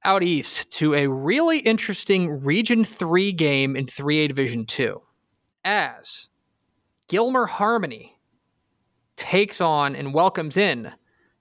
out 0.04 0.24
east 0.24 0.72
to 0.72 0.93
a 0.93 1.08
really 1.08 1.60
interesting 1.60 2.43
Region 2.43 2.86
3 2.86 3.32
game 3.34 3.76
in 3.76 3.86
3A 3.86 4.28
Division 4.28 4.66
2 4.66 5.02
as 5.64 6.30
Gilmer 7.08 7.45
Harmony 7.45 8.18
takes 9.16 9.60
on 9.60 9.95
and 9.95 10.14
welcomes 10.14 10.56
in 10.58 10.93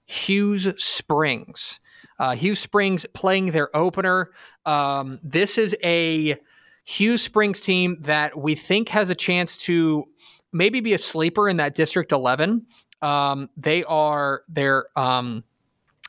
Hughes 0.05 0.67
Springs. 0.81 1.79
Uh, 2.19 2.35
Hughes 2.35 2.59
Springs 2.59 3.05
playing 3.13 3.51
their 3.51 3.75
opener. 3.75 4.31
Um, 4.65 5.19
this 5.23 5.57
is 5.57 5.75
a 5.83 6.37
Hughes 6.83 7.21
Springs 7.21 7.61
team 7.61 7.97
that 8.01 8.37
we 8.37 8.55
think 8.55 8.89
has 8.89 9.09
a 9.09 9.15
chance 9.15 9.57
to 9.59 10.05
maybe 10.51 10.79
be 10.79 10.93
a 10.93 10.97
sleeper 10.97 11.47
in 11.47 11.57
that 11.57 11.75
District 11.75 12.11
11. 12.11 12.65
Um, 13.01 13.49
they 13.55 13.83
are 13.83 14.41
they're 14.47 14.87
um, 14.97 15.43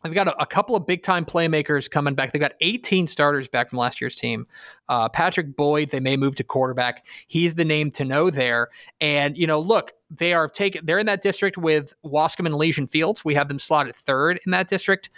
They've 0.03 0.15
got 0.15 0.29
a, 0.29 0.43
a, 0.43 0.47
couple 0.47 0.77
of 0.77 0.87
big 0.87 1.03
time 1.03 1.25
playmakers 1.25 1.91
coming 1.91 2.15
back. 2.15 2.33
They've 2.33 2.41
got 2.41 2.55
18 2.61 3.07
starters 3.07 3.49
back 3.49 3.71
from 3.71 3.79
last 3.79 4.01
year's 4.01 4.15
team. 4.15 4.47
Uh, 4.89 5.09
Patrick 5.09 5.57
Boyd, 5.57 5.91
they 5.91 6.01
may 6.01 6.17
move 6.17 6.37
to 6.37 6.45
quarterback. 6.45 7.07
He's 7.27 7.57
the 7.57 7.65
name 7.65 7.91
to 7.93 8.05
know 8.05 8.31
there. 8.31 8.69
And, 9.01 9.37
you 9.37 9.47
know, 9.47 9.59
look, 9.59 9.93
they 10.11 10.33
are 10.33 10.49
taking, 10.49 10.83
they're 10.85 10.99
in 10.99 11.07
that 11.07 11.23
district 11.23 11.59
with 11.59 11.93
Waskom 12.05 12.47
and 12.47 12.55
Elysian 12.55 12.87
Fields. 12.87 13.25
We 13.25 13.35
have 13.35 13.49
them 13.49 13.59
slotted 13.59 13.95
third 13.95 14.41
in 14.47 14.53
that 14.53 14.69
district. 14.69 15.11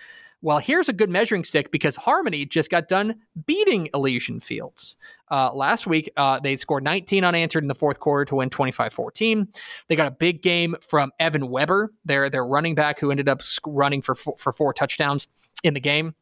Well, 0.43 0.59
here's 0.59 0.89
a 0.89 0.95
good 0.95 1.11
measuring 1.11 1.45
stick 1.45 1.71
because 1.71 1.97
Harmony 1.97 2.47
just 2.47 2.71
got 2.71 2.89
done 2.89 3.17
beating 3.47 3.89
Elysian 3.93 4.41
Fields. 4.41 4.97
Uh, 5.31 5.53
last 5.53 5.87
week, 5.87 6.11
uh, 6.17 6.41
they 6.41 6.57
scored 6.57 6.83
19 6.83 7.25
unanswered 7.25 7.63
in 7.63 7.69
the 7.69 7.75
fourth 7.75 8.01
quarter 8.01 8.25
to 8.25 8.37
win 8.37 8.49
25 8.49 8.93
14. 8.93 9.49
They 9.89 9.97
got 9.97 10.07
a 10.07 10.11
big 10.11 10.41
game 10.41 10.77
from 10.81 11.13
Evan 11.21 11.49
Weber, 11.49 11.93
their, 12.07 12.31
their 12.31 12.45
running 12.45 12.75
back, 12.75 13.01
who 13.01 13.11
ended 13.11 13.29
up 13.29 13.43
running 13.67 14.01
for, 14.01 14.15
for 14.15 14.53
four 14.53 14.73
touchdowns 14.73 15.29
in 15.63 15.75
the 15.75 15.81
game. 15.81 16.15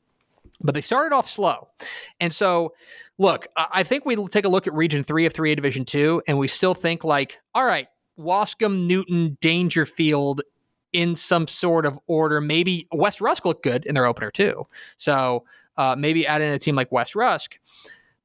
But 0.61 0.75
they 0.75 0.81
started 0.81 1.15
off 1.15 1.29
slow. 1.29 1.69
And 2.19 2.33
so, 2.33 2.75
look, 3.19 3.47
I 3.57 3.85
think 3.85 4.05
we 4.05 4.17
take 4.27 4.45
a 4.45 4.49
look 4.49 4.67
at 4.67 4.75
Region 4.75 5.05
3 5.05 5.27
of 5.27 5.33
3A 5.33 5.55
Division 5.55 5.85
2, 5.85 6.23
and 6.27 6.39
we 6.39 6.49
still 6.49 6.75
think, 6.75 7.05
like, 7.05 7.39
all 7.55 7.65
right, 7.65 7.87
Waskom, 8.19 8.87
Newton, 8.87 9.39
Daingerfield 9.41 10.41
in 10.93 11.17
some 11.17 11.47
sort 11.47 11.87
of 11.87 11.99
order. 12.07 12.41
Maybe 12.41 12.87
West 12.93 13.21
Rusk 13.21 13.45
looked 13.45 13.63
good 13.63 13.85
in 13.87 13.95
their 13.95 14.07
opener 14.07 14.31
too. 14.31 14.65
So 14.97 15.45
uh, 15.77 15.95
maybe 15.97 16.27
add 16.27 16.43
in 16.43 16.53
a 16.53 16.59
team 16.59 16.75
like 16.75 16.91
West 16.93 17.15
Rusk. 17.15 17.59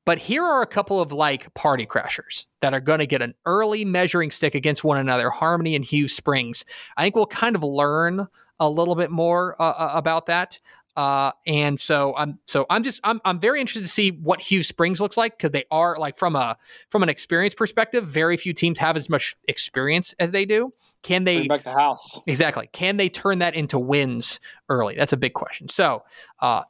But 0.05 0.17
here 0.17 0.43
are 0.43 0.61
a 0.61 0.67
couple 0.67 0.99
of 0.99 1.13
like 1.13 1.53
party 1.53 1.85
crashers 1.85 2.45
that 2.59 2.73
are 2.73 2.81
going 2.81 2.99
to 2.99 3.07
get 3.07 3.21
an 3.21 3.33
early 3.45 3.85
measuring 3.85 4.31
stick 4.31 4.53
against 4.53 4.83
one 4.83 4.97
another 4.97 5.29
Harmony 5.29 5.75
and 5.75 5.85
Hughes 5.85 6.13
Springs. 6.13 6.65
I 6.97 7.03
think 7.03 7.15
we'll 7.15 7.25
kind 7.27 7.55
of 7.55 7.63
learn 7.63 8.27
a 8.59 8.69
little 8.69 8.95
bit 8.95 9.11
more 9.11 9.61
uh, 9.61 9.71
uh 9.71 9.91
about 9.93 10.25
that. 10.25 10.59
Uh, 10.95 11.31
and 11.47 11.79
so 11.79 12.15
I'm 12.15 12.39
so 12.45 12.67
I'm 12.69 12.83
just 12.83 13.01
I'm 13.03 13.19
I'm 13.25 13.39
very 13.39 13.59
interested 13.59 13.81
to 13.81 13.87
see 13.87 14.11
what 14.11 14.41
Hughes 14.41 14.67
Springs 14.67 15.01
looks 15.01 15.17
like 15.17 15.37
because 15.37 15.51
they 15.51 15.65
are 15.71 15.97
like 15.97 16.15
from 16.15 16.35
a 16.35 16.55
from 16.89 17.01
an 17.01 17.09
experience 17.09 17.55
perspective, 17.55 18.07
very 18.07 18.37
few 18.37 18.53
teams 18.53 18.77
have 18.77 18.95
as 18.95 19.09
much 19.09 19.35
experience 19.47 20.13
as 20.19 20.31
they 20.31 20.45
do. 20.45 20.71
Can 21.01 21.23
they 21.23 21.37
Bring 21.37 21.47
back 21.47 21.63
the 21.63 21.71
house 21.71 22.19
exactly? 22.27 22.69
Can 22.73 22.97
they 22.97 23.09
turn 23.09 23.39
that 23.39 23.55
into 23.55 23.79
wins 23.79 24.39
early? 24.69 24.95
That's 24.95 25.13
a 25.13 25.17
big 25.17 25.33
question. 25.33 25.67
So, 25.67 26.03
uh, 26.39 26.63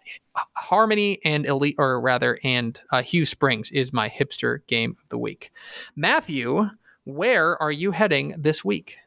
Harmony 0.55 1.19
and 1.25 1.45
Elite, 1.45 1.75
or 1.77 1.99
rather, 1.99 2.39
and 2.43 2.79
uh, 2.91 3.03
Hughes 3.03 3.29
Springs 3.29 3.71
is 3.71 3.91
my 3.91 4.09
hipster 4.09 4.65
game 4.67 4.95
of 5.03 5.09
the 5.09 5.17
week. 5.17 5.51
Matthew, 5.97 6.69
where 7.03 7.61
are 7.61 7.71
you 7.71 7.91
heading 7.91 8.35
this 8.37 8.63
week? 8.63 8.97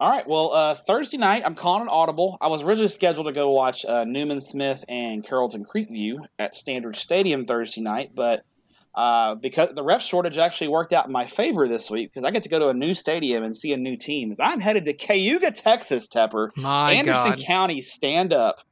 All 0.00 0.08
right. 0.08 0.24
Well, 0.28 0.52
uh, 0.52 0.74
Thursday 0.76 1.16
night, 1.16 1.42
I'm 1.44 1.56
calling 1.56 1.82
an 1.82 1.88
audible. 1.88 2.38
I 2.40 2.46
was 2.46 2.62
originally 2.62 2.86
scheduled 2.86 3.26
to 3.26 3.32
go 3.32 3.50
watch 3.50 3.84
uh, 3.84 4.04
Newman 4.04 4.40
Smith 4.40 4.84
and 4.88 5.24
Carrollton 5.24 5.64
Creekview 5.64 6.20
at 6.38 6.54
Standridge 6.54 6.96
Stadium 6.96 7.44
Thursday 7.44 7.80
night, 7.80 8.12
but 8.14 8.44
uh, 8.94 9.34
because 9.34 9.74
the 9.74 9.82
ref 9.82 10.00
shortage 10.00 10.38
actually 10.38 10.68
worked 10.68 10.92
out 10.92 11.06
in 11.06 11.12
my 11.12 11.26
favor 11.26 11.66
this 11.66 11.90
week 11.90 12.12
because 12.12 12.22
I 12.22 12.30
get 12.30 12.44
to 12.44 12.48
go 12.48 12.60
to 12.60 12.68
a 12.68 12.74
new 12.74 12.94
stadium 12.94 13.42
and 13.42 13.56
see 13.56 13.72
a 13.72 13.76
new 13.76 13.96
team. 13.96 14.30
As 14.30 14.38
I'm 14.38 14.60
headed 14.60 14.84
to 14.84 14.92
Cayuga, 14.92 15.50
Texas, 15.50 16.06
Tepper, 16.06 16.56
my 16.56 16.92
Anderson 16.92 17.32
God. 17.32 17.44
County 17.44 17.80
stand 17.80 18.32
up, 18.32 18.62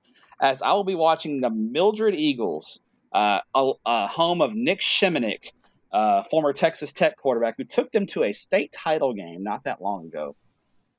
as 0.40 0.62
I 0.62 0.74
will 0.74 0.84
be 0.84 0.94
watching 0.94 1.40
the 1.40 1.50
Mildred 1.50 2.14
Eagles, 2.14 2.80
uh, 3.12 3.40
a, 3.52 3.72
a 3.84 4.06
home 4.06 4.40
of 4.40 4.54
Nic 4.54 4.78
Shimonek, 4.78 5.50
uh, 5.90 6.22
former 6.22 6.52
Texas 6.52 6.92
Tech 6.92 7.16
quarterback, 7.16 7.56
who 7.56 7.64
took 7.64 7.90
them 7.90 8.06
to 8.06 8.22
a 8.22 8.32
state 8.32 8.70
title 8.70 9.12
game 9.12 9.42
not 9.42 9.64
that 9.64 9.82
long 9.82 10.06
ago 10.06 10.36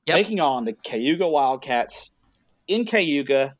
yep. 0.08 0.18
taking 0.18 0.40
on 0.40 0.66
the 0.66 0.74
Cayuga 0.74 1.28
Wildcats 1.28 2.12
in 2.68 2.86
Cayuga 2.86 3.56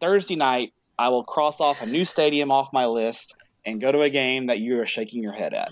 Thursday 0.00 0.36
night. 0.36 0.72
I 0.98 1.08
will 1.08 1.24
cross 1.24 1.60
off 1.60 1.82
a 1.82 1.86
new 1.86 2.04
stadium 2.04 2.50
off 2.50 2.72
my 2.72 2.86
list 2.86 3.34
and 3.64 3.80
go 3.80 3.90
to 3.90 4.02
a 4.02 4.10
game 4.10 4.46
that 4.46 4.58
you 4.58 4.80
are 4.80 4.86
shaking 4.86 5.22
your 5.22 5.32
head 5.32 5.54
at. 5.54 5.70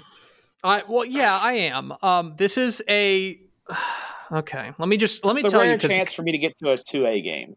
I 0.65 0.83
well, 0.89 1.05
yeah, 1.05 1.39
I 1.41 1.53
am. 1.53 1.95
Um, 2.03 2.35
this 2.37 2.59
is 2.59 2.83
a 2.89 3.39
okay. 4.33 4.73
Let 4.79 4.89
me 4.89 4.97
just 4.97 5.25
let 5.25 5.35
me 5.35 5.43
it's 5.43 5.51
tell 5.51 5.61
a 5.61 5.65
rare 5.65 5.73
you. 5.73 5.79
chance 5.79 6.13
for 6.13 6.23
me 6.23 6.33
to 6.33 6.39
get 6.39 6.57
to 6.59 6.73
a 6.73 6.77
two 6.77 7.07
A 7.07 7.21
game. 7.21 7.57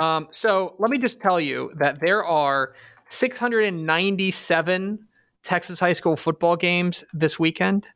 Um, 0.00 0.28
so 0.30 0.76
let 0.78 0.90
me 0.90 0.98
just 0.98 1.20
tell 1.20 1.40
you 1.40 1.72
that 1.78 1.98
there 2.00 2.24
are 2.24 2.74
697 3.06 4.98
Texas 5.42 5.80
high 5.80 5.92
school 5.92 6.16
football 6.16 6.56
games 6.56 7.04
this 7.12 7.38
weekend. 7.38 7.86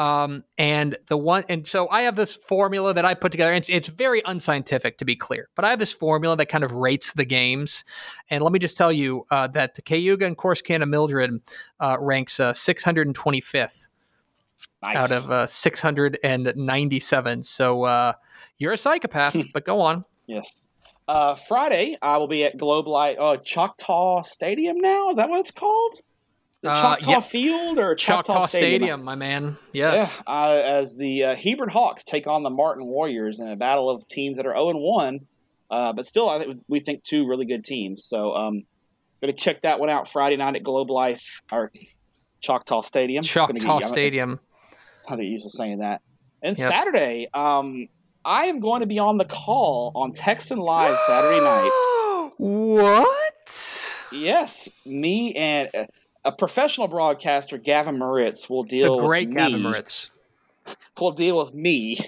Um, 0.00 0.44
and 0.56 0.96
the 1.08 1.18
one, 1.18 1.44
and 1.50 1.66
so 1.66 1.86
I 1.90 2.02
have 2.02 2.16
this 2.16 2.34
formula 2.34 2.94
that 2.94 3.04
I 3.04 3.12
put 3.12 3.32
together. 3.32 3.52
It's, 3.52 3.68
it's 3.68 3.88
very 3.88 4.22
unscientific, 4.24 4.96
to 4.96 5.04
be 5.04 5.14
clear, 5.14 5.50
but 5.54 5.66
I 5.66 5.68
have 5.68 5.78
this 5.78 5.92
formula 5.92 6.38
that 6.38 6.46
kind 6.46 6.64
of 6.64 6.72
rates 6.72 7.12
the 7.12 7.26
games. 7.26 7.84
And 8.30 8.42
let 8.42 8.50
me 8.50 8.58
just 8.58 8.78
tell 8.78 8.90
you 8.90 9.26
uh, 9.30 9.48
that 9.48 9.74
the 9.74 9.82
Cayuga 9.82 10.24
and 10.24 10.38
Course 10.38 10.62
Corsicana 10.62 10.88
Mildred 10.88 11.42
uh, 11.80 11.98
ranks 12.00 12.40
uh, 12.40 12.54
625th 12.54 13.88
nice. 14.82 14.96
out 14.96 15.12
of 15.12 15.30
uh, 15.30 15.46
697. 15.46 17.42
So 17.42 17.84
uh, 17.84 18.14
you're 18.56 18.72
a 18.72 18.78
psychopath, 18.78 19.36
but 19.52 19.66
go 19.66 19.82
on. 19.82 20.06
Yes. 20.26 20.66
Uh, 21.08 21.34
Friday, 21.34 21.98
I 22.00 22.16
will 22.16 22.28
be 22.28 22.46
at 22.46 22.56
Globe 22.56 22.88
Life 22.88 23.18
uh, 23.20 23.36
Choctaw 23.36 24.22
Stadium 24.22 24.78
now. 24.78 25.10
Is 25.10 25.16
that 25.16 25.28
what 25.28 25.40
it's 25.40 25.50
called? 25.50 26.00
The 26.62 26.70
uh, 26.70 26.80
Choctaw 26.80 27.10
uh, 27.10 27.14
yep. 27.14 27.24
Field 27.24 27.78
or 27.78 27.94
Choctaw, 27.94 28.32
Choctaw 28.32 28.46
Stadium. 28.46 28.82
Stadium. 28.82 29.04
my 29.04 29.14
man. 29.14 29.56
Yes. 29.72 30.22
Yeah, 30.26 30.32
uh, 30.32 30.62
as 30.64 30.96
the 30.96 31.24
uh, 31.24 31.36
Hebron 31.36 31.70
Hawks 31.70 32.04
take 32.04 32.26
on 32.26 32.42
the 32.42 32.50
Martin 32.50 32.86
Warriors 32.86 33.40
in 33.40 33.48
a 33.48 33.56
battle 33.56 33.88
of 33.88 34.06
teams 34.08 34.36
that 34.36 34.46
are 34.46 34.54
0 34.54 34.70
and 34.70 34.80
1, 34.80 35.20
uh, 35.70 35.92
but 35.92 36.04
still, 36.04 36.28
I 36.28 36.38
think 36.38 36.62
we 36.68 36.80
think 36.80 37.02
two 37.02 37.26
really 37.28 37.46
good 37.46 37.64
teams. 37.64 38.04
So, 38.04 38.34
um, 38.34 38.64
going 39.20 39.32
to 39.32 39.38
check 39.38 39.62
that 39.62 39.78
one 39.78 39.90
out 39.90 40.08
Friday 40.08 40.36
night 40.36 40.56
at 40.56 40.62
Globe 40.62 40.90
Life 40.90 41.42
or 41.52 41.70
Choctaw 42.40 42.80
Stadium. 42.80 43.22
Choctaw 43.22 43.78
get, 43.78 43.88
Stadium. 43.88 44.40
How 45.08 45.16
they 45.16 45.24
used 45.24 45.44
to 45.44 45.50
saying 45.50 45.78
that. 45.78 46.02
And 46.42 46.58
yep. 46.58 46.70
Saturday, 46.70 47.28
um, 47.34 47.88
I 48.24 48.46
am 48.46 48.60
going 48.60 48.80
to 48.80 48.86
be 48.86 48.98
on 48.98 49.18
the 49.18 49.24
call 49.24 49.92
on 49.94 50.12
Texan 50.12 50.58
Live 50.58 50.98
Saturday 51.06 51.40
night. 51.40 52.30
what? 52.38 53.94
Yes, 54.12 54.68
me 54.84 55.34
and 55.34 55.68
uh, 55.74 55.86
a 56.24 56.32
professional 56.32 56.88
broadcaster, 56.88 57.58
Gavin 57.58 57.98
Moritz, 57.98 58.48
will 58.50 58.62
deal 58.62 58.96
the 58.96 59.06
great 59.06 59.28
with 59.28 59.38
Gavin 59.38 59.58
me, 59.58 59.62
Moritz. 59.62 60.10
Will 61.00 61.12
deal 61.12 61.38
with 61.38 61.54
me 61.54 61.98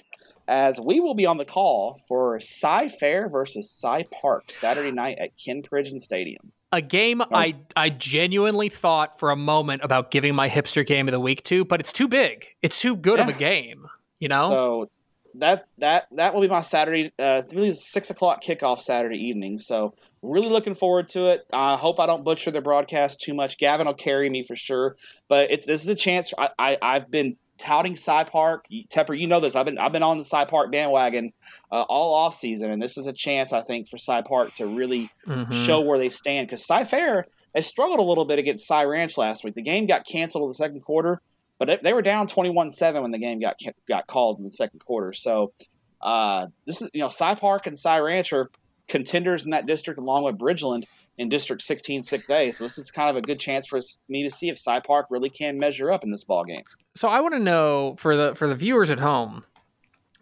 as 0.48 0.80
we 0.80 1.00
will 1.00 1.14
be 1.14 1.26
on 1.26 1.38
the 1.38 1.44
call 1.44 2.00
for 2.06 2.38
Cy 2.40 2.88
Fair 2.88 3.28
versus 3.28 3.70
Cy 3.70 4.04
Park 4.10 4.50
Saturday 4.50 4.90
night 4.90 5.18
at 5.18 5.30
Ken 5.42 5.62
Pridgeon 5.62 5.98
Stadium. 5.98 6.52
A 6.72 6.80
game 6.80 7.22
I 7.32 7.56
I 7.76 7.90
genuinely 7.90 8.68
thought 8.68 9.18
for 9.18 9.30
a 9.30 9.36
moment 9.36 9.82
about 9.84 10.10
giving 10.10 10.34
my 10.34 10.48
hipster 10.48 10.86
game 10.86 11.06
of 11.08 11.12
the 11.12 11.20
week 11.20 11.42
to, 11.44 11.64
but 11.64 11.80
it's 11.80 11.92
too 11.92 12.08
big. 12.08 12.46
It's 12.62 12.80
too 12.80 12.96
good 12.96 13.18
yeah. 13.18 13.28
of 13.28 13.34
a 13.34 13.38
game. 13.38 13.86
You 14.20 14.28
know. 14.28 14.48
So 14.48 14.90
that 15.34 15.64
that 15.78 16.06
that 16.12 16.34
will 16.34 16.40
be 16.40 16.48
my 16.48 16.62
Saturday. 16.62 17.12
Uh, 17.18 17.42
really, 17.52 17.74
six 17.74 18.10
o'clock 18.10 18.42
kickoff 18.42 18.78
Saturday 18.78 19.18
evening. 19.18 19.58
So 19.58 19.94
really 20.22 20.48
looking 20.48 20.74
forward 20.74 21.08
to 21.08 21.32
it. 21.32 21.46
I 21.52 21.76
hope 21.76 22.00
I 22.00 22.06
don't 22.06 22.24
butcher 22.24 22.50
the 22.50 22.62
broadcast 22.62 23.20
too 23.20 23.34
much. 23.34 23.58
Gavin 23.58 23.86
will 23.86 23.94
carry 23.94 24.30
me 24.30 24.44
for 24.44 24.56
sure. 24.56 24.96
But 25.28 25.50
it's 25.50 25.66
this 25.66 25.82
is 25.82 25.88
a 25.88 25.94
chance. 25.94 26.32
I, 26.38 26.50
I 26.58 26.78
I've 26.80 27.10
been 27.10 27.36
touting 27.58 27.96
Cy 27.96 28.24
Park. 28.24 28.66
Tepper, 28.88 29.18
you 29.18 29.26
know 29.26 29.40
this. 29.40 29.56
I've 29.56 29.66
been 29.66 29.78
I've 29.78 29.92
been 29.92 30.02
on 30.02 30.18
the 30.18 30.24
Cy 30.24 30.44
Park 30.44 30.72
bandwagon 30.72 31.32
uh, 31.70 31.82
all 31.82 32.14
off 32.14 32.34
season, 32.34 32.70
and 32.70 32.80
this 32.80 32.96
is 32.96 33.06
a 33.06 33.12
chance 33.12 33.52
I 33.52 33.60
think 33.60 33.88
for 33.88 33.98
Cy 33.98 34.22
Park 34.22 34.54
to 34.54 34.66
really 34.66 35.10
mm-hmm. 35.26 35.52
show 35.64 35.80
where 35.80 35.98
they 35.98 36.08
stand 36.08 36.46
because 36.46 36.64
Cy 36.64 36.84
Fair 36.84 37.26
they 37.54 37.60
struggled 37.60 38.00
a 38.00 38.02
little 38.02 38.24
bit 38.24 38.38
against 38.38 38.66
Cy 38.66 38.84
Ranch 38.84 39.18
last 39.18 39.44
week. 39.44 39.54
The 39.54 39.62
game 39.62 39.86
got 39.86 40.06
canceled 40.06 40.44
in 40.44 40.48
the 40.48 40.54
second 40.54 40.80
quarter, 40.80 41.20
but 41.58 41.82
they 41.82 41.92
were 41.92 42.02
down 42.02 42.26
21-7 42.26 43.02
when 43.02 43.10
the 43.10 43.18
game 43.18 43.40
got 43.40 43.56
got 43.86 44.06
called 44.06 44.38
in 44.38 44.44
the 44.44 44.50
second 44.50 44.80
quarter. 44.84 45.12
So 45.12 45.52
uh, 46.00 46.48
this 46.66 46.82
is 46.82 46.90
you 46.92 47.00
know 47.00 47.08
Cy 47.08 47.34
Park 47.34 47.66
and 47.66 47.76
Cy 47.76 47.98
Ranch 48.00 48.32
are 48.32 48.50
contenders 48.92 49.46
in 49.46 49.50
that 49.50 49.66
district 49.66 49.98
along 49.98 50.22
with 50.22 50.36
Bridgeland 50.36 50.84
in 51.16 51.30
District 51.30 51.62
16 51.62 52.02
6A. 52.02 52.54
So 52.54 52.64
this 52.64 52.76
is 52.76 52.90
kind 52.90 53.08
of 53.08 53.16
a 53.16 53.22
good 53.22 53.40
chance 53.40 53.66
for 53.66 53.80
me 54.08 54.22
to 54.22 54.30
see 54.30 54.50
if 54.50 54.58
Cy 54.58 54.80
Park 54.80 55.06
really 55.08 55.30
can 55.30 55.58
measure 55.58 55.90
up 55.90 56.04
in 56.04 56.10
this 56.10 56.24
ball 56.24 56.44
game. 56.44 56.62
So 56.94 57.08
I 57.08 57.20
want 57.20 57.34
to 57.34 57.40
know 57.40 57.96
for 57.98 58.14
the 58.14 58.34
for 58.34 58.46
the 58.46 58.54
viewers 58.54 58.90
at 58.90 59.00
home, 59.00 59.44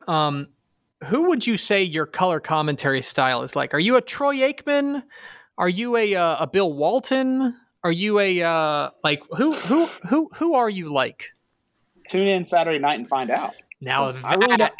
um, 0.06 0.48
who 1.04 1.28
would 1.28 1.46
you 1.46 1.56
say 1.56 1.82
your 1.82 2.06
color 2.06 2.38
commentary 2.38 3.02
style 3.02 3.42
is 3.42 3.56
like? 3.56 3.74
Are 3.74 3.80
you 3.80 3.96
a 3.96 4.00
Troy 4.00 4.36
Aikman? 4.36 5.02
Are 5.58 5.68
you 5.68 5.96
a 5.96 6.14
uh, 6.14 6.36
a 6.44 6.46
Bill 6.46 6.72
Walton? 6.72 7.56
Are 7.82 7.92
you 7.92 8.20
a 8.20 8.42
uh, 8.42 8.90
like 9.02 9.20
who 9.36 9.52
who 9.52 9.86
who 10.08 10.28
who 10.36 10.54
are 10.54 10.70
you 10.70 10.92
like? 10.92 11.32
Tune 12.06 12.28
in 12.28 12.46
Saturday 12.46 12.78
night 12.78 13.00
and 13.00 13.08
find 13.08 13.30
out. 13.30 13.54
Now 13.80 14.12
that 14.12 14.24
I 14.24 14.34
really 14.34 14.70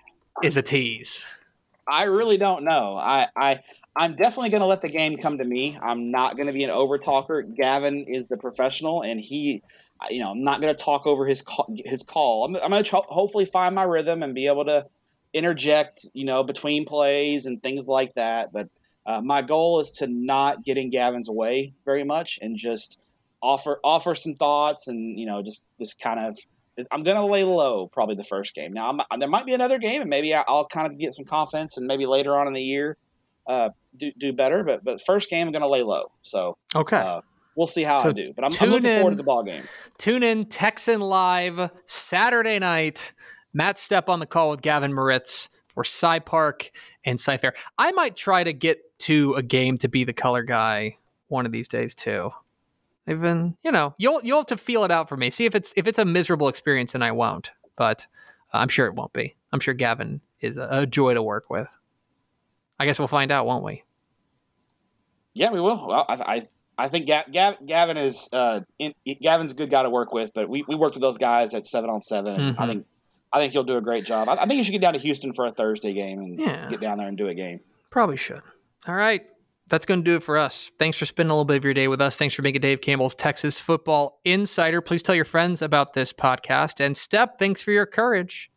is 0.45 0.57
a 0.57 0.62
tease. 0.62 1.26
I 1.91 2.05
really 2.05 2.36
don't 2.36 2.62
know. 2.62 2.97
I, 2.97 3.28
I 3.36 3.61
I'm 3.97 4.16
definitely 4.16 4.51
going 4.51 4.61
to 4.61 4.66
let 4.66 4.82
the 4.82 4.88
game 4.88 5.16
come 5.16 5.38
to 5.38 5.45
me. 5.45 5.78
I'm 5.82 6.11
not 6.11 6.36
going 6.36 6.47
to 6.47 6.53
be 6.53 6.64
an 6.64 6.70
over 6.70 6.99
talker. 6.99 7.43
Gavin 7.43 8.07
is 8.09 8.28
the 8.28 8.36
professional, 8.36 9.03
and 9.03 9.20
he, 9.20 9.62
you 10.11 10.20
know, 10.20 10.30
I'm 10.30 10.45
not 10.45 10.61
going 10.61 10.74
to 10.74 10.82
talk 10.82 11.07
over 11.07 11.26
his 11.26 11.43
call, 11.43 11.74
his 11.84 12.03
call. 12.03 12.45
I'm, 12.45 12.57
I'm 12.57 12.70
going 12.70 12.84
to 12.84 12.97
hopefully 13.09 13.45
find 13.45 13.74
my 13.74 13.84
rhythm 13.84 14.22
and 14.22 14.34
be 14.34 14.47
able 14.47 14.64
to 14.66 14.86
interject, 15.32 16.07
you 16.14 16.24
know, 16.24 16.43
between 16.43 16.84
plays 16.84 17.47
and 17.47 17.62
things 17.62 17.86
like 17.86 18.14
that. 18.14 18.53
But 18.53 18.68
Uh, 19.07 19.22
my 19.22 19.43
goal 19.43 19.80
is 19.80 19.91
to 19.91 20.07
not 20.07 20.62
get 20.62 20.76
in 20.76 20.91
Gavin's 20.91 21.28
way 21.28 21.72
very 21.84 22.05
much 22.05 22.38
and 22.43 22.57
just 22.57 23.01
offer 23.41 23.80
offer 23.82 24.14
some 24.14 24.34
thoughts 24.34 24.88
and 24.88 25.18
you 25.18 25.24
know 25.24 25.43
just 25.43 25.64
just 25.78 25.99
kind 25.99 26.20
of 26.20 26.38
I'm 26.93 27.03
going 27.03 27.16
to 27.16 27.24
lay 27.24 27.43
low 27.43 27.88
probably 27.88 28.14
the 28.14 28.24
first 28.24 28.55
game. 28.55 28.72
Now 28.72 28.91
I'm, 28.91 29.18
there 29.18 29.28
might 29.28 29.47
be 29.47 29.55
another 29.55 29.78
game 29.78 30.03
and 30.03 30.11
maybe 30.11 30.34
I'll 30.34 30.66
kind 30.66 30.86
of 30.86 30.99
get 30.99 31.14
some 31.14 31.24
confidence 31.24 31.78
and 31.78 31.86
maybe 31.86 32.07
later 32.07 32.36
on 32.36 32.47
in 32.47 32.53
the 32.53 32.62
year 32.62 32.99
uh, 33.47 33.70
do 33.97 34.12
do 34.18 34.32
better. 34.32 34.64
But 34.64 34.84
but 34.84 35.01
first 35.03 35.30
game 35.30 35.47
I'm 35.47 35.53
going 35.53 35.62
to 35.62 35.68
lay 35.68 35.82
low. 35.82 36.11
So 36.22 36.57
okay. 36.74 36.99
Uh, 36.99 37.20
we'll 37.57 37.66
see 37.66 37.82
how 37.82 38.03
so 38.03 38.11
I 38.11 38.12
do. 38.12 38.32
But 38.34 38.45
I'm, 38.45 38.53
I'm 38.61 38.70
looking 38.70 38.91
in, 38.91 38.99
forward 38.99 39.12
to 39.12 39.16
the 39.16 39.22
ball 39.22 39.43
game. 39.43 39.64
Tune 39.99 40.22
in 40.22 40.47
Texan 40.47 41.01
Live 41.01 41.70
Saturday 41.86 42.59
night. 42.59 43.12
Matt 43.53 43.76
Stepp 43.76 44.09
on 44.09 44.20
the 44.20 44.26
call 44.26 44.51
with 44.51 44.62
Gavin 44.62 44.93
Moritz 44.93 45.49
for 45.74 45.84
Cy 45.84 46.20
Park 46.20 46.70
and 47.05 47.20
Cy 47.20 47.36
Fair. 47.36 47.55
I 47.78 47.91
might 47.93 48.16
try 48.16 48.45
to 48.45 48.53
get 48.53 48.99
to 49.01 49.34
a 49.34 49.43
game 49.43 49.78
to 49.78 49.88
be 49.88 50.05
the 50.05 50.12
color 50.12 50.43
guy 50.43 50.99
one 51.28 51.47
of 51.47 51.53
these 51.53 51.68
days 51.68 51.95
too. 51.95 52.30
Even 53.09 53.57
you 53.64 53.72
know 53.72 53.95
you'll 53.99 54.20
you'll 54.22 54.38
have 54.38 54.47
to 54.47 54.57
feel 54.57 54.84
it 54.84 54.91
out 54.91 55.09
for 55.09 55.16
me. 55.16 55.30
See 55.30 55.47
if 55.47 55.55
it's 55.55 55.72
if 55.76 55.86
it's 55.86 55.99
a 55.99 56.05
miserable 56.05 56.49
experience, 56.49 56.95
and 56.95 57.03
I 57.03 57.12
won't. 57.12 57.51
But 57.76 58.07
I'm 58.53 58.68
sure 58.68 58.86
it 58.86 58.95
won't 58.95 59.12
be. 59.12 59.34
I'm 59.53 59.61
sure 59.61 59.74
Gavin 59.74 60.20
is 60.41 60.59
a, 60.59 60.68
a 60.70 60.86
joy 60.86 61.14
to 61.14 61.22
work 61.22 61.51
with. 61.51 61.66
I 62.80 62.86
guess 62.86 62.98
we'll 62.98 63.08
find 63.08 63.30
out, 63.30 63.44
won't 63.44 63.62
we? 63.62 63.84
Yeah, 65.34 65.50
we 65.50 65.60
will. 65.60 65.86
Well, 65.86 66.06
I, 66.08 66.14
I 66.14 66.42
I 66.78 66.88
think 66.88 67.06
Gavin 67.06 67.96
is 67.98 68.28
uh, 68.32 68.60
in, 68.78 68.94
Gavin's 69.20 69.52
a 69.52 69.54
good 69.54 69.68
guy 69.68 69.82
to 69.82 69.90
work 69.90 70.14
with, 70.14 70.32
but 70.34 70.48
we, 70.48 70.64
we 70.66 70.76
worked 70.76 70.94
with 70.94 71.02
those 71.02 71.18
guys 71.18 71.52
at 71.52 71.66
seven 71.66 71.90
on 71.90 72.00
7 72.00 72.36
mm-hmm. 72.36 72.60
I 72.60 72.66
think 72.66 72.86
I 73.32 73.38
think 73.38 73.52
he'll 73.52 73.64
do 73.64 73.76
a 73.76 73.82
great 73.82 74.06
job. 74.06 74.28
I, 74.28 74.32
I, 74.32 74.46
think 74.46 74.56
you 74.56 74.64
should 74.64 74.72
get 74.72 74.80
down 74.80 74.94
to 74.94 74.98
Houston 74.98 75.32
for 75.32 75.46
a 75.46 75.52
Thursday 75.52 75.92
game 75.92 76.18
and 76.18 76.38
yeah. 76.38 76.66
get 76.68 76.80
down 76.80 76.98
there 76.98 77.06
and 77.06 77.18
do 77.18 77.28
a 77.28 77.34
game. 77.34 77.60
Probably 77.90 78.16
should. 78.16 78.40
All 78.88 78.94
right, 78.94 79.22
that's 79.68 79.84
going 79.84 80.00
to 80.00 80.04
do 80.04 80.16
it 80.16 80.24
for 80.24 80.38
us. 80.38 80.70
Thanks 80.78 80.96
for 80.96 81.04
spending 81.04 81.30
a 81.30 81.34
little 81.34 81.44
bit 81.44 81.58
of 81.58 81.64
your 81.64 81.74
day 81.74 81.86
with 81.86 82.00
us. 82.00 82.16
Thanks 82.16 82.34
for 82.34 82.40
making 82.40 82.62
Dave 82.62 82.80
Campbell's 82.80 83.14
Texas 83.14 83.60
Football 83.60 84.20
Insider. 84.24 84.80
Please 84.80 85.02
tell 85.02 85.14
your 85.14 85.26
friends 85.26 85.60
about 85.60 85.92
this 85.92 86.14
podcast. 86.14 86.84
And 86.84 86.96
Stepp, 86.96 87.38
thanks 87.38 87.60
for 87.60 87.72
your 87.72 87.86
courage. 87.86 88.50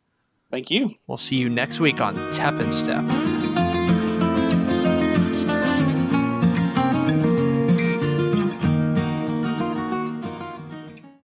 Thank 0.50 0.70
you. 0.70 0.94
We'll 1.06 1.18
see 1.18 1.36
you 1.36 1.50
next 1.50 1.78
week 1.78 2.00
on 2.00 2.14
Tep 2.32 2.58
and 2.58 2.72
Step. 2.72 3.04